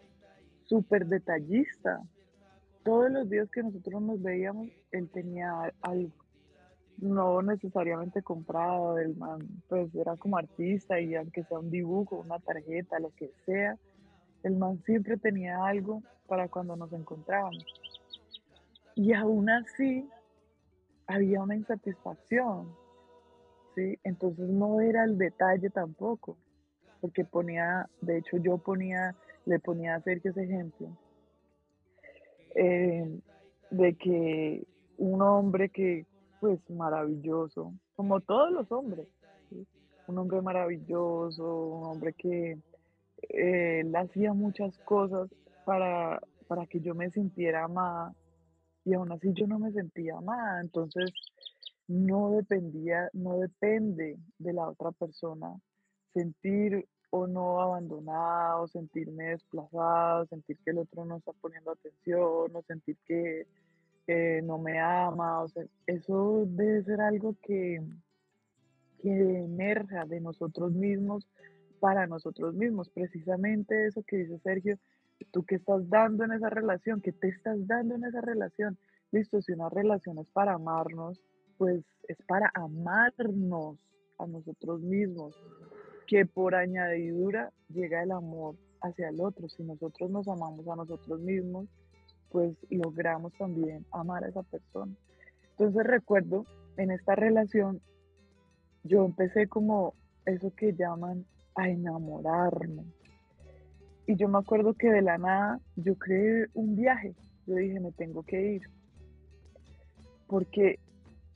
súper 0.64 1.06
detallista. 1.06 2.02
Todos 2.84 3.10
los 3.10 3.30
días 3.30 3.48
que 3.50 3.62
nosotros 3.62 4.02
nos 4.02 4.20
veíamos, 4.20 4.68
él 4.90 5.08
tenía 5.08 5.72
algo. 5.80 6.23
No 6.98 7.42
necesariamente 7.42 8.22
comprado, 8.22 8.98
el 8.98 9.16
man 9.16 9.40
pues 9.68 9.94
era 9.94 10.16
como 10.16 10.38
artista 10.38 11.00
y 11.00 11.14
aunque 11.14 11.44
sea 11.44 11.58
un 11.58 11.70
dibujo, 11.70 12.16
una 12.16 12.38
tarjeta, 12.38 12.98
lo 13.00 13.10
que 13.10 13.30
sea, 13.44 13.76
el 14.42 14.56
man 14.56 14.80
siempre 14.84 15.16
tenía 15.16 15.64
algo 15.64 16.02
para 16.26 16.48
cuando 16.48 16.76
nos 16.76 16.92
encontrábamos. 16.92 17.64
Y 18.94 19.12
aún 19.12 19.50
así 19.50 20.08
había 21.06 21.42
una 21.42 21.56
insatisfacción, 21.56 22.74
¿sí? 23.74 23.98
Entonces 24.04 24.48
no 24.48 24.80
era 24.80 25.04
el 25.04 25.18
detalle 25.18 25.70
tampoco 25.70 26.36
porque 27.04 27.22
ponía, 27.22 27.86
de 28.00 28.16
hecho 28.16 28.38
yo 28.38 28.56
ponía, 28.56 29.14
le 29.44 29.58
ponía 29.58 29.94
a 29.94 30.00
Sergio 30.00 30.30
ese 30.30 30.44
ejemplo, 30.44 30.88
eh, 32.54 33.20
de 33.70 33.94
que 33.94 34.66
un 34.96 35.20
hombre 35.20 35.68
que, 35.68 36.06
pues 36.44 36.60
maravilloso, 36.68 37.72
como 37.96 38.20
todos 38.20 38.52
los 38.52 38.70
hombres, 38.70 39.08
un 40.06 40.18
hombre 40.18 40.42
maravilloso, 40.42 41.42
un 41.42 41.86
hombre 41.86 42.12
que 42.12 42.58
eh, 43.30 43.80
él 43.80 43.96
hacía 43.96 44.34
muchas 44.34 44.76
cosas 44.80 45.30
para, 45.64 46.20
para 46.46 46.66
que 46.66 46.80
yo 46.80 46.94
me 46.94 47.10
sintiera 47.12 47.64
amada 47.64 48.12
y 48.84 48.92
aún 48.92 49.10
así 49.10 49.32
yo 49.32 49.46
no 49.46 49.58
me 49.58 49.72
sentía 49.72 50.18
amada, 50.18 50.60
entonces 50.60 51.14
no 51.88 52.32
dependía, 52.32 53.08
no 53.14 53.38
depende 53.38 54.18
de 54.36 54.52
la 54.52 54.68
otra 54.68 54.92
persona 54.92 55.48
sentir 56.12 56.86
o 57.08 57.26
no 57.26 57.62
abandonado, 57.62 58.68
sentirme 58.68 59.30
desplazado, 59.30 60.26
sentir 60.26 60.58
que 60.62 60.72
el 60.72 60.78
otro 60.80 61.06
no 61.06 61.16
está 61.16 61.32
poniendo 61.40 61.70
atención, 61.70 62.54
o 62.54 62.62
sentir 62.66 62.98
que 63.06 63.46
no 64.06 64.58
me 64.58 64.78
ama, 64.78 65.42
o 65.42 65.48
sea, 65.48 65.64
eso 65.86 66.44
debe 66.46 66.82
ser 66.84 67.00
algo 67.00 67.36
que, 67.42 67.82
que 69.00 69.38
emerja 69.44 70.04
de 70.04 70.20
nosotros 70.20 70.72
mismos 70.72 71.26
para 71.80 72.06
nosotros 72.06 72.54
mismos. 72.54 72.88
Precisamente 72.90 73.86
eso 73.86 74.02
que 74.02 74.16
dice 74.16 74.38
Sergio, 74.38 74.78
tú 75.30 75.44
que 75.44 75.56
estás 75.56 75.88
dando 75.88 76.24
en 76.24 76.32
esa 76.32 76.50
relación, 76.50 77.00
que 77.00 77.12
te 77.12 77.28
estás 77.28 77.66
dando 77.66 77.94
en 77.94 78.04
esa 78.04 78.20
relación. 78.20 78.78
Listo, 79.12 79.40
si 79.42 79.52
una 79.52 79.68
relación 79.68 80.18
es 80.18 80.26
para 80.28 80.54
amarnos, 80.54 81.20
pues 81.56 81.84
es 82.08 82.16
para 82.26 82.50
amarnos 82.54 83.78
a 84.18 84.26
nosotros 84.26 84.80
mismos, 84.80 85.34
que 86.06 86.26
por 86.26 86.54
añadidura 86.54 87.52
llega 87.68 88.02
el 88.02 88.10
amor 88.10 88.56
hacia 88.82 89.08
el 89.08 89.20
otro. 89.20 89.48
Si 89.48 89.62
nosotros 89.62 90.10
nos 90.10 90.28
amamos 90.28 90.66
a 90.68 90.76
nosotros 90.76 91.20
mismos, 91.20 91.68
pues 92.34 92.56
logramos 92.68 93.32
también 93.34 93.86
amar 93.92 94.24
a 94.24 94.28
esa 94.28 94.42
persona. 94.42 94.92
Entonces 95.50 95.86
recuerdo 95.86 96.44
en 96.76 96.90
esta 96.90 97.14
relación, 97.14 97.80
yo 98.82 99.04
empecé 99.04 99.46
como 99.46 99.94
eso 100.26 100.52
que 100.56 100.72
llaman 100.72 101.24
a 101.54 101.68
enamorarme. 101.68 102.82
Y 104.08 104.16
yo 104.16 104.28
me 104.28 104.38
acuerdo 104.38 104.74
que 104.74 104.90
de 104.90 105.02
la 105.02 105.16
nada 105.16 105.60
yo 105.76 105.94
creé 105.94 106.46
un 106.54 106.74
viaje. 106.74 107.14
Yo 107.46 107.54
dije, 107.54 107.78
me 107.78 107.92
tengo 107.92 108.24
que 108.24 108.54
ir. 108.54 108.62
Porque, 110.26 110.80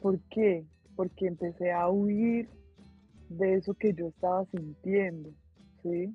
¿Por 0.00 0.18
qué? 0.30 0.66
Porque 0.96 1.28
empecé 1.28 1.70
a 1.70 1.88
huir 1.88 2.48
de 3.28 3.54
eso 3.54 3.72
que 3.74 3.94
yo 3.94 4.08
estaba 4.08 4.44
sintiendo, 4.46 5.30
¿sí? 5.84 6.12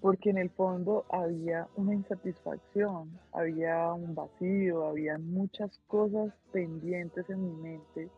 Porque 0.00 0.30
en 0.30 0.38
el 0.38 0.50
fondo 0.50 1.04
había 1.10 1.68
una 1.76 1.94
insatisfacción, 1.94 3.10
había 3.32 3.92
un 3.92 4.14
vacío, 4.14 4.86
había 4.86 5.18
muchas 5.18 5.78
cosas 5.86 6.32
pendientes 6.52 7.28
en 7.28 7.42
mi 7.44 7.62
mente 7.62 8.08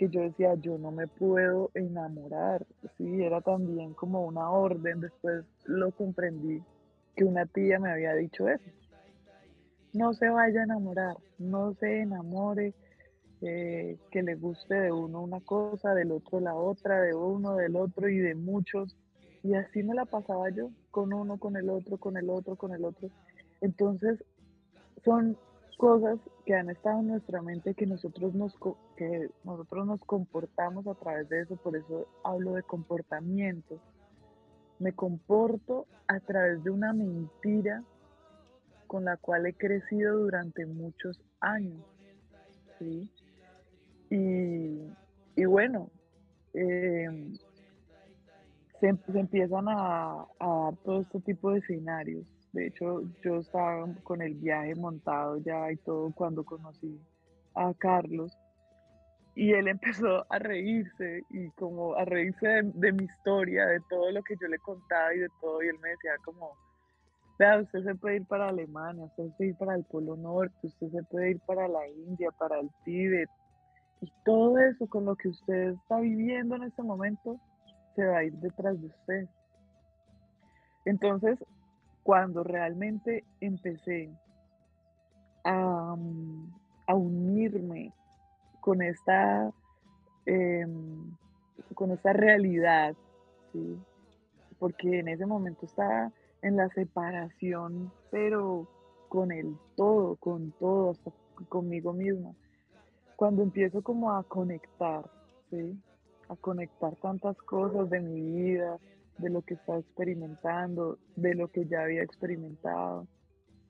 que 0.00 0.08
yo 0.08 0.22
decía, 0.22 0.54
yo 0.54 0.78
no 0.78 0.90
me 0.90 1.06
puedo 1.06 1.70
enamorar, 1.74 2.66
¿sí? 2.96 3.22
Era 3.22 3.42
también 3.42 3.92
como 3.92 4.24
una 4.24 4.48
orden, 4.48 5.00
después 5.00 5.44
lo 5.66 5.90
comprendí, 5.90 6.62
que 7.14 7.24
una 7.24 7.44
tía 7.44 7.78
me 7.78 7.90
había 7.90 8.14
dicho 8.14 8.48
eso. 8.48 8.64
No 9.92 10.14
se 10.14 10.30
vaya 10.30 10.60
a 10.60 10.64
enamorar, 10.64 11.18
no 11.38 11.74
se 11.74 12.00
enamore, 12.00 12.72
eh, 13.42 13.98
que 14.10 14.22
le 14.22 14.36
guste 14.36 14.74
de 14.74 14.90
uno 14.90 15.20
una 15.20 15.40
cosa, 15.40 15.94
del 15.94 16.12
otro 16.12 16.40
la 16.40 16.54
otra, 16.54 17.02
de 17.02 17.14
uno, 17.14 17.56
del 17.56 17.76
otro 17.76 18.08
y 18.08 18.16
de 18.16 18.34
muchos. 18.34 18.96
Y 19.42 19.54
así 19.54 19.82
me 19.82 19.94
la 19.94 20.04
pasaba 20.04 20.50
yo, 20.50 20.70
con 20.90 21.12
uno, 21.12 21.38
con 21.38 21.56
el 21.56 21.70
otro, 21.70 21.96
con 21.96 22.16
el 22.16 22.28
otro, 22.28 22.56
con 22.56 22.72
el 22.72 22.84
otro. 22.84 23.08
Entonces, 23.60 24.22
son 25.04 25.36
cosas 25.78 26.18
que 26.44 26.54
han 26.54 26.68
estado 26.68 27.00
en 27.00 27.08
nuestra 27.08 27.40
mente 27.40 27.74
que 27.74 27.86
nosotros 27.86 28.34
nos, 28.34 28.54
que 28.96 29.30
nosotros 29.44 29.86
nos 29.86 30.00
comportamos 30.04 30.86
a 30.86 30.94
través 30.94 31.28
de 31.30 31.40
eso, 31.40 31.56
por 31.56 31.74
eso 31.74 32.06
hablo 32.22 32.52
de 32.52 32.62
comportamiento. 32.62 33.78
Me 34.78 34.92
comporto 34.92 35.86
a 36.06 36.20
través 36.20 36.62
de 36.64 36.70
una 36.70 36.92
mentira 36.92 37.82
con 38.86 39.04
la 39.04 39.16
cual 39.16 39.46
he 39.46 39.54
crecido 39.54 40.18
durante 40.18 40.66
muchos 40.66 41.18
años. 41.40 41.80
¿sí? 42.78 43.10
Y, 44.10 45.44
bueno, 45.44 45.88
em, 46.52 47.38
se, 48.80 48.88
empiezan 48.88 49.68
a, 49.68 50.26
dar 50.40 50.76
todo 50.84 51.02
este 51.02 51.20
tipo 51.20 51.52
de 51.52 51.58
escenarios. 51.58 52.26
De 52.52 52.66
hecho, 52.66 53.02
yo 53.22 53.36
estaba 53.36 53.86
con 54.02 54.22
el 54.22 54.34
viaje 54.34 54.74
montado 54.74 55.36
ya 55.38 55.70
y 55.70 55.76
todo 55.76 56.12
cuando 56.12 56.44
conocí 56.44 57.00
a 57.54 57.72
Carlos 57.74 58.36
y 59.34 59.52
él 59.52 59.68
empezó 59.68 60.26
a 60.28 60.38
reírse 60.38 61.22
y 61.30 61.50
como 61.50 61.94
a 61.94 62.04
reírse 62.04 62.62
de, 62.62 62.92
mi 62.92 63.04
historia, 63.04 63.66
de 63.66 63.80
todo 63.88 64.10
lo 64.10 64.22
que 64.22 64.34
yo 64.40 64.48
le 64.48 64.58
contaba 64.58 65.14
y 65.14 65.18
de 65.18 65.28
todo 65.40 65.62
y 65.62 65.68
él 65.68 65.78
me 65.80 65.90
decía 65.90 66.12
como, 66.24 66.56
vea, 67.38 67.60
usted 67.60 67.84
se 67.84 67.94
puede 67.94 68.16
ir 68.16 68.26
para 68.26 68.48
Alemania, 68.48 69.04
usted 69.04 69.24
se 69.24 69.30
puede 69.36 69.50
ir 69.50 69.56
para 69.56 69.74
el 69.76 69.84
Polo 69.84 70.16
Norte, 70.16 70.66
usted 70.66 70.88
se 70.88 71.02
puede 71.04 71.30
ir 71.32 71.40
para 71.46 71.68
la 71.68 71.86
India, 71.88 72.30
para 72.38 72.58
el 72.58 72.68
Tíbet 72.84 73.28
y 74.00 74.10
todo 74.24 74.58
eso 74.58 74.86
con 74.88 75.04
lo 75.04 75.14
que 75.14 75.28
usted 75.28 75.74
está 75.74 76.00
viviendo 76.00 76.56
en 76.56 76.64
este 76.64 76.82
momento 76.82 77.38
se 78.00 78.06
va 78.06 78.18
a 78.18 78.24
ir 78.24 78.32
detrás 78.34 78.80
de 78.80 78.86
usted. 78.86 79.28
Entonces, 80.84 81.38
cuando 82.02 82.42
realmente 82.42 83.24
empecé 83.40 84.10
a, 85.44 85.94
a 86.86 86.94
unirme 86.94 87.92
con 88.60 88.82
esta, 88.82 89.52
em, 90.26 91.14
con 91.74 91.90
esta 91.90 92.12
realidad, 92.12 92.94
porque 94.58 95.00
en 95.00 95.08
ese 95.08 95.26
momento 95.26 95.66
estaba 95.66 96.10
en 96.42 96.56
la 96.56 96.68
separación, 96.70 97.92
pero 98.10 98.66
con 99.08 99.32
el 99.32 99.56
todo, 99.76 100.16
con 100.16 100.52
todo, 100.52 100.90
hasta 100.90 101.10
conmigo 101.48 101.92
misma. 101.92 102.32
Cuando 103.16 103.42
empiezo 103.42 103.82
como 103.82 104.12
a 104.12 104.22
conectar, 104.24 105.04
a 106.30 106.36
conectar 106.36 106.94
tantas 106.96 107.36
cosas 107.38 107.90
de 107.90 108.00
mi 108.00 108.20
vida, 108.20 108.78
de 109.18 109.30
lo 109.30 109.42
que 109.42 109.54
estaba 109.54 109.80
experimentando, 109.80 110.98
de 111.16 111.34
lo 111.34 111.48
que 111.48 111.66
ya 111.66 111.82
había 111.82 112.02
experimentado, 112.02 113.06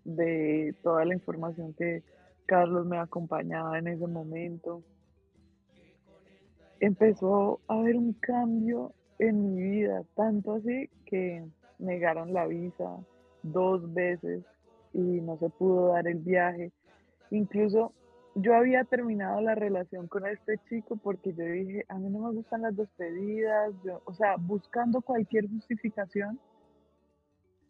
de 0.04 0.74
toda 0.82 1.04
la 1.06 1.14
información 1.14 1.72
que 1.72 2.02
Carlos 2.46 2.86
me 2.86 2.98
acompañaba 2.98 3.78
en 3.78 3.88
ese 3.88 4.06
momento. 4.06 4.82
Empezó 6.80 7.60
a 7.66 7.74
haber 7.74 7.96
un 7.96 8.12
cambio 8.12 8.92
en 9.18 9.54
mi 9.54 9.62
vida, 9.62 10.04
tanto 10.14 10.54
así 10.54 10.90
que 11.06 11.44
negaron 11.78 12.32
la 12.34 12.46
visa 12.46 12.98
dos 13.42 13.92
veces 13.94 14.44
y 14.92 14.98
no 14.98 15.38
se 15.38 15.48
pudo 15.48 15.92
dar 15.92 16.06
el 16.06 16.18
viaje. 16.18 16.72
Incluso 17.30 17.94
yo 18.34 18.54
había 18.54 18.84
terminado 18.84 19.40
la 19.40 19.54
relación 19.54 20.06
con 20.06 20.26
este 20.26 20.58
chico 20.68 20.96
porque 20.96 21.32
yo 21.34 21.44
dije, 21.44 21.84
a 21.88 21.98
mí 21.98 22.08
no 22.10 22.20
me 22.20 22.34
gustan 22.34 22.62
las 22.62 22.76
despedidas, 22.76 23.72
o 24.04 24.14
sea, 24.14 24.36
buscando 24.36 25.00
cualquier 25.00 25.48
justificación 25.48 26.38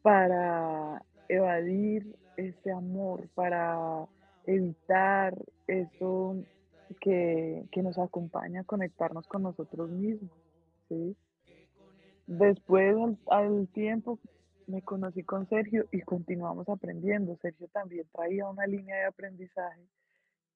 para 0.02 1.02
evadir 1.28 2.14
ese 2.36 2.72
amor, 2.72 3.28
para 3.34 4.06
evitar 4.46 5.34
eso 5.66 6.36
que, 7.00 7.64
nos 7.82 7.98
acompaña 7.98 8.60
a 8.60 8.64
conectarnos 8.64 9.26
con 9.26 9.42
nosotros 9.42 9.90
mismos. 9.90 10.30
¿sí? 10.88 11.16
Después, 12.26 12.96
al, 13.28 13.68
tiempo, 13.68 14.18
me 14.66 14.82
conocí 14.82 15.22
con 15.22 15.48
Sergio 15.48 15.86
y 15.90 16.02
continuamos 16.02 16.68
aprendiendo. 16.68 17.36
Sergio 17.40 17.68
también 17.68 18.06
traía 18.12 18.48
una 18.48 18.66
línea 18.66 18.96
de 18.96 19.04
aprendizaje 19.04 19.80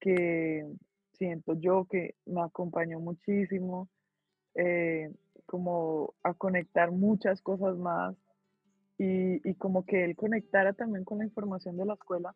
que 0.05 0.67
siento 1.15 1.55
yo 1.55 1.87
que 1.87 2.15
me 2.27 2.43
acompañó 2.43 3.01
muchísimo, 3.01 3.89
eh, 4.55 5.11
como 5.47 6.13
a 6.23 6.35
conectar 6.35 6.91
muchas 6.91 7.41
cosas 7.41 7.79
más 7.79 8.15
y, 8.99 9.49
y, 9.49 9.55
como 9.55 9.87
que 9.87 10.05
él 10.05 10.15
conectara 10.15 10.75
también 10.75 11.05
con 11.05 11.19
la 11.19 11.25
información 11.25 11.79
de 11.79 11.87
la 11.87 11.95
escuela 11.95 12.35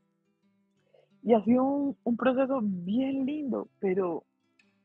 y 1.23 1.35
ha 1.35 1.45
sido 1.45 1.95
un, 2.05 2.17
proceso 2.17 2.61
bien 2.63 3.27
lindo, 3.27 3.69
pero 3.81 4.25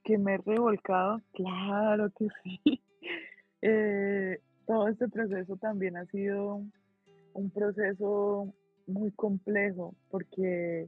que 0.03 0.17
me 0.17 0.33
he 0.33 0.37
revolcado, 0.39 1.21
claro 1.31 2.09
que 2.11 2.27
sí. 2.43 2.59
Eh, 3.65 4.41
todo 4.67 4.89
este 4.89 5.07
proceso 5.07 5.55
también 5.55 5.95
ha 5.95 6.05
sido 6.07 6.61
un 7.33 7.49
proceso 7.49 8.53
muy 8.87 9.09
complejo, 9.11 9.95
porque 10.09 10.85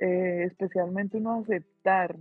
eh, 0.00 0.44
especialmente 0.44 1.18
uno 1.18 1.34
aceptar 1.34 2.16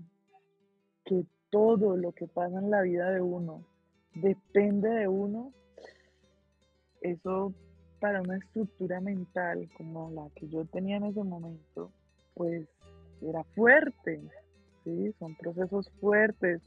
que 1.06 1.26
todo 1.50 1.98
lo 1.98 2.12
que 2.12 2.28
pasa 2.28 2.60
en 2.60 2.70
la 2.70 2.82
vida 2.82 3.10
de 3.10 3.22
uno 3.22 3.66
depende 4.14 4.90
de 4.90 5.08
uno, 5.08 5.54
eso 7.02 7.54
para 8.00 8.22
una 8.22 8.38
estructura 8.38 9.02
mental 9.02 9.70
como 9.78 10.12
la 10.12 10.30
que 10.36 10.48
yo 10.48 10.66
tenía 10.66 10.98
en 10.98 11.06
ese 11.06 11.24
momento, 11.24 11.92
pues 12.34 12.68
era 13.22 13.44
fuerte, 13.56 14.22
¿sí? 14.84 15.14
Son 15.20 15.36
procesos 15.36 15.90
fuertes. 16.00 16.62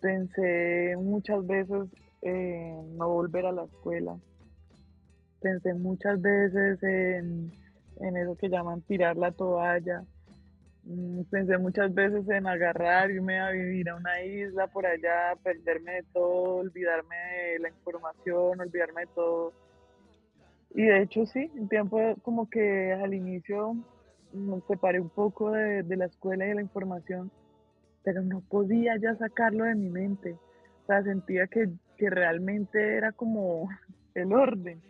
Pensé 0.00 0.94
muchas 0.96 1.46
veces 1.46 1.88
en 2.22 2.96
no 2.96 3.08
volver 3.08 3.46
a 3.46 3.52
la 3.52 3.64
escuela. 3.64 4.16
Pensé 5.40 5.74
muchas 5.74 6.20
veces 6.20 6.82
en, 6.82 7.52
en 8.00 8.16
eso 8.16 8.36
que 8.36 8.48
llaman 8.48 8.82
tirar 8.82 9.16
la 9.16 9.32
toalla. 9.32 10.04
Mm, 10.86 11.22
pensé 11.30 11.56
muchas 11.56 11.94
veces 11.94 12.28
en 12.28 12.46
agarrar, 12.46 13.10
irme 13.10 13.40
a 13.40 13.50
vivir 13.50 13.88
a 13.88 13.96
una 13.96 14.22
isla 14.22 14.66
por 14.66 14.84
allá, 14.84 15.34
perderme 15.42 15.92
de 15.92 16.02
todo, 16.12 16.56
olvidarme 16.56 17.16
de 17.16 17.58
la 17.60 17.68
información, 17.68 18.60
olvidarme 18.60 19.02
de 19.02 19.06
todo. 19.14 19.52
Y 20.74 20.82
de 20.82 21.02
hecho 21.02 21.24
sí, 21.26 21.50
un 21.54 21.68
tiempo 21.68 21.98
como 22.22 22.50
que 22.50 22.92
al 22.92 23.14
inicio 23.14 23.76
me 24.32 24.60
separé 24.68 25.00
un 25.00 25.08
poco 25.08 25.52
de, 25.52 25.84
la 25.96 26.06
escuela 26.06 26.44
y 26.44 26.48
de 26.48 26.54
la 26.56 26.62
información, 26.62 27.30
pero 28.02 28.22
no 28.22 28.40
podía 28.40 28.96
ya 28.98 29.14
sacarlo 29.16 29.64
de 29.64 29.76
mi 29.76 29.88
mente. 29.88 30.32
O 30.82 30.86
sea, 30.86 31.02
sentía 31.02 31.46
que, 31.46 31.70
realmente 31.96 32.96
era 32.98 33.12
como 33.12 33.68
el 34.14 34.32
orden. 34.34 34.82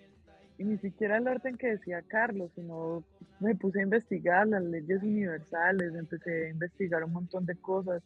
Y 0.58 0.64
ni 0.64 0.78
siquiera 0.78 1.16
el 1.16 1.26
orden 1.26 1.56
que 1.56 1.68
decía 1.68 2.02
Carlos, 2.02 2.50
sino 2.54 3.02
me 3.40 3.54
puse 3.56 3.80
a 3.80 3.82
investigar 3.82 4.46
las 4.46 4.62
leyes 4.62 5.02
universales, 5.02 5.94
empecé 5.94 6.46
a 6.46 6.50
investigar 6.50 7.04
un 7.04 7.12
montón 7.12 7.44
de 7.44 7.56
cosas. 7.56 8.02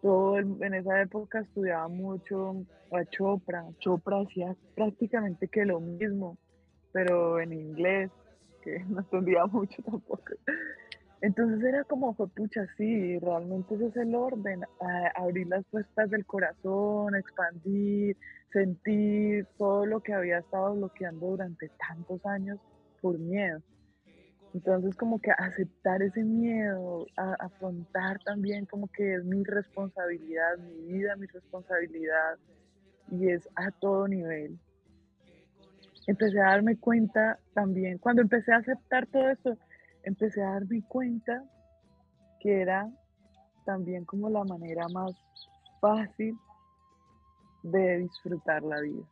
Todo 0.00 0.38
en 0.38 0.74
esa 0.74 1.00
época 1.00 1.40
estudiaba 1.40 1.88
mucho 1.88 2.64
a 2.92 3.04
Chopra. 3.04 3.64
Chopra 3.78 4.20
hacía 4.20 4.54
prácticamente 4.74 5.48
que 5.48 5.64
lo 5.64 5.80
mismo, 5.80 6.38
pero 6.92 7.40
en 7.40 7.52
inglés 7.52 8.10
que 8.62 8.78
no 8.88 9.00
entendía 9.00 9.46
mucho 9.46 9.82
tampoco. 9.82 10.34
Entonces 11.22 11.62
era 11.62 11.84
como, 11.84 12.14
fue 12.14 12.28
pucha, 12.28 12.66
sí, 12.76 13.16
realmente 13.20 13.76
ese 13.76 13.86
es 13.86 13.96
el 13.96 14.12
orden, 14.16 14.62
abrir 15.14 15.46
las 15.46 15.64
puertas 15.66 16.10
del 16.10 16.26
corazón, 16.26 17.14
expandir, 17.14 18.16
sentir 18.52 19.46
todo 19.56 19.86
lo 19.86 20.00
que 20.00 20.12
había 20.12 20.38
estado 20.38 20.74
bloqueando 20.74 21.28
durante 21.28 21.70
tantos 21.88 22.26
años 22.26 22.58
por 23.00 23.16
miedo. 23.20 23.60
Entonces 24.52 24.96
como 24.96 25.20
que 25.20 25.30
aceptar 25.30 26.02
ese 26.02 26.24
miedo, 26.24 27.06
afrontar 27.16 28.18
también 28.24 28.66
como 28.66 28.88
que 28.88 29.14
es 29.14 29.24
mi 29.24 29.44
responsabilidad, 29.44 30.58
mi 30.58 30.92
vida, 30.92 31.14
mi 31.14 31.26
responsabilidad, 31.28 32.36
y 33.12 33.28
es 33.28 33.48
a 33.54 33.70
todo 33.80 34.08
nivel 34.08 34.58
empecé 36.06 36.40
a 36.40 36.50
darme 36.50 36.76
cuenta 36.76 37.38
también, 37.54 37.98
cuando 37.98 38.22
empecé 38.22 38.52
a 38.52 38.56
aceptar 38.56 39.06
todo 39.06 39.30
esto, 39.30 39.56
empecé 40.04 40.42
a 40.42 40.52
darme 40.52 40.82
cuenta 40.82 41.42
que 42.40 42.60
era 42.60 42.90
también 43.64 44.04
como 44.04 44.28
la 44.28 44.44
manera 44.44 44.86
más 44.88 45.12
fácil 45.80 46.36
de 47.62 47.98
disfrutar 47.98 48.62
la 48.62 48.80
vida. 48.80 49.04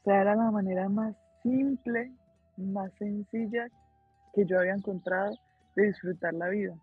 O 0.00 0.04
sea, 0.04 0.20
era 0.20 0.34
la 0.34 0.50
manera 0.50 0.88
más 0.88 1.16
simple, 1.42 2.12
más 2.56 2.92
sencilla 2.94 3.68
que 4.34 4.44
yo 4.46 4.58
había 4.58 4.74
encontrado 4.74 5.34
de 5.76 5.86
disfrutar 5.86 6.34
la 6.34 6.48
vida. 6.48 6.74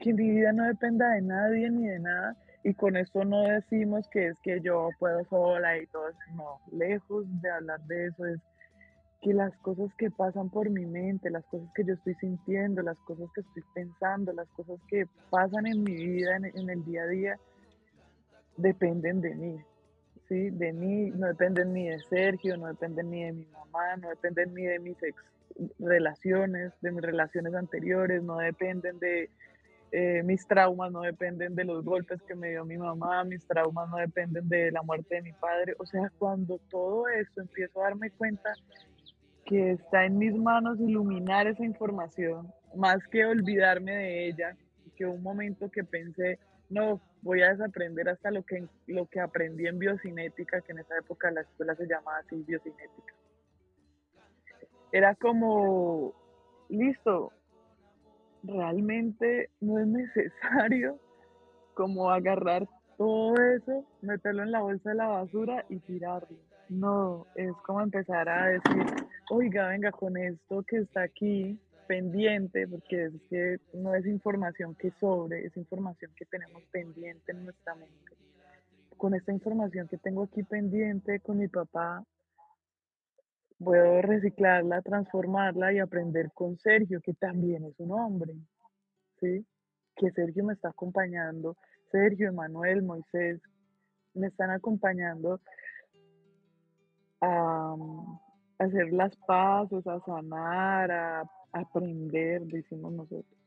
Que 0.00 0.12
mi 0.12 0.30
vida 0.30 0.52
no 0.52 0.64
dependa 0.64 1.10
de 1.10 1.22
nadie 1.22 1.70
ni 1.70 1.86
de 1.86 1.98
nada, 1.98 2.36
y 2.64 2.74
con 2.74 2.96
eso 2.96 3.24
no 3.24 3.42
decimos 3.42 4.08
que 4.08 4.28
es 4.28 4.38
que 4.40 4.60
yo 4.60 4.90
puedo 4.98 5.24
sola 5.24 5.78
y 5.78 5.86
todo 5.86 6.08
eso, 6.08 6.18
no, 6.34 6.60
lejos 6.70 7.24
de 7.40 7.50
hablar 7.50 7.80
de 7.82 8.06
eso 8.06 8.26
es 8.26 8.40
que 9.20 9.32
las 9.34 9.56
cosas 9.58 9.92
que 9.98 10.10
pasan 10.10 10.48
por 10.48 10.70
mi 10.70 10.86
mente, 10.86 11.30
las 11.30 11.44
cosas 11.46 11.68
que 11.74 11.84
yo 11.84 11.94
estoy 11.94 12.14
sintiendo, 12.14 12.82
las 12.82 12.98
cosas 12.98 13.28
que 13.34 13.40
estoy 13.40 13.64
pensando, 13.74 14.32
las 14.32 14.48
cosas 14.50 14.78
que 14.88 15.06
pasan 15.30 15.66
en 15.66 15.82
mi 15.82 15.94
vida, 15.94 16.36
en, 16.36 16.70
el 16.70 16.84
día 16.84 17.02
a 17.02 17.06
día, 17.08 17.38
dependen 18.56 19.20
de 19.20 19.34
mí, 19.34 19.58
¿sí? 20.28 20.50
De 20.50 20.72
mí, 20.72 21.10
no 21.10 21.26
dependen 21.26 21.72
ni 21.72 21.88
de 21.88 21.98
Sergio, 22.08 22.56
no 22.56 22.68
dependen 22.68 23.10
ni 23.10 23.24
de 23.24 23.32
mi 23.32 23.46
mamá, 23.46 23.96
no 23.96 24.08
dependen 24.08 24.54
ni 24.54 24.62
de 24.62 24.78
mis 24.78 25.02
ex 25.02 25.16
relaciones, 25.80 26.72
de 26.80 26.92
mis 26.92 27.02
relaciones 27.02 27.54
anteriores, 27.54 28.22
no 28.22 28.36
dependen 28.36 29.00
de 29.00 29.30
eh, 29.90 30.22
mis 30.22 30.46
traumas 30.46 30.92
no 30.92 31.00
dependen 31.00 31.54
de 31.54 31.64
los 31.64 31.82
golpes 31.82 32.20
que 32.28 32.34
me 32.34 32.50
dio 32.50 32.64
mi 32.66 32.76
mamá, 32.76 33.24
mis 33.24 33.46
traumas 33.46 33.88
no 33.88 33.96
dependen 33.96 34.46
de 34.46 34.70
la 34.70 34.82
muerte 34.82 35.16
de 35.16 35.22
mi 35.22 35.32
padre. 35.32 35.74
O 35.78 35.86
sea, 35.86 36.12
cuando 36.18 36.58
todo 36.70 37.08
eso 37.08 37.40
empiezo 37.40 37.80
a 37.80 37.84
darme 37.84 38.10
cuenta 38.10 38.52
que 39.48 39.70
está 39.72 40.04
en 40.04 40.18
mis 40.18 40.34
manos 40.34 40.78
iluminar 40.78 41.46
esa 41.46 41.64
información, 41.64 42.52
más 42.76 42.98
que 43.10 43.24
olvidarme 43.24 43.92
de 43.92 44.28
ella, 44.28 44.56
que 44.94 45.06
un 45.06 45.22
momento 45.22 45.70
que 45.70 45.84
pensé, 45.84 46.38
no, 46.68 47.00
voy 47.22 47.40
a 47.40 47.52
desaprender 47.52 48.10
hasta 48.10 48.30
lo 48.30 48.42
que, 48.42 48.68
lo 48.86 49.06
que 49.06 49.20
aprendí 49.20 49.66
en 49.66 49.78
biocinética, 49.78 50.60
que 50.60 50.72
en 50.72 50.80
esa 50.80 50.98
época 50.98 51.30
la 51.30 51.40
escuela 51.40 51.74
se 51.76 51.86
llamaba 51.86 52.18
así, 52.18 52.44
biocinética. 52.46 53.14
Era 54.92 55.14
como, 55.14 56.14
listo, 56.68 57.32
realmente 58.42 59.48
no 59.60 59.78
es 59.78 59.86
necesario 59.86 60.98
como 61.72 62.10
agarrar 62.10 62.68
todo 62.98 63.34
eso, 63.36 63.86
meterlo 64.02 64.42
en 64.42 64.52
la 64.52 64.60
bolsa 64.60 64.90
de 64.90 64.96
la 64.96 65.06
basura 65.06 65.64
y 65.70 65.78
tirarlo. 65.78 66.47
No, 66.68 67.26
es 67.34 67.52
como 67.64 67.80
empezar 67.80 68.28
a 68.28 68.46
decir, 68.48 69.06
oiga, 69.30 69.68
venga, 69.68 69.90
con 69.90 70.16
esto 70.16 70.62
que 70.64 70.78
está 70.78 71.02
aquí 71.02 71.58
pendiente, 71.86 72.68
porque 72.68 73.06
es 73.06 73.12
que 73.30 73.58
no 73.72 73.94
es 73.94 74.06
información 74.06 74.74
que 74.74 74.90
sobre, 75.00 75.46
es 75.46 75.56
información 75.56 76.12
que 76.14 76.26
tenemos 76.26 76.62
pendiente 76.70 77.32
en 77.32 77.44
nuestra 77.44 77.74
mente. 77.74 78.16
Con 78.98 79.14
esta 79.14 79.32
información 79.32 79.88
que 79.88 79.96
tengo 79.96 80.24
aquí 80.24 80.42
pendiente 80.42 81.20
con 81.20 81.38
mi 81.38 81.48
papá, 81.48 82.04
puedo 83.58 84.02
reciclarla, 84.02 84.82
transformarla 84.82 85.72
y 85.72 85.78
aprender 85.78 86.30
con 86.32 86.58
Sergio, 86.58 87.00
que 87.00 87.14
también 87.14 87.64
es 87.64 87.80
un 87.80 87.92
hombre, 87.92 88.34
¿sí? 89.20 89.46
Que 89.96 90.10
Sergio 90.12 90.44
me 90.44 90.52
está 90.52 90.68
acompañando, 90.68 91.56
Sergio, 91.90 92.28
Emanuel, 92.28 92.82
Moisés, 92.82 93.40
me 94.14 94.26
están 94.26 94.50
acompañando 94.50 95.40
a, 97.20 97.76
hacer 98.58 98.92
las 98.92 99.14
paces, 99.26 99.86
a 99.86 100.00
sanar, 100.00 100.90
a, 100.90 101.30
aprender, 101.52 102.42
decimos 102.46 102.92
nosotros, 102.92 103.38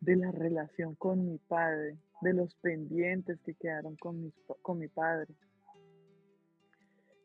de 0.00 0.16
la 0.16 0.30
relación 0.30 0.94
con 0.94 1.26
mi 1.26 1.38
padre, 1.38 1.96
de 2.20 2.34
los 2.34 2.54
pendientes 2.56 3.40
que 3.44 3.54
quedaron 3.54 3.96
con, 3.96 4.32
con 4.62 4.78
mi 4.78 4.88
padre. 4.88 5.32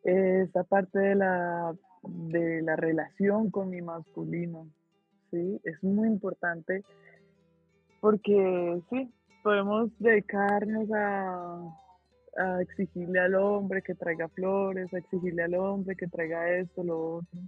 Esta 0.03 0.63
parte 0.63 0.99
de 0.99 1.15
la 1.15 1.75
de 2.07 2.61
la 2.61 2.75
relación 2.75 3.49
con 3.49 3.69
mi 3.69 3.81
masculino, 3.81 4.67
¿sí? 5.31 5.59
Es 5.63 5.83
muy 5.83 6.07
importante 6.07 6.83
porque, 8.01 8.81
sí, 8.89 9.11
podemos 9.43 9.89
dedicarnos 9.99 10.89
a, 10.93 11.81
a 12.37 12.61
exigirle 12.61 13.19
al 13.19 13.35
hombre 13.35 13.81
que 13.81 13.95
traiga 13.95 14.27
flores, 14.29 14.93
a 14.93 14.97
exigirle 14.97 15.43
al 15.43 15.55
hombre 15.55 15.95
que 15.95 16.07
traiga 16.07 16.49
esto, 16.57 16.83
lo 16.83 17.15
otro. 17.17 17.39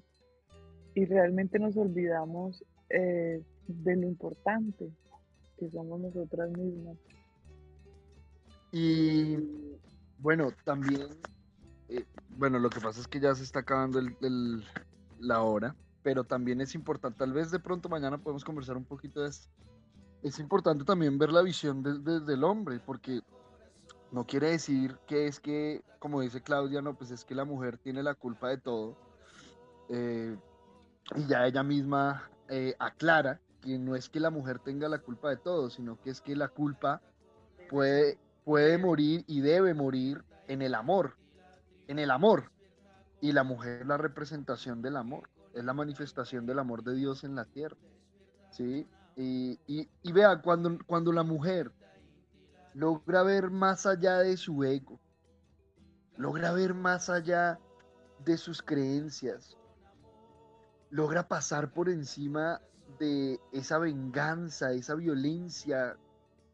Y 0.96 1.06
realmente 1.06 1.60
nos 1.60 1.76
olvidamos 1.78 2.64
eh, 2.90 3.42
de 3.68 3.96
lo 3.96 4.08
importante 4.08 4.90
que 5.58 5.70
somos 5.70 6.00
nosotras 6.00 6.50
mismas. 6.52 6.98
Y 8.72 9.38
bueno, 10.20 10.50
también 10.64 11.08
eh, 11.90 12.06
bueno, 12.30 12.60
lo 12.60 12.70
que 12.70 12.80
pasa 12.80 13.00
es 13.00 13.08
que 13.08 13.20
ya 13.20 13.34
se 13.36 13.44
está 13.44 13.60
acabando 13.60 14.00
el, 14.00 14.64
la 15.20 15.42
hora, 15.42 15.76
pero 16.04 16.24
también 16.24 16.62
es 16.62 16.76
importante, 16.76 17.20
tal 17.20 17.34
vez 17.34 17.52
de 17.52 17.60
pronto 17.60 17.90
mañana 17.90 18.18
podemos 18.18 18.44
conversar 18.44 18.78
un 18.78 18.86
poquito 18.86 19.22
de 19.22 19.30
esto. 19.30 19.48
Es 20.24 20.40
importante 20.40 20.84
también 20.84 21.18
ver 21.18 21.32
la 21.32 21.42
visión 21.42 21.84
desde 21.84 22.34
el 22.34 22.44
hombre, 22.44 22.80
porque 22.86 23.22
no 24.12 24.26
quiere 24.26 24.52
decir 24.52 24.98
que 25.06 25.28
es 25.28 25.40
que, 25.40 25.84
como 26.00 26.22
dice 26.22 26.42
Claudia, 26.42 26.82
no, 26.82 26.96
pues 26.96 27.12
es 27.12 27.26
que 27.26 27.36
la 27.36 27.46
mujer 27.46 27.78
tiene 27.78 28.04
la 28.04 28.16
culpa 28.16 28.50
de 28.50 28.58
todo. 28.58 28.98
Eh, 29.90 30.38
y 31.16 31.28
ya 31.28 31.46
ella 31.46 31.64
misma 31.64 32.30
eh, 32.50 32.76
aclara 32.80 33.40
que 33.62 33.78
no 33.78 33.96
es 33.96 34.10
que 34.10 34.20
la 34.20 34.30
mujer 34.30 34.60
tenga 34.60 34.88
la 34.88 35.00
culpa 35.00 35.30
de 35.30 35.38
todo, 35.38 35.70
sino 35.70 36.00
que 36.02 36.10
es 36.10 36.22
que 36.22 36.36
la 36.36 36.48
culpa 36.48 37.02
puede, 37.70 38.18
puede 38.46 38.78
morir 38.78 39.24
y 39.28 39.42
debe 39.42 39.74
morir 39.74 40.24
en 40.48 40.62
el 40.62 40.76
amor, 40.76 41.18
en 41.88 42.00
el 42.00 42.12
amor. 42.12 42.52
Y 43.20 43.32
la 43.32 43.44
mujer 43.44 43.82
es 43.82 43.88
la 43.88 43.98
representación 43.98 44.82
del 44.82 44.96
amor, 44.96 45.30
es 45.54 45.66
la 45.66 45.74
manifestación 45.74 46.46
del 46.46 46.60
amor 46.60 46.84
de 46.84 46.96
Dios 46.96 47.24
en 47.24 47.36
la 47.36 47.46
tierra. 47.46 47.78
¿sí? 48.52 48.88
Y, 49.16 49.60
y, 49.66 50.12
vea, 50.12 50.42
cuando, 50.42 50.78
cuando 50.86 51.12
la 51.12 51.24
mujer 51.24 51.72
logra 52.78 53.24
ver 53.24 53.50
más 53.50 53.88
allá 53.88 54.20
de 54.20 54.38
su 54.38 54.64
ego, 54.64 55.00
logra 56.16 56.52
ver 56.52 56.76
más 56.76 57.10
allá 57.10 57.60
de 58.24 58.38
sus 58.38 58.62
creencias, 58.62 59.58
logra 60.92 61.28
pasar 61.28 61.74
por 61.74 61.90
encima 61.90 62.62
de 63.00 63.40
esa 63.52 63.80
venganza, 63.80 64.74
esa 64.74 64.94
violencia 64.94 65.98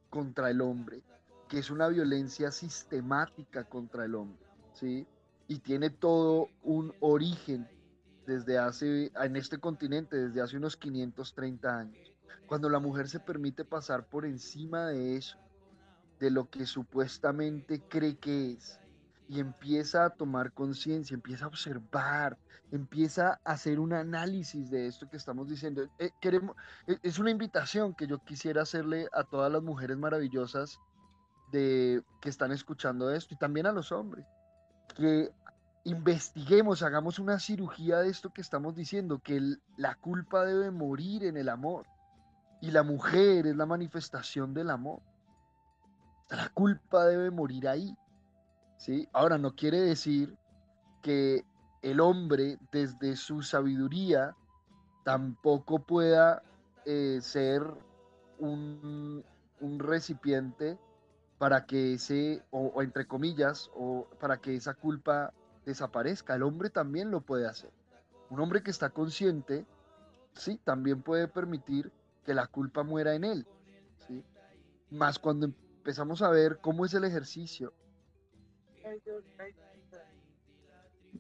contra 0.10 0.50
el 0.50 0.62
hombre, 0.62 1.04
que 1.50 1.60
es 1.60 1.70
una 1.70 1.90
violencia 1.90 2.52
sistemática 2.52 3.66
contra 3.66 4.06
el 4.06 4.16
hombre, 4.16 4.48
¿sí? 4.72 5.06
y 5.50 5.60
tiene 5.60 5.90
todo 5.90 6.48
un 6.62 6.94
origen 7.02 7.68
desde 8.26 8.58
hace, 8.58 9.12
en 9.14 9.36
este 9.36 9.58
continente, 9.58 10.16
desde 10.16 10.40
hace 10.40 10.56
unos 10.56 10.78
530 10.78 11.78
años. 11.78 12.14
Cuando 12.48 12.70
la 12.70 12.80
mujer 12.80 13.10
se 13.10 13.20
permite 13.20 13.66
pasar 13.66 14.06
por 14.08 14.26
encima 14.26 14.88
de 14.88 15.18
eso, 15.18 15.43
de 16.24 16.32
lo 16.32 16.50
que 16.50 16.66
supuestamente 16.66 17.82
cree 17.82 18.16
que 18.16 18.54
es, 18.54 18.80
y 19.28 19.42
empieza 19.42 20.06
a 20.06 20.10
tomar 20.12 20.54
conciencia, 20.54 21.16
empieza 21.16 21.44
a 21.44 21.50
observar, 21.50 22.38
empieza 22.72 23.42
a 23.44 23.52
hacer 23.52 23.78
un 23.78 23.92
análisis 23.92 24.72
de 24.72 24.88
esto 24.88 25.10
que 25.10 25.18
estamos 25.18 25.50
diciendo. 25.50 25.84
Eh, 26.00 26.12
queremos, 26.22 26.56
eh, 26.88 26.98
es 27.04 27.20
una 27.20 27.30
invitación 27.30 27.94
que 27.94 28.08
yo 28.08 28.20
quisiera 28.24 28.62
hacerle 28.62 29.10
a 29.12 29.26
todas 29.26 29.52
las 29.52 29.62
mujeres 29.62 29.98
maravillosas 29.98 30.80
de, 31.52 32.02
que 32.22 32.30
están 32.30 32.54
escuchando 32.54 33.12
esto 33.12 33.34
y 33.34 33.38
también 33.38 33.66
a 33.66 33.74
los 33.74 33.92
hombres 33.92 34.26
que 34.96 35.30
investiguemos, 35.84 36.84
hagamos 36.84 37.20
una 37.20 37.38
cirugía 37.38 37.98
de 37.98 38.10
esto 38.10 38.32
que 38.32 38.40
estamos 38.40 38.76
diciendo, 38.76 39.20
que 39.20 39.42
la 39.76 39.96
culpa 39.96 40.46
debe 40.46 40.72
morir 40.72 41.26
en 41.26 41.36
el 41.36 41.50
amor. 41.50 41.86
Y 42.62 42.72
la 42.72 42.84
mujer 42.84 43.46
es 43.46 43.58
la 43.58 43.66
manifestación 43.66 44.54
del 44.54 44.70
amor. 44.70 45.02
La 46.30 46.50
culpa 46.50 47.06
debe 47.06 47.32
morir 47.32 47.68
ahí. 47.68 47.96
¿sí? 48.78 49.08
Ahora, 49.14 49.38
no 49.38 49.56
quiere 49.56 49.80
decir 49.80 50.36
que 51.02 51.46
el 51.82 52.00
hombre, 52.00 52.58
desde 52.72 53.16
su 53.16 53.42
sabiduría, 53.42 54.36
tampoco 55.04 55.80
pueda 55.80 56.42
eh, 56.86 57.20
ser 57.22 57.62
un, 58.40 59.24
un 59.60 59.80
recipiente 59.80 60.78
para 61.38 61.66
que 61.66 61.96
ese, 61.96 62.42
o, 62.52 62.82
entre 62.82 63.06
comillas, 63.06 63.70
o 63.76 64.08
para 64.20 64.38
que 64.38 64.56
esa 64.56 64.74
culpa 64.74 65.34
desaparezca. 65.66 66.36
El 66.36 66.44
hombre 66.44 66.70
también 66.70 67.12
lo 67.12 67.20
puede 67.20 67.48
hacer. 67.48 67.70
Un 68.30 68.40
hombre 68.40 68.64
que 68.64 68.72
está 68.72 68.90
consciente, 68.92 69.66
sí, 70.34 70.58
también 70.64 71.02
puede 71.02 71.28
permitir 71.28 71.92
que 72.26 72.34
la 72.34 72.48
culpa 72.48 72.84
muera 72.84 73.14
en 73.14 73.26
él. 73.26 73.48
¿sí? 74.08 74.24
Más 74.90 75.20
cuando 75.20 75.52
empezamos 75.84 76.22
a 76.22 76.30
ver 76.30 76.60
cómo 76.62 76.86
es 76.86 76.94
el 76.94 77.04
ejercicio. 77.04 77.74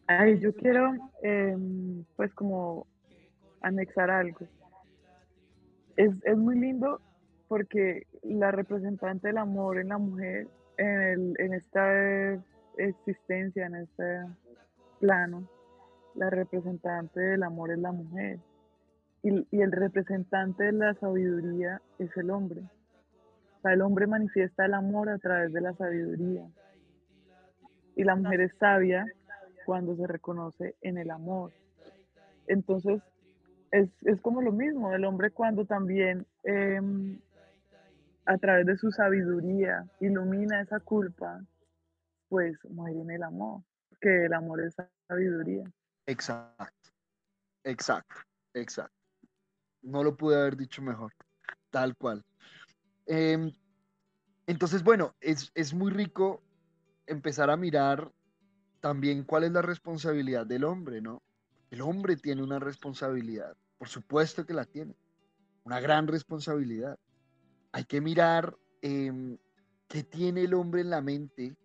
Ay, 0.07 0.39
yo 0.39 0.55
quiero, 0.55 0.93
em, 1.21 2.05
pues, 2.15 2.33
como 2.33 2.87
anexar 3.61 4.09
algo. 4.09 4.47
Es, 5.97 6.11
es 6.23 6.37
muy 6.37 6.57
lindo 6.57 7.01
porque 7.49 8.07
la 8.23 8.51
representante 8.51 9.27
del 9.27 9.37
amor 9.37 9.79
en 9.79 9.89
la 9.89 9.97
mujer, 9.97 10.47
en, 10.77 11.53
esta 11.53 12.41
existencia, 12.77 13.65
en 13.65 13.75
este 13.75 14.25
plano, 15.01 15.45
la 16.15 16.29
representante 16.29 17.19
del 17.19 17.43
amor 17.43 17.71
es 17.71 17.79
la 17.79 17.91
mujer. 17.91 18.39
Y, 19.23 19.45
y, 19.51 19.61
el 19.61 19.73
representante 19.73 20.63
de 20.63 20.71
la 20.71 20.93
sabiduría 20.93 21.81
es 21.99 22.15
el 22.15 22.29
hombre. 22.29 22.63
Sea, 23.63 23.73
el 23.73 23.81
hombre 23.81 24.07
manifiesta 24.07 24.65
el 24.65 24.73
amor 24.73 25.09
a 25.09 25.17
través 25.17 25.53
de 25.53 25.61
la 25.61 25.73
sabiduría. 25.73 26.45
Y 27.95 28.03
la 28.03 28.15
mujer 28.17 28.41
es 28.41 28.51
sabia 28.59 29.05
cuando 29.65 29.95
se 29.95 30.05
reconoce 30.05 30.75
en 30.81 30.97
el 30.97 31.09
amor. 31.09 31.53
Entonces, 32.47 33.01
es, 33.71 33.89
es 34.01 34.19
como 34.19 34.41
lo 34.41 34.51
mismo, 34.51 34.93
el 34.93 35.05
hombre 35.05 35.31
cuando 35.31 35.65
también 35.65 36.27
em, 36.43 37.17
a 38.25 38.37
través 38.37 38.65
de 38.65 38.75
su 38.75 38.91
sabiduría 38.91 39.85
ilumina 40.01 40.61
esa 40.61 40.81
culpa, 40.81 41.41
pues 42.27 42.57
muere 42.69 42.99
en 42.99 43.11
el 43.11 43.23
amor, 43.23 43.61
que 44.01 44.25
el 44.25 44.33
amor 44.33 44.59
es 44.59 44.75
sabiduría. 45.07 45.63
Exacto, 46.05 46.91
exacto, 47.63 48.15
exacto. 48.53 48.97
No 49.81 50.03
lo 50.03 50.17
pude 50.17 50.35
haber 50.35 50.57
dicho 50.57 50.81
mejor, 50.81 51.13
tal 51.71 51.95
cual. 51.95 52.23
Em, 53.05 53.51
entonces, 54.47 54.83
bueno, 54.83 55.15
es, 55.19 55.51
es 55.55 55.73
muy 55.73 55.91
rico 55.91 56.43
empezar 57.07 57.49
a 57.49 57.57
mirar 57.57 58.11
también 58.79 59.23
cuál 59.23 59.45
es 59.45 59.51
la 59.51 59.61
responsabilidad 59.61 60.45
del 60.45 60.63
hombre, 60.63 61.01
¿no? 61.01 61.21
El 61.71 61.81
hombre 61.81 62.17
tiene 62.17 62.43
una 62.43 62.59
responsabilidad, 62.59 63.55
por 63.77 63.87
supuesto 63.87 64.45
que 64.45 64.53
la 64.53 64.65
tiene, 64.65 64.95
una 65.63 65.79
gran 65.79 66.07
responsabilidad. 66.07 66.99
Hay 67.71 67.85
que 67.85 68.01
mirar 68.01 68.55
em, 68.81 69.37
qué 69.87 70.03
tiene 70.03 70.41
el 70.41 70.53
hombre 70.53 70.81
en 70.81 70.89
la 70.89 71.01
mente, 71.01 71.55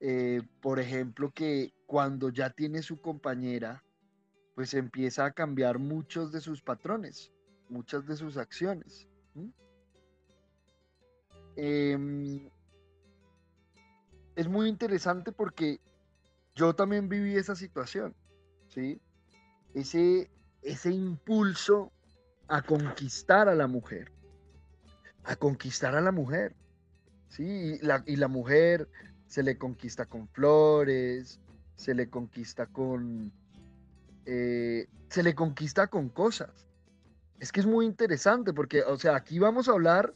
eh, 0.00 0.42
por 0.60 0.80
ejemplo, 0.80 1.30
que 1.30 1.72
cuando 1.86 2.30
ya 2.30 2.50
tiene 2.50 2.82
su 2.82 3.00
compañera, 3.00 3.84
pues 4.54 4.74
empieza 4.74 5.24
a 5.24 5.32
cambiar 5.32 5.78
muchos 5.78 6.32
de 6.32 6.40
sus 6.40 6.62
patrones, 6.62 7.30
muchas 7.68 8.06
de 8.06 8.16
sus 8.16 8.36
acciones. 8.36 9.08
Em, 11.56 12.48
es 14.36 14.48
muy 14.48 14.68
interesante 14.68 15.32
porque 15.32 15.80
yo 16.54 16.74
también 16.74 17.08
viví 17.08 17.36
esa 17.36 17.54
situación, 17.54 18.14
¿sí? 18.68 19.00
Ese, 19.74 20.30
ese 20.62 20.90
impulso 20.90 21.92
a 22.48 22.62
conquistar 22.62 23.48
a 23.48 23.54
la 23.54 23.66
mujer, 23.66 24.12
a 25.24 25.36
conquistar 25.36 25.94
a 25.94 26.00
la 26.00 26.12
mujer, 26.12 26.54
¿sí? 27.28 27.44
Y 27.44 27.78
la, 27.78 28.02
y 28.06 28.16
la 28.16 28.28
mujer 28.28 28.88
se 29.26 29.42
le 29.42 29.56
conquista 29.56 30.06
con 30.06 30.28
flores, 30.28 31.40
se 31.76 31.94
le 31.94 32.08
conquista 32.08 32.66
con... 32.66 33.32
Eh, 34.24 34.86
se 35.08 35.22
le 35.22 35.34
conquista 35.34 35.88
con 35.88 36.08
cosas. 36.08 36.66
Es 37.40 37.50
que 37.50 37.60
es 37.60 37.66
muy 37.66 37.86
interesante 37.86 38.52
porque, 38.52 38.82
o 38.82 38.96
sea, 38.96 39.16
aquí 39.16 39.38
vamos 39.38 39.68
a 39.68 39.72
hablar 39.72 40.14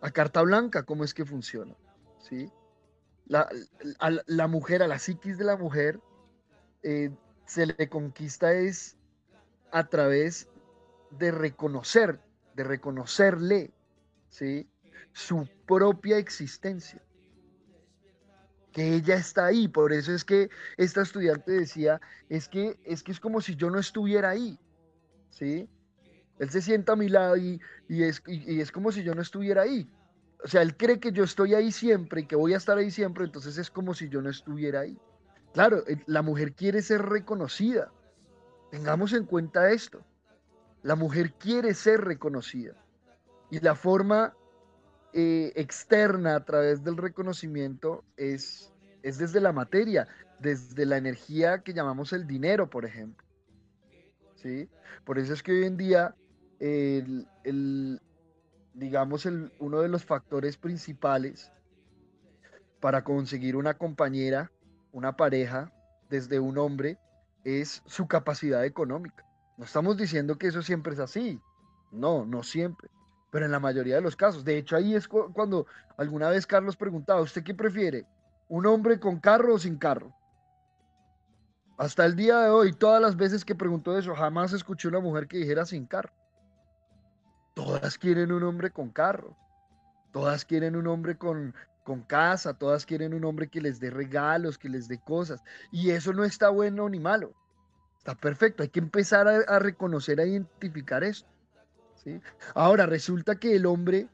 a 0.00 0.10
carta 0.10 0.42
blanca 0.42 0.84
cómo 0.84 1.04
es 1.04 1.14
que 1.14 1.24
funciona, 1.24 1.74
¿sí? 2.20 2.50
La, 3.26 3.48
la 4.26 4.46
mujer, 4.46 4.82
a 4.82 4.88
la 4.88 4.98
psiquis 4.98 5.36
de 5.36 5.44
la 5.44 5.56
mujer, 5.56 6.00
eh, 6.82 7.10
se 7.46 7.66
le 7.66 7.88
conquista 7.88 8.52
es 8.52 8.96
a 9.70 9.88
través 9.88 10.48
de 11.10 11.30
reconocer, 11.30 12.20
de 12.54 12.64
reconocerle, 12.64 13.72
¿sí? 14.28 14.68
Su 15.12 15.48
propia 15.66 16.18
existencia. 16.18 17.02
Que 18.72 18.94
ella 18.94 19.16
está 19.16 19.46
ahí. 19.46 19.66
Por 19.66 19.92
eso 19.92 20.12
es 20.12 20.24
que 20.24 20.50
esta 20.76 21.02
estudiante 21.02 21.52
decía, 21.52 22.00
es 22.28 22.48
que 22.48 22.78
es, 22.84 23.02
que 23.02 23.12
es 23.12 23.20
como 23.20 23.40
si 23.40 23.56
yo 23.56 23.70
no 23.70 23.78
estuviera 23.78 24.30
ahí, 24.30 24.58
¿sí? 25.30 25.68
Él 26.38 26.50
se 26.50 26.62
sienta 26.62 26.92
a 26.92 26.96
mi 26.96 27.08
lado 27.08 27.36
y, 27.36 27.60
es, 27.88 28.22
y, 28.26 28.60
es 28.60 28.70
como 28.70 28.92
si 28.92 29.02
yo 29.02 29.14
no 29.14 29.22
estuviera 29.22 29.62
ahí. 29.62 29.90
O 30.44 30.46
sea, 30.46 30.62
él 30.62 30.76
cree 30.76 31.00
que 31.00 31.10
yo 31.10 31.24
estoy 31.24 31.54
ahí 31.54 31.72
siempre 31.72 32.20
y 32.20 32.26
que 32.26 32.36
voy 32.36 32.54
a 32.54 32.58
estar 32.58 32.78
ahí 32.78 32.90
siempre, 32.90 33.24
entonces 33.24 33.58
es 33.58 33.70
como 33.70 33.92
si 33.94 34.08
yo 34.08 34.22
no 34.22 34.30
estuviera 34.30 34.80
ahí. 34.80 34.96
Claro, 35.52 35.82
eh, 35.88 36.00
la 36.06 36.22
mujer 36.22 36.52
quiere 36.52 36.80
ser 36.82 37.02
reconocida. 37.02 37.90
Tengamos 38.70 39.12
en 39.12 39.24
cuenta 39.24 39.70
esto. 39.70 40.04
La 40.82 40.94
mujer 40.94 41.32
quiere 41.34 41.74
ser 41.74 42.02
reconocida. 42.02 42.74
Y 43.50 43.58
la 43.60 43.74
forma 43.74 44.34
eh, 45.12 45.52
externa 45.56 46.36
a 46.36 46.44
través 46.44 46.84
del 46.84 46.96
reconocimiento 46.96 48.04
es, 48.16 48.72
es 49.02 49.18
desde 49.18 49.40
la 49.40 49.52
materia, 49.52 50.06
desde 50.38 50.86
la 50.86 50.98
energía 50.98 51.62
que 51.62 51.72
llamamos 51.72 52.12
el 52.12 52.26
dinero, 52.26 52.70
por 52.70 52.84
ejemplo. 52.84 53.26
¿Sí? 54.36 54.68
Por 55.04 55.18
eso 55.18 55.32
es 55.32 55.42
que 55.42 55.50
hoy 55.50 55.64
en 55.64 55.76
día 55.76 56.14
el, 56.60 58.00
digamos, 58.74 59.26
el, 59.26 59.52
uno 59.58 59.80
de 59.80 59.88
los 59.88 60.04
factores 60.04 60.56
principales 60.56 61.52
para 62.80 63.02
conseguir 63.02 63.56
una 63.56 63.74
compañera, 63.74 64.50
una 64.92 65.16
pareja, 65.16 65.72
desde 66.08 66.38
un 66.40 66.58
hombre, 66.58 66.98
es 67.44 67.82
su 67.86 68.06
capacidad 68.06 68.64
económica. 68.64 69.24
No 69.56 69.64
estamos 69.64 69.96
diciendo 69.96 70.38
que 70.38 70.46
eso 70.48 70.62
siempre 70.62 70.94
es 70.94 71.00
así. 71.00 71.40
No, 71.90 72.24
no 72.24 72.42
siempre. 72.42 72.88
Pero 73.30 73.44
en 73.44 73.52
la 73.52 73.60
mayoría 73.60 73.96
de 73.96 74.00
los 74.00 74.16
casos. 74.16 74.44
De 74.44 74.56
hecho, 74.56 74.76
ahí 74.76 74.94
es 74.94 75.08
cuando 75.08 75.66
alguna 75.96 76.30
vez 76.30 76.46
Carlos 76.46 76.76
preguntaba, 76.76 77.20
¿usted 77.20 77.42
qué 77.42 77.54
prefiere? 77.54 78.06
¿Un 78.48 78.66
hombre 78.66 79.00
con 79.00 79.18
carro 79.18 79.54
o 79.54 79.58
sin 79.58 79.76
carro? 79.76 80.14
Hasta 81.76 82.04
el 82.06 82.16
día 82.16 82.40
de 82.40 82.50
hoy, 82.50 82.72
todas 82.72 83.00
las 83.00 83.16
veces 83.16 83.44
que 83.44 83.54
preguntó 83.54 83.96
eso, 83.96 84.14
jamás 84.14 84.52
escuché 84.52 84.88
una 84.88 85.00
mujer 85.00 85.28
que 85.28 85.38
dijera 85.38 85.64
sin 85.64 85.86
carro. 85.86 86.12
Todas 87.58 87.98
quieren 87.98 88.30
un 88.30 88.44
hombre 88.44 88.70
con 88.70 88.90
carro. 88.90 89.36
Todas 90.12 90.44
quieren 90.44 90.76
un 90.76 90.86
hombre 90.86 91.18
con, 91.18 91.56
con 91.82 92.02
casa. 92.02 92.54
Todas 92.54 92.86
quieren 92.86 93.12
un 93.12 93.24
hombre 93.24 93.48
que 93.48 93.60
les 93.60 93.80
dé 93.80 93.90
regalos, 93.90 94.56
que 94.58 94.68
les 94.68 94.86
dé 94.86 95.00
cosas. 95.00 95.42
Y 95.72 95.90
eso 95.90 96.12
no 96.12 96.22
está 96.22 96.50
bueno 96.50 96.88
ni 96.88 97.00
malo. 97.00 97.32
Está 97.96 98.14
perfecto. 98.14 98.62
Hay 98.62 98.68
que 98.68 98.78
empezar 98.78 99.26
a, 99.26 99.58
reconocer, 99.58 100.20
a 100.20 100.24
identificar 100.24 101.02
esto. 101.02 101.28
¿sí? 101.96 102.20
Ahora, 102.54 102.86
resulta 102.86 103.34
que 103.40 103.56
el 103.56 103.66
hombre 103.66 104.06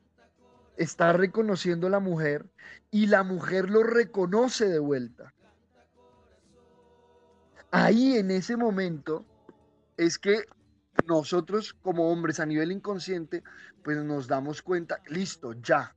está 0.78 1.12
reconociendo 1.12 1.88
a 1.88 1.90
la 1.90 2.00
mujer 2.00 2.46
y 2.90 3.08
la 3.08 3.24
mujer 3.24 3.68
lo 3.68 3.82
reconoce 3.82 4.70
de 4.70 4.78
vuelta. 4.78 5.34
Ahí 7.70 8.16
en 8.16 8.30
ese 8.30 8.56
momento 8.56 9.26
es 9.98 10.18
que 10.18 10.46
nosotros 11.06 11.74
como 11.74 12.10
hombres 12.10 12.40
a 12.40 12.46
nivel 12.46 12.72
inconsciente, 12.72 13.42
pues 13.82 13.98
nos 13.98 14.26
damos 14.26 14.62
cuenta, 14.62 15.00
listo, 15.08 15.52
ya, 15.54 15.94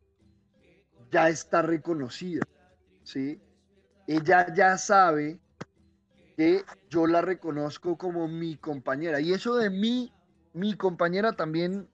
ya 1.12 1.30
está 1.30 1.62
reconocida, 1.62 2.46
¿sí? 3.04 3.42
Ella 4.08 4.54
ya 4.54 4.78
sabe 4.78 5.40
que 6.36 6.64
yo 6.90 7.08
la 7.08 7.22
reconozco 7.22 7.98
como 7.98 8.28
mi 8.28 8.58
compañera. 8.58 9.20
Y 9.20 9.34
eso 9.34 9.56
de 9.56 9.70
mí, 9.70 10.14
mi 10.54 10.76
compañera 10.76 11.36
también 11.36 11.90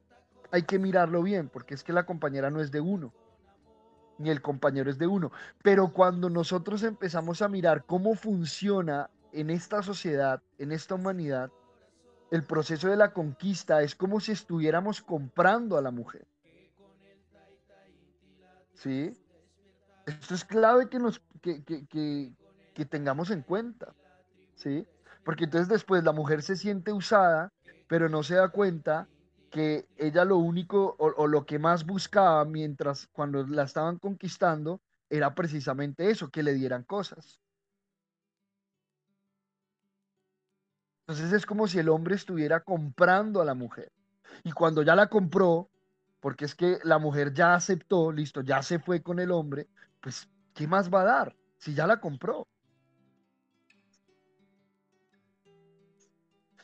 hay 0.52 0.64
que 0.64 0.80
mirarlo 0.80 1.24
bien, 1.24 1.50
porque 1.50 1.74
es 1.74 1.84
que 1.84 1.94
la 1.94 2.06
compañera 2.06 2.52
no 2.52 2.62
es 2.62 2.72
de 2.72 2.82
uno, 2.82 3.14
ni 4.20 4.30
el 4.30 4.42
compañero 4.42 4.90
es 4.92 5.00
de 5.00 5.08
uno. 5.08 5.32
Pero 5.64 5.94
cuando 5.94 6.30
nosotros 6.30 6.84
empezamos 6.84 7.42
a 7.42 7.48
mirar 7.48 7.86
cómo 7.86 8.16
funciona 8.16 9.10
en 9.32 9.50
esta 9.50 9.82
sociedad, 9.82 10.44
en 10.60 10.72
esta 10.72 10.96
humanidad, 10.96 11.52
el 12.34 12.44
proceso 12.44 12.88
de 12.88 12.96
la 12.96 13.14
conquista 13.14 13.84
es 13.84 13.94
como 13.94 14.20
si 14.20 14.32
estuviéramos 14.32 15.04
comprando 15.04 15.78
a 15.78 15.84
la 15.84 15.92
mujer. 15.92 16.26
¿Sí? 18.74 19.16
Esto 20.08 20.34
es 20.34 20.44
clave 20.44 20.90
que, 20.90 20.98
nos, 20.98 21.22
que, 21.44 22.86
tengamos 22.90 23.30
en 23.30 23.44
cuenta. 23.44 23.94
¿Sí? 24.56 24.88
Porque 25.24 25.44
entonces 25.44 25.70
después 25.70 26.04
la 26.04 26.12
mujer 26.12 26.42
se 26.42 26.56
siente 26.56 26.92
usada, 26.92 27.54
pero 27.88 28.10
no 28.10 28.24
se 28.24 28.34
da 28.34 28.50
cuenta 28.50 29.08
que 29.52 29.86
ella 29.96 30.26
lo 30.26 30.38
único 30.38 30.96
o, 30.98 31.28
lo 31.28 31.46
que 31.46 31.60
más 31.60 31.86
buscaba 31.86 32.46
mientras 32.46 33.06
cuando 33.14 33.46
la 33.46 33.62
estaban 33.62 34.00
conquistando 34.00 34.82
era 35.08 35.36
precisamente 35.36 36.10
eso, 36.10 36.32
que 36.32 36.42
le 36.42 36.56
dieran 36.56 36.82
cosas. 36.82 37.43
Entonces 41.06 41.34
es 41.34 41.46
como 41.46 41.68
si 41.68 41.80
el 41.80 41.90
hombre 41.90 42.16
estuviera 42.16 42.62
comprando 42.62 43.42
a 43.42 43.46
la 43.46 43.54
mujer. 43.54 43.92
Y 44.44 44.52
cuando 44.52 44.84
ya 44.84 44.96
la 44.96 45.08
compró, 45.08 45.70
porque 46.22 46.46
es 46.46 46.56
que 46.56 46.80
la 46.84 46.98
mujer 46.98 47.34
ya 47.34 47.56
aceptó, 47.56 48.12
listo, 48.12 48.42
ya 48.42 48.62
se 48.64 48.80
fue 48.80 49.04
con 49.04 49.20
el 49.20 49.32
hombre, 49.32 49.68
pues, 50.00 50.30
¿qué 50.54 50.68
más 50.68 50.90
va 50.90 51.02
a 51.02 51.06
dar 51.06 51.36
si 51.58 51.74
ya 51.74 51.86
la 51.86 52.00
compró? 52.00 52.48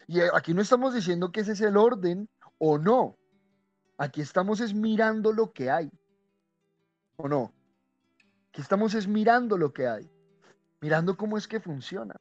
Y 0.07 0.21
aquí 0.33 0.53
no 0.53 0.61
estamos 0.61 0.93
diciendo 0.93 1.31
que 1.31 1.41
ese 1.41 1.51
es 1.51 1.61
el 1.61 1.75
orden 1.75 2.29
o 2.57 2.77
no. 2.77 3.17
Aquí 3.97 4.21
estamos 4.21 4.61
es 4.61 4.73
mirando 4.73 5.33
lo 5.33 5.51
que 5.51 5.69
hay. 5.69 5.91
¿O 7.17 7.27
no? 7.27 7.53
Aquí 8.49 8.61
estamos 8.61 8.93
es 8.93 9.07
mirando 9.07 9.57
lo 9.57 9.73
que 9.73 9.87
hay. 9.87 10.09
Mirando 10.79 11.17
cómo 11.17 11.37
es 11.37 11.47
que 11.47 11.59
funciona. 11.59 12.15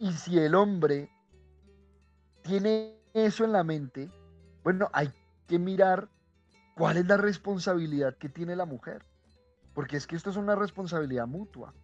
Y 0.00 0.12
si 0.12 0.38
el 0.38 0.54
hombre 0.54 1.10
tiene 2.42 2.98
eso 3.12 3.44
en 3.44 3.52
la 3.52 3.62
mente, 3.62 4.10
bueno, 4.64 4.88
hay 4.94 5.12
que 5.46 5.58
mirar 5.58 6.08
cuál 6.74 6.96
es 6.96 7.06
la 7.06 7.18
responsabilidad 7.18 8.16
que 8.16 8.30
tiene 8.30 8.56
la 8.56 8.64
mujer. 8.64 9.04
Porque 9.74 9.98
es 9.98 10.06
que 10.06 10.16
esto 10.16 10.30
es 10.30 10.36
una 10.36 10.56
responsabilidad 10.56 11.26
mutua. 11.26 11.74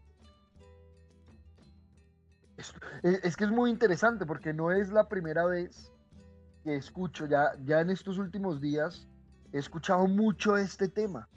Es, 3.02 3.36
que 3.36 3.44
es 3.44 3.50
muy 3.50 3.68
interesante 3.70 4.24
porque 4.24 4.54
no 4.54 4.72
es 4.72 4.88
la 4.88 5.10
primera 5.10 5.44
vez 5.44 5.92
que 6.64 6.74
escucho, 6.74 7.26
ya, 7.26 7.52
ya 7.64 7.82
en 7.82 7.90
estos 7.90 8.16
últimos 8.16 8.62
días 8.62 9.06
he 9.52 9.58
escuchado 9.58 10.06
mucho 10.06 10.56
este 10.56 10.88
tema 10.88 11.28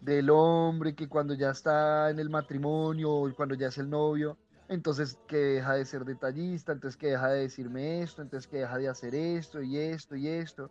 del 0.00 0.30
hombre 0.30 0.94
que 0.94 1.06
cuando 1.06 1.34
ya 1.34 1.50
está 1.50 2.08
en 2.08 2.18
el 2.18 2.30
matrimonio 2.30 3.12
o 3.12 3.34
cuando 3.34 3.54
ya 3.54 3.68
es 3.68 3.76
el 3.76 3.90
novio, 3.90 4.38
entonces 4.68 5.18
que 5.26 5.36
deja 5.36 5.74
de 5.74 5.84
ser 5.84 6.04
detallista, 6.04 6.72
entonces 6.72 6.96
que 6.96 7.08
deja 7.08 7.28
de 7.28 7.40
decirme 7.40 8.02
esto, 8.02 8.22
entonces 8.22 8.48
que 8.48 8.58
deja 8.58 8.78
de 8.78 8.88
hacer 8.88 9.14
esto 9.14 9.62
y 9.62 9.76
esto 9.78 10.16
y 10.16 10.28
esto, 10.28 10.70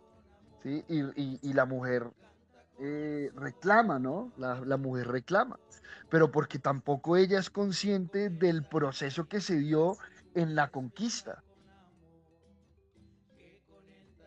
¿sí? 0.62 0.84
Y, 0.88 1.52
la 1.52 1.64
mujer 1.64 2.10
eh, 2.80 3.30
reclama, 3.36 3.98
¿no? 3.98 4.32
La, 4.36 4.60
la, 4.60 4.76
mujer 4.76 5.08
reclama, 5.08 5.58
pero 6.10 6.30
porque 6.30 6.58
tampoco 6.58 7.16
ella 7.16 7.38
es 7.38 7.50
consciente 7.50 8.30
del 8.30 8.64
proceso 8.64 9.28
que 9.28 9.40
se 9.40 9.56
dio 9.58 9.96
en 10.34 10.54
la 10.54 10.68
conquista. 10.68 11.42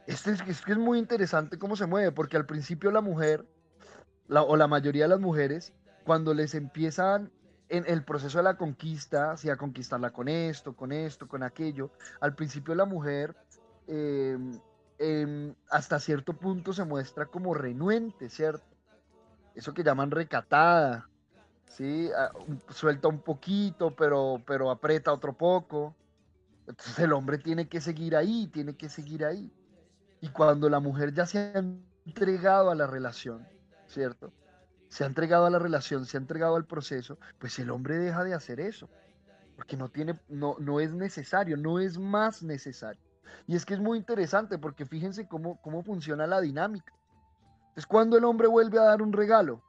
Este 0.06 0.32
es, 0.32 0.42
es, 0.48 0.64
es 0.66 0.78
muy 0.78 1.00
interesante 1.00 1.60
cómo 1.60 1.76
se 1.76 1.86
mueve, 1.86 2.14
porque 2.14 2.38
al 2.38 2.46
principio 2.46 2.92
la 2.92 3.02
mujer, 3.02 3.46
o 4.30 4.56
la 4.56 4.68
mayoría 4.68 5.04
de 5.04 5.10
las 5.10 5.20
mujeres, 5.20 5.74
cuando 6.06 6.34
les 6.34 6.56
empiezan 6.56 7.30
en 7.70 7.86
el 7.88 8.04
proceso 8.04 8.38
de 8.38 8.44
la 8.44 8.58
conquista, 8.58 9.38
si 9.38 9.50
a 9.50 9.58
conquistarla 9.58 10.12
con 10.12 10.28
esto, 10.28 10.76
con 10.76 10.92
esto, 10.92 11.28
con 11.28 11.44
aquello, 11.44 11.92
al 12.22 12.36
principio 12.36 12.76
la 12.76 12.86
mujer 12.86 13.36
em, 13.88 14.60
em, 14.98 15.54
hasta 15.70 16.00
cierto 16.00 16.34
punto 16.34 16.74
se 16.74 16.84
muestra 16.84 17.26
como 17.26 17.54
renuente, 17.54 18.30
¿cierto? 18.30 18.66
Eso 19.56 19.74
que 19.74 19.84
llaman 19.84 20.12
recatada, 20.12 21.10
¿sí? 21.66 22.10
Ah, 22.16 22.32
suelta 22.70 23.08
un 23.08 23.20
poquito, 23.20 23.96
pero, 23.96 24.42
pero 24.46 24.72
aprieta 24.72 25.14
otro 25.14 25.34
poco. 25.34 25.96
Entonces 26.68 27.00
el 27.00 27.14
hombre 27.14 27.38
tiene 27.38 27.68
que 27.68 27.82
seguir 27.82 28.16
ahí, 28.16 28.48
tiene 28.48 28.76
que 28.76 28.90
seguir 28.90 29.26
ahí. 29.26 29.52
Y 30.22 30.30
cuando 30.30 30.70
la 30.70 30.80
mujer 30.80 31.14
ya 31.14 31.26
se 31.26 31.40
ha 31.40 31.64
entregado 32.06 32.72
a 32.72 32.76
la 32.76 32.88
relación, 32.88 33.48
¿cierto? 33.88 34.34
Se 34.90 35.04
ha 35.04 35.08
entregado 35.08 35.46
a 35.46 35.50
la 35.50 35.60
relación, 35.60 36.06
se 36.06 36.18
ha 36.18 36.20
entregado 36.20 36.56
al 36.56 36.66
proceso, 36.66 37.18
pues 37.40 37.58
el 37.60 37.70
hombre 37.70 37.98
deja 37.98 38.24
de 38.24 38.34
hacer 38.34 38.60
eso. 38.60 38.90
Porque 39.56 39.76
no 39.76 39.90
tiene, 39.90 40.20
no, 40.30 40.56
no 40.60 40.80
es 40.80 40.94
necesario, 40.94 41.58
no 41.58 41.80
es 41.80 41.98
más 41.98 42.44
necesario. 42.44 43.02
Y 43.48 43.56
es 43.56 43.66
que 43.66 43.74
es 43.74 43.80
muy 43.80 43.98
interesante 43.98 44.58
porque 44.58 44.86
fíjense 44.86 45.28
cómo, 45.28 45.60
cómo 45.62 45.84
funciona 45.84 46.28
la 46.28 46.42
dinámica. 46.42 46.94
Es 47.76 47.86
cuando 47.86 48.18
el 48.18 48.24
hombre 48.24 48.48
vuelve 48.48 48.80
a 48.80 48.84
dar 48.84 49.02
un 49.02 49.14
regalo. 49.14 49.62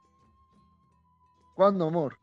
¿Cuándo, 1.55 1.87
amor? 1.87 2.17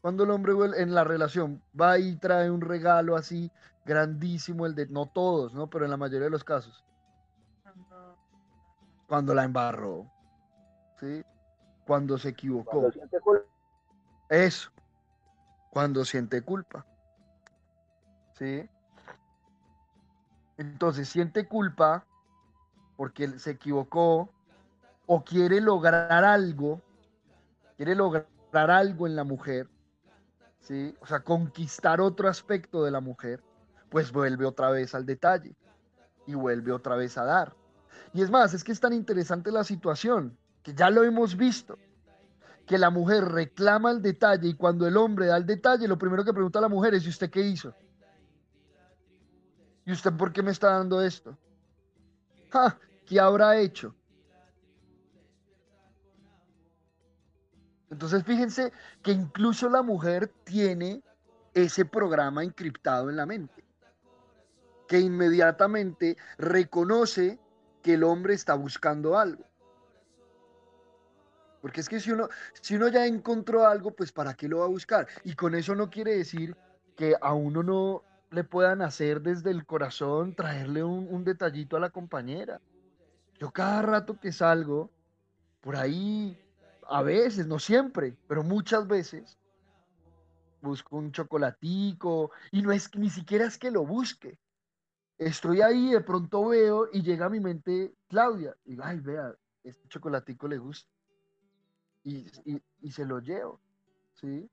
Cuando 0.00 0.24
el 0.24 0.30
hombre 0.30 0.52
vuelve 0.52 0.82
en 0.82 0.94
la 0.94 1.04
relación 1.04 1.62
va 1.78 1.98
y 1.98 2.16
trae 2.16 2.50
un 2.50 2.60
regalo 2.60 3.16
así 3.16 3.50
grandísimo, 3.84 4.66
el 4.66 4.74
de, 4.74 4.86
no 4.86 5.06
todos, 5.06 5.54
¿no? 5.54 5.68
Pero 5.68 5.84
en 5.84 5.90
la 5.90 5.96
mayoría 5.96 6.24
de 6.24 6.30
los 6.30 6.44
casos 6.44 6.84
cuando 9.06 9.34
la 9.34 9.44
embarró, 9.44 10.10
¿sí? 10.98 11.22
Cuando 11.86 12.18
se 12.18 12.30
equivocó. 12.30 12.90
Eso, 14.28 14.70
cuando 15.70 16.04
siente 16.04 16.42
culpa. 16.42 16.86
¿Sí? 18.38 18.68
Entonces 20.56 21.08
siente 21.08 21.46
culpa 21.46 22.06
porque 22.96 23.38
se 23.38 23.52
equivocó 23.52 24.30
o 25.06 25.24
quiere 25.24 25.60
lograr 25.60 26.24
algo, 26.24 26.80
quiere 27.76 27.94
lograr 27.94 28.26
algo 28.52 29.06
en 29.06 29.16
la 29.16 29.24
mujer, 29.24 29.68
¿sí? 30.60 30.96
O 31.00 31.06
sea, 31.06 31.20
conquistar 31.20 32.00
otro 32.00 32.28
aspecto 32.28 32.84
de 32.84 32.90
la 32.90 33.00
mujer, 33.00 33.42
pues 33.90 34.12
vuelve 34.12 34.46
otra 34.46 34.70
vez 34.70 34.94
al 34.94 35.04
detalle 35.04 35.54
y 36.26 36.34
vuelve 36.34 36.72
otra 36.72 36.96
vez 36.96 37.18
a 37.18 37.24
dar. 37.24 37.54
Y 38.12 38.22
es 38.22 38.30
más, 38.30 38.54
es 38.54 38.62
que 38.62 38.72
es 38.72 38.80
tan 38.80 38.92
interesante 38.92 39.50
la 39.50 39.64
situación, 39.64 40.38
que 40.64 40.74
ya 40.74 40.88
lo 40.90 41.04
hemos 41.04 41.36
visto, 41.36 41.78
que 42.66 42.78
la 42.78 42.88
mujer 42.88 43.26
reclama 43.26 43.90
el 43.90 44.00
detalle 44.00 44.48
y 44.48 44.54
cuando 44.54 44.86
el 44.88 44.96
hombre 44.96 45.26
da 45.26 45.36
el 45.36 45.44
detalle, 45.44 45.86
lo 45.86 45.98
primero 45.98 46.24
que 46.24 46.32
pregunta 46.32 46.58
a 46.58 46.62
la 46.62 46.70
mujer 46.70 46.94
es, 46.94 47.04
¿y 47.04 47.10
usted 47.10 47.30
qué 47.30 47.42
hizo? 47.42 47.74
¿Y 49.84 49.92
usted 49.92 50.10
por 50.14 50.32
qué 50.32 50.42
me 50.42 50.50
está 50.50 50.70
dando 50.70 51.02
esto? 51.02 51.38
¿Qué 53.04 53.20
habrá 53.20 53.58
hecho? 53.58 53.94
Entonces 57.90 58.24
fíjense 58.24 58.72
que 59.02 59.12
incluso 59.12 59.68
la 59.68 59.82
mujer 59.82 60.32
tiene 60.44 61.02
ese 61.52 61.84
programa 61.84 62.42
encriptado 62.42 63.10
en 63.10 63.16
la 63.16 63.26
mente, 63.26 63.62
que 64.88 64.98
inmediatamente 64.98 66.16
reconoce 66.38 67.38
que 67.82 67.94
el 67.94 68.04
hombre 68.04 68.32
está 68.32 68.54
buscando 68.54 69.18
algo. 69.18 69.44
Porque 71.64 71.80
es 71.80 71.88
que 71.88 71.98
si 71.98 72.10
uno, 72.10 72.28
si 72.60 72.76
uno 72.76 72.88
ya 72.88 73.06
encontró 73.06 73.66
algo, 73.66 73.90
pues 73.92 74.12
¿para 74.12 74.34
qué 74.34 74.48
lo 74.48 74.58
va 74.58 74.66
a 74.66 74.68
buscar? 74.68 75.08
Y 75.24 75.34
con 75.34 75.54
eso 75.54 75.74
no 75.74 75.88
quiere 75.88 76.14
decir 76.14 76.54
que 76.94 77.16
a 77.18 77.32
uno 77.32 77.62
no 77.62 78.02
le 78.30 78.44
puedan 78.44 78.82
hacer 78.82 79.22
desde 79.22 79.50
el 79.50 79.64
corazón 79.64 80.34
traerle 80.34 80.84
un, 80.84 81.08
un 81.10 81.24
detallito 81.24 81.78
a 81.78 81.80
la 81.80 81.88
compañera. 81.88 82.60
Yo 83.38 83.50
cada 83.50 83.80
rato 83.80 84.20
que 84.20 84.30
salgo, 84.30 84.90
por 85.62 85.76
ahí, 85.76 86.38
a 86.86 87.00
veces, 87.00 87.46
no 87.46 87.58
siempre, 87.58 88.14
pero 88.28 88.42
muchas 88.42 88.86
veces, 88.86 89.38
busco 90.60 90.98
un 90.98 91.12
chocolatico 91.12 92.30
y 92.52 92.60
no 92.60 92.72
es 92.72 92.94
ni 92.94 93.08
siquiera 93.08 93.46
es 93.46 93.56
que 93.56 93.70
lo 93.70 93.86
busque, 93.86 94.38
estoy 95.16 95.62
ahí, 95.62 95.92
de 95.92 96.02
pronto 96.02 96.46
veo 96.46 96.90
y 96.92 97.00
llega 97.00 97.24
a 97.24 97.30
mi 97.30 97.40
mente 97.40 97.94
Claudia. 98.06 98.54
Y 98.66 98.72
digo, 98.72 98.82
ay, 98.84 99.00
vea, 99.00 99.34
este 99.62 99.88
chocolatico 99.88 100.46
le 100.46 100.58
gusta. 100.58 100.93
Y, 102.04 102.26
se 102.90 103.04
lo 103.06 103.18
llevo, 103.20 103.60
¿sí? 104.12 104.48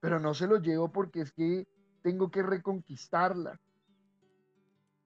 Pero 0.00 0.18
no 0.18 0.34
se 0.34 0.46
lo 0.46 0.56
llevo 0.58 0.90
porque 0.90 1.20
es 1.20 1.32
que 1.32 1.66
tengo 2.02 2.30
que 2.30 2.42
reconquistarla. 2.42 3.60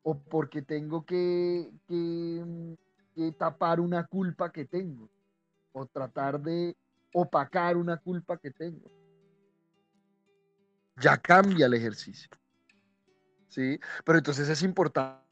O 0.03 0.19
porque 0.19 0.63
tengo 0.63 1.05
que, 1.05 1.71
que, 1.87 2.77
que 3.15 3.33
tapar 3.33 3.81
una 3.81 4.07
culpa 4.07 4.51
que 4.51 4.65
tengo. 4.65 5.11
O 5.73 5.85
tratar 5.87 6.41
de 6.41 6.77
opacar 7.13 7.77
una 7.77 7.99
culpa 7.99 8.39
que 8.39 8.51
tengo. 8.51 8.91
Ya 10.97 11.19
cambia 11.19 11.67
el 11.67 11.75
ejercicio. 11.75 12.31
¿sí? 13.49 13.81
Pero 14.05 14.19
entonces 14.19 14.49
es 14.49 14.63
importante. 14.63 15.26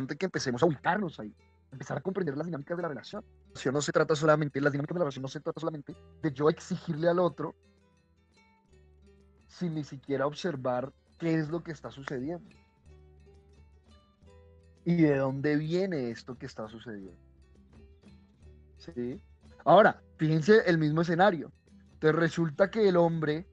Antes 0.00 0.16
que 0.16 0.24
empecemos 0.26 0.62
a 0.62 0.66
ubicarnos 0.66 1.20
ahí, 1.20 1.34
empezar 1.70 1.98
a 1.98 2.00
comprender 2.00 2.34
las 2.36 2.46
dinámicas 2.46 2.74
de 2.76 2.82
la 2.82 2.88
relación. 2.88 3.22
No 3.72 3.82
se 3.82 3.92
trata 3.92 4.16
solamente, 4.16 4.60
las 4.60 4.72
dinámicas 4.72 4.94
de 4.94 4.98
la 4.98 5.04
relación 5.04 5.22
no 5.22 5.28
se 5.28 5.40
trata 5.40 5.60
solamente 5.60 5.94
de 6.22 6.32
yo 6.32 6.48
exigirle 6.48 7.08
al 7.08 7.18
otro 7.18 7.54
sin 9.46 9.74
ni 9.74 9.84
siquiera 9.84 10.26
observar 10.26 10.90
qué 11.18 11.34
es 11.34 11.50
lo 11.50 11.62
que 11.62 11.72
está 11.72 11.90
sucediendo. 11.90 12.48
Y 14.86 15.02
de 15.02 15.16
dónde 15.16 15.56
viene 15.56 16.10
esto 16.10 16.38
que 16.38 16.46
está 16.46 16.66
sucediendo. 16.68 17.20
¿Sí? 18.78 19.20
Ahora, 19.64 20.02
fíjense 20.16 20.62
el 20.66 20.78
mismo 20.78 21.02
escenario. 21.02 21.52
Entonces 21.92 22.18
resulta 22.18 22.70
que 22.70 22.88
el 22.88 22.96
hombre 22.96 23.46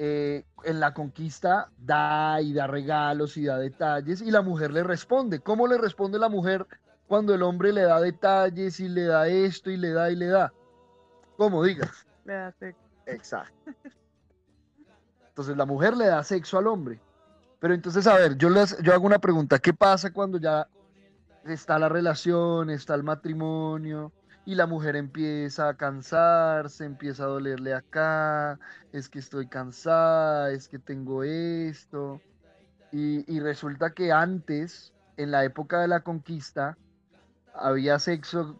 eh, 0.00 0.44
en 0.62 0.78
la 0.78 0.94
conquista 0.94 1.72
da 1.76 2.40
y 2.40 2.52
da 2.52 2.68
regalos 2.68 3.36
y 3.36 3.44
da 3.44 3.58
detalles 3.58 4.22
y 4.22 4.30
la 4.30 4.42
mujer 4.42 4.72
le 4.72 4.84
responde. 4.84 5.40
¿Cómo 5.40 5.66
le 5.66 5.76
responde 5.76 6.20
la 6.20 6.28
mujer 6.28 6.66
cuando 7.08 7.34
el 7.34 7.42
hombre 7.42 7.72
le 7.72 7.82
da 7.82 8.00
detalles 8.00 8.78
y 8.78 8.88
le 8.88 9.02
da 9.04 9.26
esto 9.26 9.70
y 9.70 9.76
le 9.76 9.90
da 9.90 10.10
y 10.12 10.14
le 10.14 10.28
da? 10.28 10.52
¿Cómo 11.36 11.64
digas? 11.64 12.06
Le 12.24 12.32
da 12.32 12.52
sexo. 12.52 12.80
Exacto. 13.06 13.72
Entonces 15.26 15.56
la 15.56 15.66
mujer 15.66 15.96
le 15.96 16.06
da 16.06 16.22
sexo 16.22 16.58
al 16.58 16.68
hombre. 16.68 17.00
Pero 17.58 17.74
entonces, 17.74 18.06
a 18.06 18.14
ver, 18.14 18.36
yo, 18.36 18.50
les, 18.50 18.80
yo 18.82 18.94
hago 18.94 19.04
una 19.04 19.18
pregunta. 19.18 19.58
¿Qué 19.58 19.74
pasa 19.74 20.12
cuando 20.12 20.38
ya 20.38 20.68
está 21.44 21.76
la 21.76 21.88
relación, 21.88 22.70
está 22.70 22.94
el 22.94 23.02
matrimonio? 23.02 24.12
Y 24.48 24.54
la 24.54 24.66
mujer 24.66 24.96
empieza 24.96 25.68
a 25.68 25.76
cansarse, 25.76 26.86
empieza 26.86 27.24
a 27.24 27.26
dolerle 27.26 27.74
acá, 27.74 28.58
es 28.92 29.10
que 29.10 29.18
estoy 29.18 29.46
cansada, 29.46 30.52
es 30.52 30.68
que 30.68 30.78
tengo 30.78 31.22
esto. 31.22 32.22
Y, 32.90 33.40
resulta 33.40 33.90
que 33.90 34.10
antes, 34.10 34.94
en 35.18 35.32
la 35.32 35.44
época 35.44 35.82
de 35.82 35.88
la 35.88 36.00
conquista, 36.00 36.78
había 37.52 37.98
sexo 37.98 38.58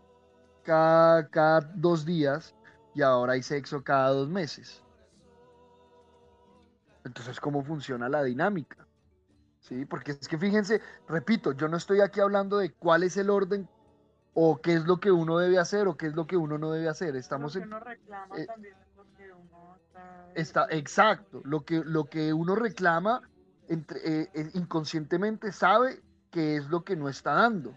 cada, 0.62 1.26
cada 1.28 1.62
dos 1.76 2.04
días 2.04 2.54
y 2.94 3.00
ahora 3.00 3.32
hay 3.32 3.42
sexo 3.42 3.82
cada 3.82 4.10
dos 4.10 4.28
meses. 4.28 4.82
Entonces, 7.02 7.40
¿cómo 7.40 7.64
funciona 7.64 8.10
la 8.10 8.22
dinámica? 8.24 8.86
Sí, 9.60 9.86
porque 9.86 10.12
es 10.12 10.28
que 10.28 10.36
fíjense, 10.36 10.82
repito, 11.08 11.52
yo 11.52 11.66
no 11.66 11.78
estoy 11.78 12.02
aquí 12.02 12.20
hablando 12.20 12.58
de 12.58 12.74
cuál 12.74 13.04
es 13.04 13.16
el 13.16 13.30
orden 13.30 13.66
o 14.40 14.60
qué 14.60 14.74
es 14.74 14.84
lo 14.84 15.00
que 15.00 15.10
uno 15.10 15.36
debe 15.38 15.58
hacer 15.58 15.88
o 15.88 15.96
qué 15.96 16.06
es 16.06 16.14
lo 16.14 16.28
que 16.28 16.36
uno 16.36 16.58
no 16.58 16.70
debe 16.70 16.88
hacer. 16.88 17.16
Estamos 17.16 17.56
lo 17.56 17.60
que 17.60 17.66
uno 17.66 17.80
reclama 17.80 18.38
eh, 18.38 18.46
también 18.46 18.76
porque 18.94 19.32
uno 19.32 19.76
está, 20.36 20.68
exacto, 20.70 21.42
lo 21.44 21.64
que, 21.64 21.82
lo 21.84 22.04
que 22.04 22.32
uno 22.32 22.54
reclama 22.54 23.20
entre, 23.66 23.98
eh, 23.98 24.30
eh, 24.34 24.50
inconscientemente 24.54 25.50
sabe 25.50 26.00
que 26.30 26.54
es 26.54 26.68
lo 26.68 26.84
que 26.84 26.94
no 26.94 27.08
está 27.08 27.32
dando, 27.32 27.74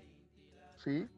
¿sí? 0.75 1.09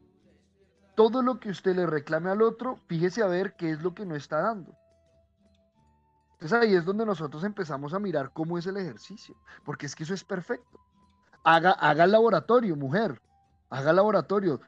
todo 0.94 1.20
lo 1.20 1.38
que 1.38 1.50
usted 1.50 1.76
le 1.76 1.84
reclame 1.84 2.30
al 2.30 2.40
otro, 2.40 2.78
fíjese 2.86 3.22
a 3.22 3.26
ver 3.26 3.54
qué 3.54 3.70
es 3.72 3.82
lo 3.82 3.94
que 3.94 4.06
no 4.06 4.16
está 4.16 4.40
dando. 4.40 4.74
Entonces 6.34 6.58
ahí 6.58 6.74
es 6.74 6.86
donde 6.86 7.04
nosotros 7.04 7.44
empezamos 7.44 7.92
a 7.92 7.98
mirar 7.98 8.30
cómo 8.32 8.56
es 8.56 8.66
el 8.66 8.78
ejercicio, 8.78 9.36
porque 9.62 9.84
es 9.84 9.94
que 9.94 10.04
eso 10.04 10.14
es 10.14 10.24
perfecto. 10.24 10.80
Haga, 11.42 11.72
haga 11.72 12.04
el 12.04 12.12
laboratorio, 12.12 12.76
mujer, 12.76 13.20
haga 13.68 13.90
el 13.90 13.96
laboratorio, 13.96 14.60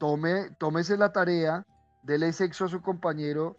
tome, 0.00 0.50
tómese 0.58 0.96
la 0.96 1.12
tarea, 1.12 1.64
dele 2.02 2.32
sexo 2.32 2.64
a 2.64 2.68
su 2.68 2.80
compañero 2.80 3.58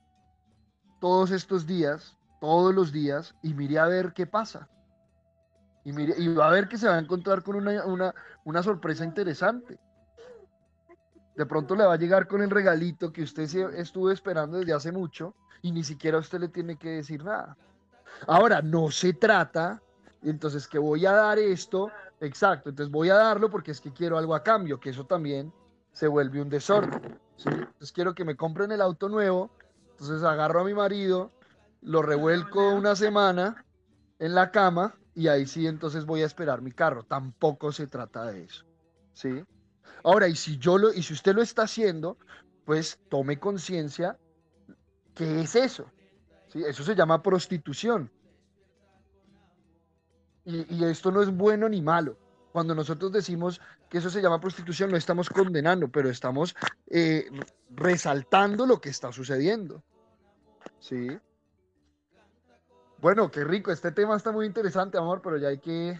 todos 1.00 1.30
estos 1.32 1.66
días, 1.68 2.18
todos 2.42 2.74
los 2.74 2.92
días, 2.92 3.36
y 3.44 3.54
mire 3.54 3.78
a 3.78 3.86
ver 3.86 4.12
qué 4.14 4.26
pasa. 4.26 4.68
Y, 5.86 5.94
mire, 5.94 6.16
y 6.18 6.28
va 6.34 6.48
a 6.48 6.52
ver 6.52 6.68
que 6.68 6.78
se 6.78 6.88
va 6.88 6.96
a 6.96 7.00
encontrar 7.00 7.44
con 7.44 7.56
una, 7.56 7.86
una, 7.86 8.14
una 8.44 8.64
sorpresa 8.64 9.06
interesante. 9.06 9.80
De 11.36 11.46
pronto 11.46 11.76
le 11.76 11.86
va 11.86 11.94
a 11.94 11.98
llegar 11.98 12.28
con 12.28 12.42
el 12.42 12.50
regalito 12.50 13.14
que 13.14 13.24
usted 13.24 13.44
estuvo 13.76 14.12
esperando 14.12 14.58
desde 14.58 14.74
hace 14.74 14.92
mucho 14.92 15.36
y 15.62 15.72
ni 15.72 15.84
siquiera 15.84 16.18
usted 16.18 16.40
le 16.40 16.50
tiene 16.50 16.76
que 16.76 16.90
decir 16.90 17.24
nada. 17.24 17.56
Ahora, 18.28 18.62
no 18.62 18.90
se 18.90 19.14
trata, 19.14 19.82
entonces 20.24 20.68
que 20.68 20.80
voy 20.80 21.06
a 21.06 21.14
dar 21.14 21.38
esto, 21.38 21.92
exacto, 22.20 22.70
entonces 22.70 22.92
voy 22.92 23.10
a 23.10 23.16
darlo 23.16 23.50
porque 23.50 23.72
es 23.72 23.80
que 23.80 23.94
quiero 23.94 24.18
algo 24.18 24.36
a 24.36 24.44
cambio, 24.44 24.80
que 24.80 24.90
eso 24.90 25.06
también 25.06 25.52
se 25.92 26.08
vuelve 26.08 26.42
un 26.42 26.50
desorden. 26.50 27.20
Entonces 27.46 27.92
quiero 27.92 28.14
que 28.14 28.26
me 28.26 28.36
compren 28.36 28.72
el 28.72 28.82
auto 28.82 29.10
nuevo, 29.10 29.52
entonces 29.92 30.24
agarro 30.24 30.62
a 30.62 30.64
mi 30.64 30.74
marido, 30.74 31.32
lo 31.82 32.02
revuelco 32.02 32.74
una 32.74 32.96
semana 32.96 33.66
en 34.20 34.36
la 34.36 34.52
cama 34.52 34.96
y 35.16 35.28
ahí 35.28 35.48
sí 35.48 35.68
entonces 35.68 36.06
voy 36.06 36.22
a 36.22 36.26
esperar 36.26 36.62
mi 36.62 36.72
carro. 36.72 37.04
Tampoco 37.04 37.72
se 37.72 37.88
trata 37.88 38.26
de 38.26 38.44
eso. 38.44 38.66
¿Sí? 39.14 39.44
Ahora, 40.04 40.28
y 40.28 40.36
si 40.36 40.58
yo 40.58 40.78
lo, 40.78 40.94
y 40.94 41.04
si 41.04 41.14
usted 41.14 41.36
lo 41.36 41.42
está 41.42 41.64
haciendo, 41.64 42.18
pues 42.66 43.00
tome 43.10 43.40
conciencia 43.40 44.18
¿Qué 45.16 45.42
es 45.42 45.56
eso? 45.56 45.86
¿Sí? 46.48 46.64
Eso 46.64 46.84
se 46.84 46.96
llama 46.96 47.22
prostitución. 47.22 48.12
Y, 50.46 50.84
esto 50.86 51.12
no 51.12 51.22
es 51.22 51.30
bueno 51.30 51.70
ni 51.70 51.82
malo. 51.82 52.18
Cuando 52.52 52.74
nosotros 52.74 53.12
decimos 53.12 53.62
que 53.92 53.98
eso 53.98 54.10
se 54.10 54.22
llama 54.22 54.40
prostitución, 54.40 54.90
no 54.90 54.96
estamos 54.96 55.30
condenando, 55.30 55.90
pero 55.90 56.10
estamos 56.10 56.56
eh, 56.88 57.30
resaltando 57.72 58.66
lo 58.66 58.80
que 58.80 58.88
está 58.88 59.12
sucediendo. 59.12 59.84
¿Sí? 60.80 61.20
Bueno, 63.00 63.30
qué 63.30 63.44
rico. 63.44 63.70
Este 63.70 63.92
tema 63.92 64.16
está 64.16 64.32
muy 64.32 64.46
interesante, 64.46 64.98
amor, 64.98 65.22
pero 65.22 65.38
ya 65.38 65.50
hay 65.50 65.58
que, 65.58 66.00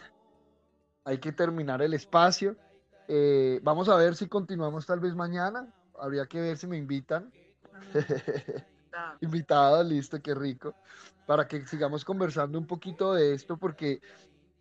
hay 1.04 1.18
que 1.18 1.34
terminar 1.34 1.82
el 1.82 1.94
espacio. 1.94 2.56
Eh, 3.10 3.60
vamos 3.62 3.90
a 3.90 3.98
ver 3.98 4.16
si 4.16 4.28
continuamos 4.28 4.86
tal 4.86 5.02
vez 5.02 5.14
mañana. 5.14 5.68
Habría 6.00 6.26
que 6.28 6.40
ver 6.40 6.58
si 6.58 6.68
me 6.68 6.78
invitan. 6.78 7.30
Invitado, 9.20 9.84
listo, 9.84 10.22
qué 10.22 10.34
rico. 10.34 10.76
Para 11.26 11.46
que 11.46 11.66
sigamos 11.66 12.06
conversando 12.06 12.58
un 12.58 12.68
poquito 12.68 13.14
de 13.14 13.34
esto, 13.34 13.58
porque 13.58 14.02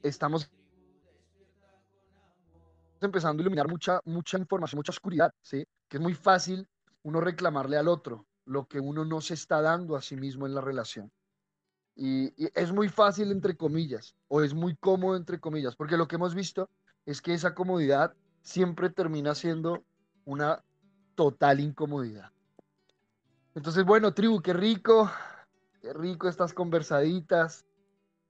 estamos 0.03 0.51
empezando 3.07 3.41
a 3.41 3.43
iluminar 3.43 3.69
mucha, 3.69 4.01
mucha 4.05 4.39
información, 4.39 4.79
mucha 4.79 4.93
oscuridad, 4.93 5.33
¿sí? 5.43 5.67
Que 5.89 5.97
es 5.97 6.03
muy 6.03 6.15
fácil 6.15 6.69
uno 7.03 7.21
reclamarle 7.21 7.77
al 7.77 7.89
otro 7.89 8.27
lo 8.45 8.67
que 8.67 8.81
uno 8.81 9.05
no 9.05 9.21
se 9.21 9.35
está 9.35 9.61
dando 9.61 9.97
a 9.97 10.03
sí 10.03 10.17
mismo 10.17 10.47
en 10.47 10.55
la 10.55 10.61
relación. 10.61 11.11
Y, 11.95 12.27
y, 12.43 12.51
es 12.55 12.73
muy 12.73 12.89
fácil, 12.89 13.31
entre 13.31 13.57
comillas, 13.57 14.15
o 14.29 14.43
es 14.43 14.55
muy 14.55 14.75
cómodo, 14.77 15.17
entre 15.17 15.39
comillas, 15.39 15.77
porque 15.77 15.97
lo 15.97 16.09
que 16.09 16.17
hemos 16.17 16.35
visto 16.35 16.69
es 17.07 17.21
que 17.23 17.35
esa 17.35 17.55
comodidad 17.55 18.15
siempre 18.43 18.91
termina 18.91 19.35
siendo 19.35 19.85
una 20.25 20.63
total 21.15 21.61
incomodidad. 21.61 22.31
Entonces, 23.55 23.85
bueno, 23.85 24.15
tribu, 24.15 24.41
qué 24.41 24.53
rico, 24.53 25.11
qué 25.81 25.93
rico 25.93 26.29
estas 26.29 26.55
conversaditas, 26.55 27.65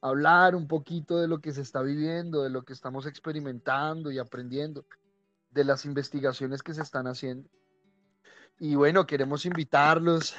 hablar 0.01 0.55
un 0.55 0.67
poquito 0.67 1.19
de 1.19 1.29
lo 1.29 1.41
que 1.41 1.53
se 1.53 1.63
está 1.63 1.83
viviendo, 1.83 2.43
de 2.43 2.51
lo 2.51 2.65
que 2.65 2.73
estamos 2.73 3.07
experimentando 3.07 4.11
y 4.11 4.19
aprendiendo, 4.19 4.87
de 5.51 5.65
las 5.65 5.85
investigaciones 5.85 6.63
que 6.63 6.75
se 6.75 6.83
están 6.83 7.07
haciendo. 7.07 7.49
Y 8.59 8.75
bueno, 8.75 9.07
queremos 9.07 9.47
invitarlos 9.47 10.35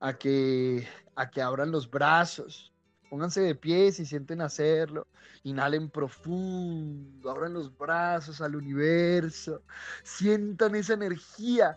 a 0.00 0.14
que, 0.14 0.88
a 1.14 1.30
que 1.30 1.42
abran 1.42 1.70
los 1.70 1.90
brazos, 1.90 2.72
pónganse 3.10 3.40
de 3.40 3.54
pie 3.54 3.92
si 3.92 4.06
sienten 4.06 4.40
hacerlo, 4.40 5.06
inhalen 5.42 5.90
profundo, 5.90 7.30
abran 7.30 7.52
los 7.52 7.76
brazos 7.76 8.40
al 8.40 8.56
universo, 8.56 9.62
sientan 10.02 10.74
esa 10.74 10.94
energía 10.94 11.76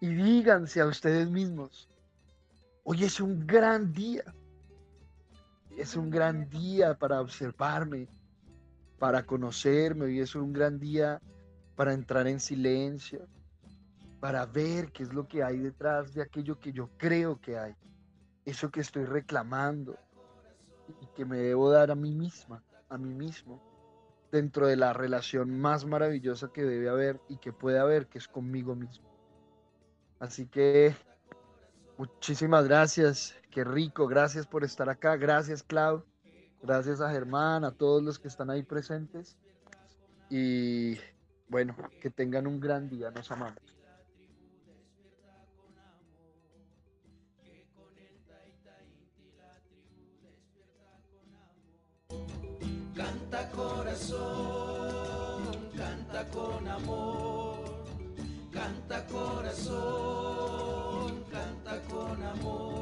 y 0.00 0.08
díganse 0.08 0.80
a 0.80 0.86
ustedes 0.86 1.30
mismos, 1.30 1.88
hoy 2.82 3.04
es 3.04 3.20
un 3.20 3.46
gran 3.46 3.92
día. 3.92 4.24
Es 5.76 5.96
un 5.96 6.10
gran 6.10 6.48
día 6.48 6.94
para 6.94 7.20
observarme, 7.20 8.08
para 8.98 9.24
conocerme, 9.24 10.04
hoy 10.04 10.20
es 10.20 10.34
un 10.34 10.52
gran 10.52 10.78
día 10.78 11.20
para 11.74 11.92
entrar 11.92 12.26
en 12.26 12.38
silencio, 12.38 13.26
para 14.20 14.46
ver 14.46 14.92
qué 14.92 15.02
es 15.02 15.12
lo 15.12 15.26
que 15.26 15.42
hay 15.42 15.58
detrás 15.58 16.14
de 16.14 16.22
aquello 16.22 16.58
que 16.60 16.72
yo 16.72 16.90
creo 16.96 17.40
que 17.40 17.58
hay, 17.58 17.74
eso 18.44 18.70
que 18.70 18.80
estoy 18.80 19.04
reclamando 19.04 19.98
y 21.00 21.06
que 21.16 21.24
me 21.24 21.38
debo 21.38 21.70
dar 21.70 21.90
a 21.90 21.94
mí 21.94 22.12
misma, 22.12 22.62
a 22.88 22.98
mí 22.98 23.14
mismo, 23.14 23.60
dentro 24.30 24.66
de 24.66 24.76
la 24.76 24.92
relación 24.92 25.58
más 25.58 25.84
maravillosa 25.84 26.52
que 26.52 26.62
debe 26.62 26.88
haber 26.88 27.20
y 27.28 27.38
que 27.38 27.52
puede 27.52 27.78
haber, 27.78 28.06
que 28.06 28.18
es 28.18 28.28
conmigo 28.28 28.74
mismo. 28.74 29.10
Así 30.20 30.46
que 30.46 30.94
muchísimas 31.98 32.66
gracias, 32.66 33.34
qué 33.52 33.64
rico, 33.64 34.06
gracias 34.08 34.46
por 34.46 34.64
estar 34.64 34.88
acá, 34.88 35.16
gracias 35.16 35.62
Clau, 35.62 36.04
gracias 36.62 37.00
a 37.00 37.10
Germán, 37.10 37.64
a 37.64 37.70
todos 37.70 38.02
los 38.02 38.18
que 38.18 38.28
están 38.28 38.50
ahí 38.50 38.62
presentes 38.62 39.36
y 40.30 40.96
bueno, 41.48 41.76
que 42.00 42.10
tengan 42.10 42.46
un 42.46 42.58
gran 42.58 42.88
día, 42.88 43.10
nos 43.10 43.30
amamos. 43.30 43.60
Canta 52.94 53.50
corazón, 53.50 54.20
canta 55.76 56.28
con 56.28 56.68
amor 56.68 57.72
Canta 58.52 59.06
corazón, 59.06 59.64
canta 61.30 61.80
con 61.88 62.22
amor. 62.22 62.81